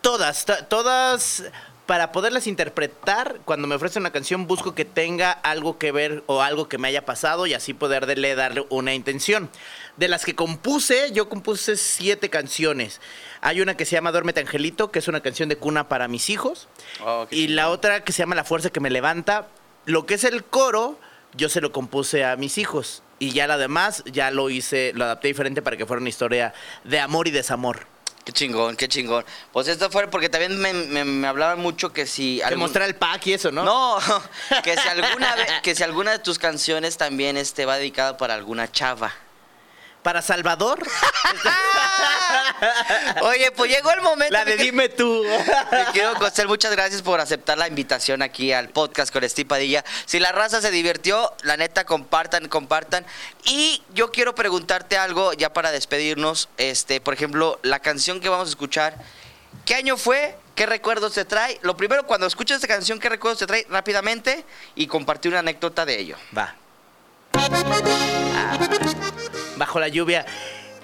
Todas, 0.00 0.44
to- 0.44 0.64
todas, 0.66 1.44
para 1.88 2.12
poderlas 2.12 2.46
interpretar, 2.46 3.40
cuando 3.46 3.66
me 3.66 3.74
ofrecen 3.74 4.02
una 4.02 4.12
canción, 4.12 4.46
busco 4.46 4.74
que 4.74 4.84
tenga 4.84 5.32
algo 5.32 5.78
que 5.78 5.90
ver 5.90 6.22
o 6.26 6.42
algo 6.42 6.68
que 6.68 6.76
me 6.76 6.86
haya 6.86 7.06
pasado 7.06 7.46
y 7.46 7.54
así 7.54 7.72
poderle 7.72 8.34
darle 8.34 8.66
una 8.68 8.92
intención. 8.92 9.48
De 9.96 10.06
las 10.06 10.26
que 10.26 10.34
compuse, 10.34 11.12
yo 11.12 11.30
compuse 11.30 11.78
siete 11.78 12.28
canciones. 12.28 13.00
Hay 13.40 13.62
una 13.62 13.74
que 13.74 13.86
se 13.86 13.92
llama 13.92 14.12
Duérmete 14.12 14.40
Angelito, 14.40 14.90
que 14.90 14.98
es 14.98 15.08
una 15.08 15.22
canción 15.22 15.48
de 15.48 15.56
cuna 15.56 15.88
para 15.88 16.08
mis 16.08 16.28
hijos. 16.28 16.68
Oh, 17.02 17.26
y 17.30 17.48
la 17.48 17.70
otra 17.70 18.04
que 18.04 18.12
se 18.12 18.18
llama 18.18 18.34
La 18.34 18.44
Fuerza 18.44 18.68
que 18.68 18.80
me 18.80 18.90
levanta. 18.90 19.48
Lo 19.86 20.04
que 20.04 20.12
es 20.12 20.24
el 20.24 20.44
coro, 20.44 20.98
yo 21.32 21.48
se 21.48 21.62
lo 21.62 21.72
compuse 21.72 22.22
a 22.22 22.36
mis 22.36 22.58
hijos. 22.58 23.02
Y 23.18 23.30
ya 23.30 23.46
la 23.46 23.56
demás, 23.56 24.04
ya 24.04 24.30
lo 24.30 24.50
hice, 24.50 24.92
lo 24.94 25.06
adapté 25.06 25.28
diferente 25.28 25.62
para 25.62 25.78
que 25.78 25.86
fuera 25.86 26.02
una 26.02 26.10
historia 26.10 26.52
de 26.84 27.00
amor 27.00 27.28
y 27.28 27.30
desamor. 27.30 27.86
Qué 28.28 28.32
chingón, 28.34 28.76
qué 28.76 28.88
chingón. 28.88 29.24
Pues 29.54 29.68
esto 29.68 29.88
fue 29.90 30.06
porque 30.06 30.28
también 30.28 30.60
me, 30.60 30.74
me- 30.74 31.02
me 31.06 31.26
hablaban 31.26 31.60
mucho 31.60 31.94
que 31.94 32.06
si... 32.06 32.36
Que 32.36 32.44
algún- 32.44 32.58
mostrar 32.60 32.86
el 32.86 32.94
pack 32.94 33.26
y 33.28 33.32
eso, 33.32 33.50
¿no? 33.50 33.64
No, 33.64 33.96
que 34.62 34.76
si 34.76 34.86
alguna 34.86 35.34
vez, 35.34 35.48
que 35.62 35.74
si 35.74 35.82
alguna 35.82 36.10
de 36.10 36.18
tus 36.18 36.38
canciones 36.38 36.98
también 36.98 37.38
este 37.38 37.64
va 37.64 37.78
dedicada 37.78 38.18
para 38.18 38.34
alguna 38.34 38.70
chava. 38.70 39.14
Para 40.02 40.22
Salvador, 40.22 40.78
Oye, 43.22 43.50
pues 43.52 43.70
llegó 43.70 43.90
el 43.90 44.00
momento. 44.00 44.32
la 44.32 44.44
de 44.44 44.56
dime 44.56 44.88
tú. 44.88 45.24
Mi 45.24 45.92
querido 45.92 46.14
Costel, 46.14 46.48
muchas 46.48 46.72
gracias 46.72 47.02
por 47.02 47.20
aceptar 47.20 47.58
la 47.58 47.68
invitación 47.68 48.22
aquí 48.22 48.52
al 48.52 48.70
podcast 48.70 49.12
con 49.12 49.28
Steve 49.28 49.48
Padilla. 49.48 49.84
Si 50.06 50.18
la 50.18 50.32
raza 50.32 50.60
se 50.60 50.70
divirtió, 50.70 51.32
la 51.42 51.56
neta, 51.56 51.84
compartan, 51.84 52.48
compartan. 52.48 53.04
Y 53.44 53.82
yo 53.92 54.10
quiero 54.10 54.34
preguntarte 54.34 54.96
algo 54.96 55.32
ya 55.32 55.52
para 55.52 55.70
despedirnos. 55.70 56.48
Este, 56.56 57.00
por 57.00 57.14
ejemplo, 57.14 57.58
la 57.62 57.80
canción 57.80 58.20
que 58.20 58.28
vamos 58.28 58.48
a 58.48 58.50
escuchar, 58.50 58.96
¿qué 59.64 59.74
año 59.74 59.96
fue? 59.96 60.36
¿Qué 60.54 60.66
recuerdos 60.66 61.14
te 61.14 61.24
trae? 61.24 61.58
Lo 61.62 61.76
primero, 61.76 62.06
cuando 62.06 62.26
escuches 62.26 62.56
esta 62.56 62.68
canción, 62.68 62.98
¿qué 62.98 63.08
recuerdos 63.08 63.38
te 63.38 63.46
trae? 63.46 63.66
Rápidamente 63.68 64.44
y 64.74 64.86
compartir 64.86 65.30
una 65.30 65.40
anécdota 65.40 65.84
de 65.84 65.98
ello. 65.98 66.16
Va. 66.36 66.54
Ah, 67.34 68.58
bajo 69.56 69.80
la 69.80 69.88
lluvia. 69.88 70.24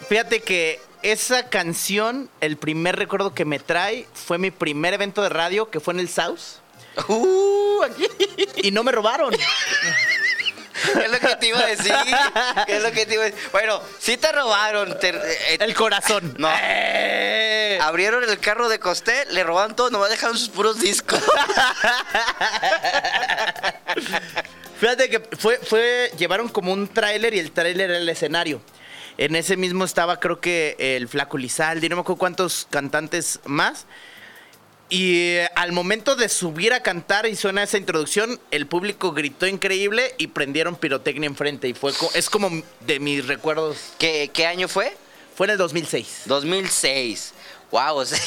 Fíjate 0.08 0.40
que 0.42 0.80
esa 1.02 1.48
canción, 1.48 2.28
el 2.40 2.56
primer 2.56 2.96
recuerdo 2.96 3.34
que 3.34 3.44
me 3.44 3.58
trae 3.58 4.06
fue 4.14 4.38
mi 4.38 4.50
primer 4.50 4.94
evento 4.94 5.22
de 5.22 5.28
radio, 5.28 5.70
que 5.70 5.80
fue 5.80 5.94
en 5.94 6.00
el 6.00 6.08
South. 6.08 6.40
Uh, 7.08 7.82
aquí. 7.82 8.06
Y 8.56 8.70
no 8.70 8.84
me 8.84 8.92
robaron. 8.92 9.34
Es 9.34 11.10
lo 11.10 11.18
que 11.18 11.36
te 11.36 11.46
iba 11.48 11.58
a 11.60 11.66
decir. 11.66 11.94
Es 12.68 12.82
lo 12.82 12.92
que 12.92 13.06
te 13.06 13.14
iba 13.14 13.22
a 13.22 13.26
decir. 13.26 13.40
Bueno, 13.52 13.80
sí 13.98 14.16
te 14.16 14.30
robaron. 14.32 14.98
te- 14.98 15.08
eh, 15.08 15.56
El 15.60 15.74
corazón. 15.74 16.34
No. 16.38 16.48
Eh. 16.54 17.78
Abrieron 17.82 18.22
el 18.22 18.38
carro 18.38 18.68
de 18.68 18.78
Costel, 18.78 19.26
le 19.34 19.42
robaron 19.44 19.74
todo, 19.74 19.90
nomás 19.90 20.10
dejaron 20.10 20.36
sus 20.38 20.48
puros 20.50 20.78
discos. 20.80 21.20
Fíjate 24.84 25.08
que 25.08 25.20
fue, 25.38 25.56
fue, 25.62 26.10
llevaron 26.18 26.46
como 26.50 26.70
un 26.70 26.86
tráiler 26.88 27.32
y 27.32 27.38
el 27.38 27.52
tráiler 27.52 27.88
era 27.88 27.98
el 27.98 28.06
escenario. 28.10 28.60
En 29.16 29.34
ese 29.34 29.56
mismo 29.56 29.86
estaba 29.86 30.20
creo 30.20 30.40
que 30.42 30.76
el 30.78 31.08
Flaco 31.08 31.38
Lizaldi, 31.38 31.88
no 31.88 31.96
me 31.96 32.02
acuerdo 32.02 32.18
cuántos 32.18 32.66
cantantes 32.68 33.40
más. 33.46 33.86
Y 34.90 35.36
eh, 35.36 35.48
al 35.56 35.72
momento 35.72 36.16
de 36.16 36.28
subir 36.28 36.74
a 36.74 36.80
cantar 36.82 37.24
y 37.24 37.34
suena 37.34 37.62
esa 37.62 37.78
introducción, 37.78 38.38
el 38.50 38.66
público 38.66 39.12
gritó 39.12 39.46
increíble 39.46 40.14
y 40.18 40.26
prendieron 40.26 40.76
pirotecnia 40.76 41.28
enfrente. 41.28 41.66
Y 41.66 41.72
fue 41.72 41.94
co- 41.94 42.10
es 42.14 42.28
como 42.28 42.50
de 42.86 43.00
mis 43.00 43.26
recuerdos. 43.26 43.78
¿Qué, 43.98 44.30
qué 44.34 44.46
año 44.46 44.68
fue? 44.68 44.94
Fue 45.34 45.46
en 45.46 45.52
el 45.52 45.56
2006. 45.56 46.24
2006. 46.26 47.32
Wow, 47.70 47.96
o 47.96 48.04
sea, 48.04 48.18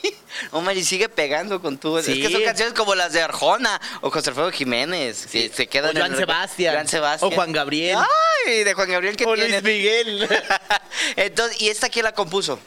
Omar, 0.52 0.76
y 0.76 0.84
sigue 0.84 1.08
pegando 1.08 1.60
con 1.60 1.76
tu... 1.78 1.98
Es 1.98 2.06
Sí. 2.06 2.20
que 2.22 2.30
son 2.30 2.42
canciones 2.42 2.74
como 2.74 2.94
las 2.94 3.12
de 3.12 3.20
Arjona 3.22 3.80
o 4.00 4.10
José 4.10 4.30
Alfredo 4.30 4.50
Jiménez. 4.52 5.26
que 5.26 5.48
se 5.48 5.66
quedan 5.66 5.90
O 5.90 5.98
Joan 5.98 6.06
en 6.06 6.12
el- 6.12 6.18
Sebastián. 6.18 6.74
Joan 6.74 6.88
Sebastián. 6.88 7.32
O 7.32 7.34
Juan 7.34 7.52
Gabriel. 7.52 7.98
Ay, 8.46 8.64
de 8.64 8.74
Juan 8.74 8.90
Gabriel 8.90 9.16
que 9.16 9.24
o 9.26 9.34
tiene. 9.34 9.60
Luis 9.60 9.62
Miguel. 9.62 10.28
Entonces, 11.16 11.60
¿y 11.60 11.68
esta 11.68 11.88
quién 11.88 12.04
la 12.04 12.12
compuso? 12.12 12.58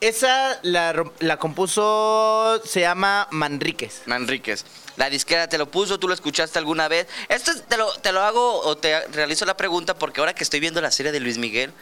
Esa 0.00 0.58
la, 0.62 1.04
la 1.20 1.38
compuso, 1.38 2.60
se 2.64 2.80
llama 2.80 3.28
Manríquez. 3.30 4.02
Manríquez. 4.04 4.64
La 4.96 5.08
disquera 5.10 5.48
te 5.48 5.58
lo 5.58 5.70
puso, 5.70 5.98
tú 5.98 6.06
lo 6.08 6.14
escuchaste 6.14 6.58
alguna 6.58 6.86
vez. 6.88 7.06
Esto 7.28 7.50
es- 7.50 7.62
te 7.64 7.76
lo, 7.76 7.90
te 7.94 8.12
lo 8.12 8.20
hago 8.22 8.60
o 8.60 8.76
te 8.76 9.06
realizo 9.08 9.44
la 9.46 9.56
pregunta 9.56 9.94
porque 9.98 10.20
ahora 10.20 10.34
que 10.34 10.42
estoy 10.44 10.60
viendo 10.60 10.80
la 10.80 10.90
serie 10.90 11.12
de 11.12 11.20
Luis 11.20 11.36
Miguel, 11.38 11.72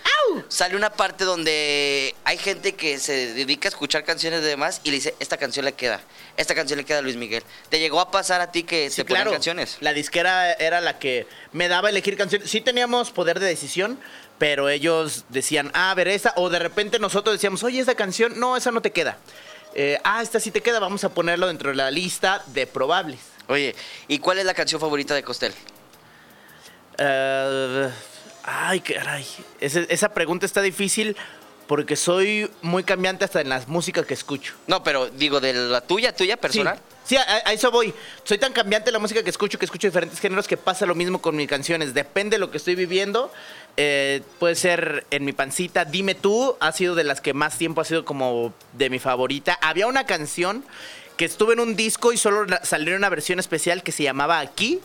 sale 0.48 0.74
una 0.76 0.90
parte 0.90 1.24
donde 1.24 2.14
hay 2.24 2.38
gente 2.38 2.74
que 2.74 2.98
se 2.98 3.34
dedica 3.34 3.68
a 3.68 3.70
escuchar 3.70 4.04
canciones 4.04 4.42
de 4.42 4.48
demás 4.48 4.80
y 4.84 4.90
le 4.90 4.96
dice, 4.96 5.14
esta 5.20 5.36
canción 5.36 5.64
le 5.64 5.72
queda, 5.74 6.00
esta 6.36 6.54
canción 6.56 6.76
le 6.78 6.84
queda 6.84 6.98
a 6.98 7.02
Luis 7.02 7.16
Miguel. 7.16 7.42
¿Te 7.68 7.78
llegó 7.78 8.00
a 8.00 8.10
pasar 8.10 8.40
a 8.40 8.50
ti 8.50 8.62
que 8.64 8.90
Sí, 8.90 8.96
te 8.96 9.04
ponían 9.04 9.24
claro. 9.24 9.32
canciones? 9.32 9.76
La 9.80 9.92
disquera 9.92 10.52
era 10.54 10.80
la 10.80 10.98
que 10.98 11.26
me 11.52 11.68
daba 11.68 11.88
a 11.88 11.90
elegir 11.90 12.16
canciones. 12.16 12.50
Sí 12.50 12.60
teníamos 12.60 13.10
poder 13.12 13.38
de 13.38 13.46
decisión, 13.46 13.98
pero 14.38 14.68
ellos 14.68 15.24
decían, 15.28 15.70
ah, 15.74 15.90
a 15.90 15.94
ver, 15.94 16.08
esa. 16.08 16.32
O 16.36 16.50
de 16.50 16.58
repente 16.58 16.98
nosotros 16.98 17.34
decíamos, 17.34 17.62
oye, 17.62 17.80
esa 17.80 17.94
canción, 17.94 18.38
no, 18.38 18.56
esa 18.56 18.70
no 18.70 18.80
te 18.82 18.90
queda. 18.92 19.18
Eh, 19.74 19.98
ah, 20.04 20.22
esta 20.22 20.38
sí 20.40 20.50
te 20.50 20.60
queda, 20.60 20.78
vamos 20.78 21.02
a 21.04 21.08
ponerlo 21.08 21.46
dentro 21.48 21.70
de 21.70 21.76
la 21.76 21.90
lista 21.90 22.42
de 22.46 22.66
probables. 22.66 23.20
Oye, 23.48 23.74
¿y 24.08 24.18
cuál 24.18 24.38
es 24.38 24.44
la 24.44 24.54
canción 24.54 24.80
favorita 24.80 25.14
de 25.14 25.22
Costel? 25.22 25.52
Eh, 26.98 27.90
ay, 28.44 28.80
caray. 28.80 29.26
Ese- 29.60 29.86
esa 29.88 30.10
pregunta 30.14 30.46
está 30.46 30.62
difícil 30.62 31.16
porque 31.66 31.96
soy 31.96 32.50
muy 32.62 32.84
cambiante 32.84 33.24
hasta 33.24 33.40
en 33.40 33.48
las 33.48 33.68
músicas 33.68 34.06
que 34.06 34.14
escucho. 34.14 34.54
No, 34.66 34.82
pero 34.84 35.08
digo, 35.10 35.40
de 35.40 35.52
la 35.54 35.80
tuya, 35.80 36.14
tuya 36.14 36.36
personal. 36.36 36.76
Sí, 36.76 36.93
sí, 37.04 37.16
a, 37.16 37.22
a 37.44 37.52
eso 37.52 37.70
voy. 37.70 37.94
Soy 38.24 38.38
tan 38.38 38.52
cambiante 38.52 38.90
la 38.90 38.98
música 38.98 39.22
que 39.22 39.30
escucho, 39.30 39.58
que 39.58 39.64
escucho 39.64 39.86
diferentes 39.86 40.20
géneros, 40.20 40.48
que 40.48 40.56
pasa 40.56 40.86
lo 40.86 40.94
mismo 40.94 41.20
con 41.20 41.36
mis 41.36 41.48
canciones. 41.48 41.94
Depende 41.94 42.36
de 42.36 42.40
lo 42.40 42.50
que 42.50 42.58
estoy 42.58 42.74
viviendo. 42.74 43.30
Eh, 43.76 44.22
puede 44.38 44.54
ser 44.54 45.04
en 45.10 45.24
mi 45.24 45.32
pancita, 45.32 45.84
Dime 45.84 46.14
tú, 46.14 46.56
ha 46.60 46.70
sido 46.70 46.94
de 46.94 47.02
las 47.02 47.20
que 47.20 47.34
más 47.34 47.58
tiempo 47.58 47.80
ha 47.80 47.84
sido 47.84 48.04
como 48.04 48.54
de 48.72 48.88
mi 48.90 48.98
favorita. 48.98 49.58
Había 49.60 49.86
una 49.86 50.06
canción 50.06 50.64
que 51.16 51.24
estuve 51.24 51.54
en 51.54 51.60
un 51.60 51.74
disco 51.76 52.12
y 52.12 52.16
solo 52.16 52.46
salió 52.62 52.96
una 52.96 53.08
versión 53.08 53.38
especial 53.38 53.82
que 53.82 53.92
se 53.92 54.02
llamaba 54.04 54.38
Aquí. 54.38 54.80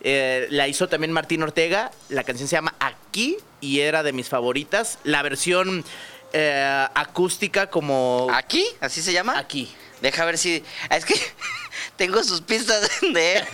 Eh, 0.00 0.46
la 0.50 0.68
hizo 0.68 0.88
también 0.88 1.12
Martín 1.12 1.42
Ortega. 1.42 1.90
La 2.08 2.24
canción 2.24 2.48
se 2.48 2.56
llama 2.56 2.74
Aquí 2.80 3.38
y 3.60 3.80
era 3.80 4.02
de 4.02 4.12
mis 4.12 4.28
favoritas. 4.28 4.98
La 5.04 5.22
versión 5.22 5.84
eh, 6.32 6.86
acústica 6.94 7.68
como 7.68 8.28
¿Aquí? 8.32 8.64
¿Así 8.80 9.00
se 9.02 9.12
llama? 9.12 9.38
Aquí. 9.38 9.72
Deja 10.00 10.24
ver 10.24 10.38
si... 10.38 10.62
Es 10.90 11.04
que 11.04 11.14
tengo 11.96 12.22
sus 12.24 12.40
pistas 12.40 12.88
de 13.00 13.36
él. 13.36 13.44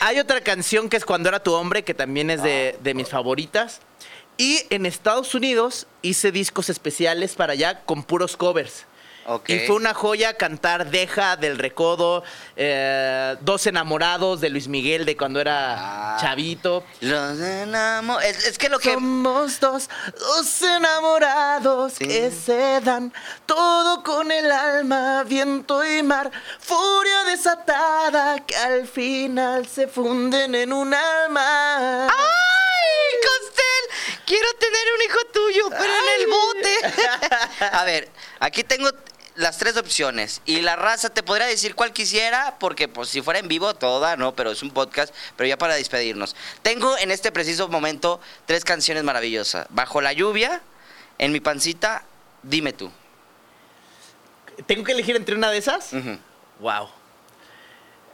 Hay 0.00 0.18
otra 0.18 0.40
canción 0.40 0.88
que 0.88 0.96
es 0.96 1.04
Cuando 1.04 1.28
era 1.28 1.42
tu 1.42 1.52
hombre, 1.52 1.84
que 1.84 1.94
también 1.94 2.30
es 2.30 2.42
de, 2.42 2.78
de 2.82 2.94
mis 2.94 3.08
favoritas. 3.08 3.80
Y 4.36 4.62
en 4.70 4.86
Estados 4.86 5.34
Unidos 5.34 5.86
hice 6.00 6.32
discos 6.32 6.70
especiales 6.70 7.34
para 7.34 7.52
allá 7.52 7.82
con 7.84 8.02
puros 8.02 8.36
covers. 8.36 8.86
Ok. 9.26 9.48
Y 9.50 9.58
fue 9.66 9.76
una 9.76 9.94
joya 9.94 10.34
cantar 10.34 10.90
Deja 10.90 11.36
del 11.36 11.58
Recodo, 11.58 12.24
eh, 12.56 13.36
Dos 13.42 13.66
Enamorados 13.66 14.40
de 14.40 14.48
Luis 14.50 14.66
Miguel 14.66 15.04
de 15.04 15.16
cuando 15.16 15.40
era 15.40 16.14
Ah. 16.14 16.18
chavito. 16.20 16.84
Los 17.00 17.38
enamo- 17.38 18.20
Es, 18.20 18.46
es 18.46 18.58
que 18.58 18.68
lo 18.68 18.78
que... 18.78 18.94
Somos 18.94 19.60
dos, 19.60 19.88
dos 20.18 20.62
enamorados 20.62 21.92
Sí. 21.94 22.06
que 22.06 22.30
se 22.30 22.80
dan 22.80 23.12
todo 23.46 24.02
con 24.02 24.32
el 24.32 24.50
alma, 24.50 25.22
viento 25.24 25.84
y 25.84 26.02
mar, 26.02 26.30
furia 26.58 27.24
desatada 27.24 28.44
que 28.46 28.56
al 28.56 28.88
final 28.88 29.66
se 29.66 29.86
funden 29.86 30.54
en 30.54 30.72
un 30.72 30.92
alma. 30.94 32.06
¡Ay, 32.06 33.20
Costel! 33.22 34.16
Quiero 34.26 34.48
tener 34.60 34.86
un 34.96 35.02
hijo 35.02 35.18
tuyo, 35.32 35.68
pero 35.70 35.92
en 35.92 36.20
el 36.22 36.26
bote. 36.28 36.59
A 37.72 37.84
ver, 37.84 38.08
aquí 38.38 38.64
tengo 38.64 38.90
las 39.34 39.58
tres 39.58 39.76
opciones. 39.76 40.42
Y 40.44 40.60
la 40.60 40.76
raza 40.76 41.10
te 41.10 41.22
podría 41.22 41.46
decir 41.46 41.74
cuál 41.74 41.92
quisiera, 41.92 42.56
porque 42.58 42.88
pues 42.88 43.08
si 43.08 43.22
fuera 43.22 43.40
en 43.40 43.48
vivo, 43.48 43.74
toda, 43.74 44.16
¿no? 44.16 44.34
Pero 44.34 44.50
es 44.50 44.62
un 44.62 44.70
podcast, 44.70 45.14
pero 45.36 45.48
ya 45.48 45.58
para 45.58 45.74
despedirnos. 45.74 46.36
Tengo 46.62 46.96
en 46.98 47.10
este 47.10 47.32
preciso 47.32 47.68
momento 47.68 48.20
tres 48.46 48.64
canciones 48.64 49.04
maravillosas. 49.04 49.66
Bajo 49.70 50.00
la 50.00 50.12
lluvia, 50.12 50.60
en 51.18 51.32
mi 51.32 51.40
pancita, 51.40 52.04
dime 52.42 52.72
tú. 52.72 52.90
¿Tengo 54.66 54.84
que 54.84 54.92
elegir 54.92 55.16
entre 55.16 55.34
una 55.34 55.50
de 55.50 55.58
esas? 55.58 55.90
Wow. 56.60 56.90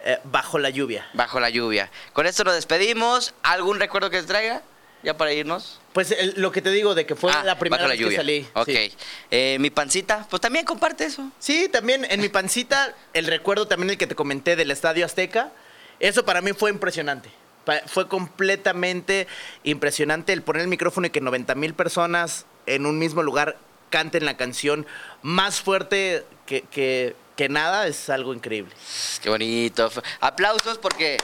Eh, 0.05 0.21
bajo 0.25 0.59
la 0.59 0.71
lluvia. 0.71 1.09
Bajo 1.14 1.41
la 1.41 1.51
lluvia. 1.51 1.91
Con 2.12 2.27
esto 2.27 2.45
nos 2.45 2.55
despedimos. 2.55 3.35
¿Algún 3.43 3.81
recuerdo 3.81 4.11
que 4.11 4.21
te 4.21 4.27
traiga? 4.29 4.62
Ya 5.07 5.17
para 5.17 5.33
irnos. 5.33 5.79
Pues 5.93 6.11
el- 6.11 6.35
lo 6.37 6.51
que 6.51 6.61
te 6.61 6.71
digo 6.73 6.97
de 6.97 7.07
que 7.07 7.15
fue 7.15 7.31
Ah, 7.33 7.45
la 7.45 7.57
primera 7.61 7.85
la 7.85 7.91
vez 7.91 8.01
que 8.05 8.17
salí. 8.17 8.45
Ok. 8.55 8.67
sí. 8.67 8.93
Eh, 9.31 9.57
mi 9.61 9.71
pancita, 9.71 10.27
pues 10.29 10.41
también 10.43 10.65
comparte 10.65 11.05
eso. 11.05 11.31
Sí, 11.39 11.69
también 11.69 12.05
en 12.11 12.21
mi 12.21 12.29
pancita, 12.29 12.93
el 13.13 13.29
recuerdo 13.29 13.69
también 13.69 13.91
el 13.91 13.99
que 13.99 14.09
te 14.09 14.17
comenté 14.17 14.57
del 14.57 14.73
Estadio 14.73 15.07
Azteca, 15.07 15.53
eso 16.01 16.25
para 16.25 16.41
mí 16.41 16.53
fue 16.55 16.71
impresionante. 16.71 17.31
Pa- 17.65 17.83
Fue 17.87 18.09
completamente 18.09 19.29
impresionante 19.63 20.33
el 20.33 20.43
poner 20.43 20.63
el 20.63 20.69
micrófono 20.69 21.07
y 21.07 21.11
que 21.11 21.21
90 21.21 21.55
mil 21.55 21.73
personas 21.75 22.45
en 22.67 22.85
un 22.85 22.99
mismo 22.99 23.23
lugar 23.23 23.57
canten 23.91 24.25
la 24.25 24.37
canción 24.37 24.87
más 25.23 25.61
fuerte 25.61 26.25
que, 26.47 26.63
que- 26.63 27.15
que 27.37 27.49
nada, 27.49 27.87
es 27.87 28.11
algo 28.11 28.35
increíble. 28.35 28.75
Qué 29.23 29.29
bonito. 29.31 29.89
Aplausos 30.21 30.79
porque 30.79 31.19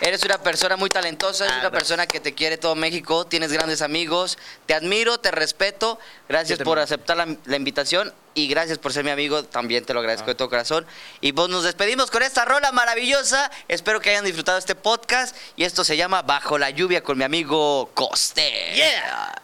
eres 0.00 0.22
una 0.24 0.38
persona 0.38 0.76
muy 0.76 0.90
talentosa, 0.90 1.44
eres 1.44 1.56
Ah, 1.56 1.60
una 1.60 1.68
gracias. 1.70 1.82
persona 1.82 2.06
que 2.06 2.20
te 2.20 2.34
quiere 2.34 2.58
todo 2.58 2.74
México, 2.74 3.26
tienes 3.26 3.52
grandes 3.52 3.82
amigos, 3.82 4.38
te 4.66 4.74
admiro, 4.74 5.18
te 5.18 5.30
respeto, 5.30 5.98
gracias 6.28 6.58
por 6.60 6.78
aceptar 6.78 7.16
la, 7.16 7.26
la 7.44 7.56
invitación 7.56 8.12
y 8.34 8.48
gracias 8.48 8.76
por 8.78 8.92
ser 8.92 9.04
mi 9.04 9.10
amigo, 9.10 9.44
también 9.44 9.84
te 9.84 9.94
lo 9.94 10.00
agradezco 10.00 10.26
de 10.26 10.34
todo 10.34 10.50
corazón. 10.50 10.86
Y 11.22 11.32
pues 11.32 11.48
nos 11.48 11.64
despedimos 11.64 12.10
con 12.10 12.22
esta 12.22 12.44
rola 12.44 12.70
maravillosa, 12.72 13.50
espero 13.68 14.00
que 14.00 14.10
hayan 14.10 14.24
disfrutado 14.24 14.58
este 14.58 14.74
podcast 14.74 15.34
y 15.56 15.64
esto 15.64 15.84
se 15.84 15.96
llama 15.96 16.22
Bajo 16.22 16.58
la 16.58 16.70
lluvia 16.70 17.02
con 17.02 17.16
mi 17.16 17.24
amigo 17.24 17.90
Coste. 17.94 18.74
Yeah. 18.74 19.42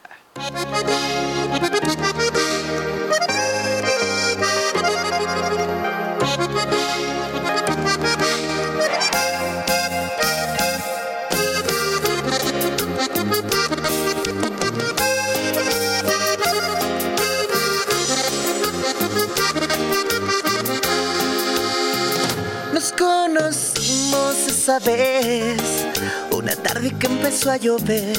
Nos 22.82 22.90
conocimos 22.94 24.34
esa 24.48 24.80
vez, 24.80 25.86
una 26.32 26.56
tarde 26.56 26.92
que 26.98 27.06
empezó 27.06 27.52
a 27.52 27.56
llover. 27.56 28.18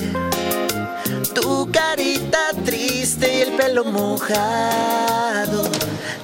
Tu 1.35 1.69
carita 1.69 2.39
triste 2.63 3.39
y 3.39 3.41
el 3.41 3.51
pelo 3.57 3.83
mojado. 3.83 5.69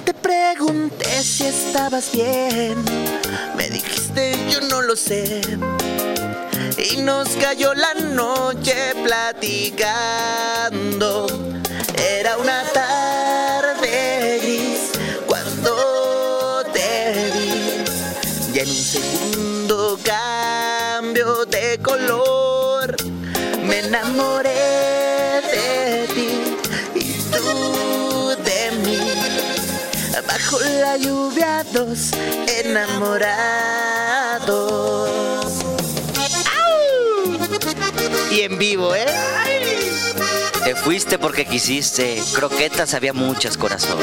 Te 0.06 0.14
pregunté 0.14 1.22
si 1.22 1.48
estabas 1.48 2.12
bien. 2.12 2.82
Me 3.58 3.68
dijiste 3.68 4.34
yo 4.48 4.62
no 4.62 4.80
lo 4.80 4.96
sé. 4.96 5.42
Y 6.78 6.96
nos 7.02 7.28
cayó 7.36 7.74
la 7.74 7.92
noche 7.92 8.94
platicando. 9.04 10.46
Era 11.98 12.38
una 12.38 12.62
tarde 12.72 13.89
En 18.60 18.68
un 18.68 18.74
segundo 18.74 19.98
cambio 20.04 21.46
de 21.46 21.78
color 21.82 22.94
me 23.64 23.78
enamoré 23.78 24.50
de 25.50 26.06
ti 26.14 26.28
y 26.94 27.14
tú 27.32 28.36
de 28.44 28.70
mí. 28.84 28.98
Bajo 30.28 30.58
la 30.60 30.98
lluvia 30.98 31.64
dos 31.72 32.10
enamorados. 32.62 33.30
¡Au! 36.58 37.32
Y 38.30 38.42
en 38.42 38.58
vivo, 38.58 38.94
¿eh? 38.94 39.06
Te 40.64 40.74
fuiste 40.74 41.18
porque 41.18 41.46
quisiste. 41.46 42.22
Croquetas 42.34 42.92
había 42.92 43.14
muchas, 43.14 43.56
corazón. 43.56 44.00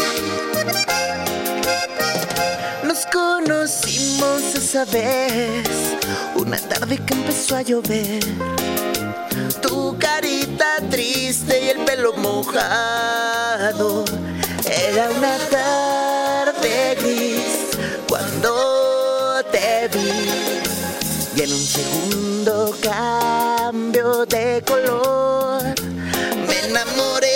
Nos 2.97 3.05
conocimos 3.13 4.55
esa 4.55 4.83
vez, 4.85 5.69
una 6.35 6.57
tarde 6.57 6.97
que 6.97 7.13
empezó 7.13 7.57
a 7.57 7.61
llover. 7.61 8.23
Tu 9.61 9.95
carita 9.99 10.77
triste 10.89 11.63
y 11.63 11.69
el 11.69 11.85
pelo 11.85 12.13
mojado. 12.13 14.03
Era 14.65 15.11
una 15.11 15.37
tarde 15.51 16.97
gris 16.99 17.67
cuando 18.09 19.43
te 19.51 19.89
vi. 19.89 21.39
Y 21.39 21.43
en 21.43 21.53
un 21.53 21.67
segundo 21.67 22.75
cambio 22.81 24.25
de 24.25 24.63
color 24.65 25.61
me 26.47 26.59
enamoré 26.65 27.26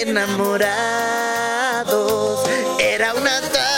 enamorados. 0.00 0.68
Era 2.78 3.12
una 3.14 3.40
tarde 3.40 3.77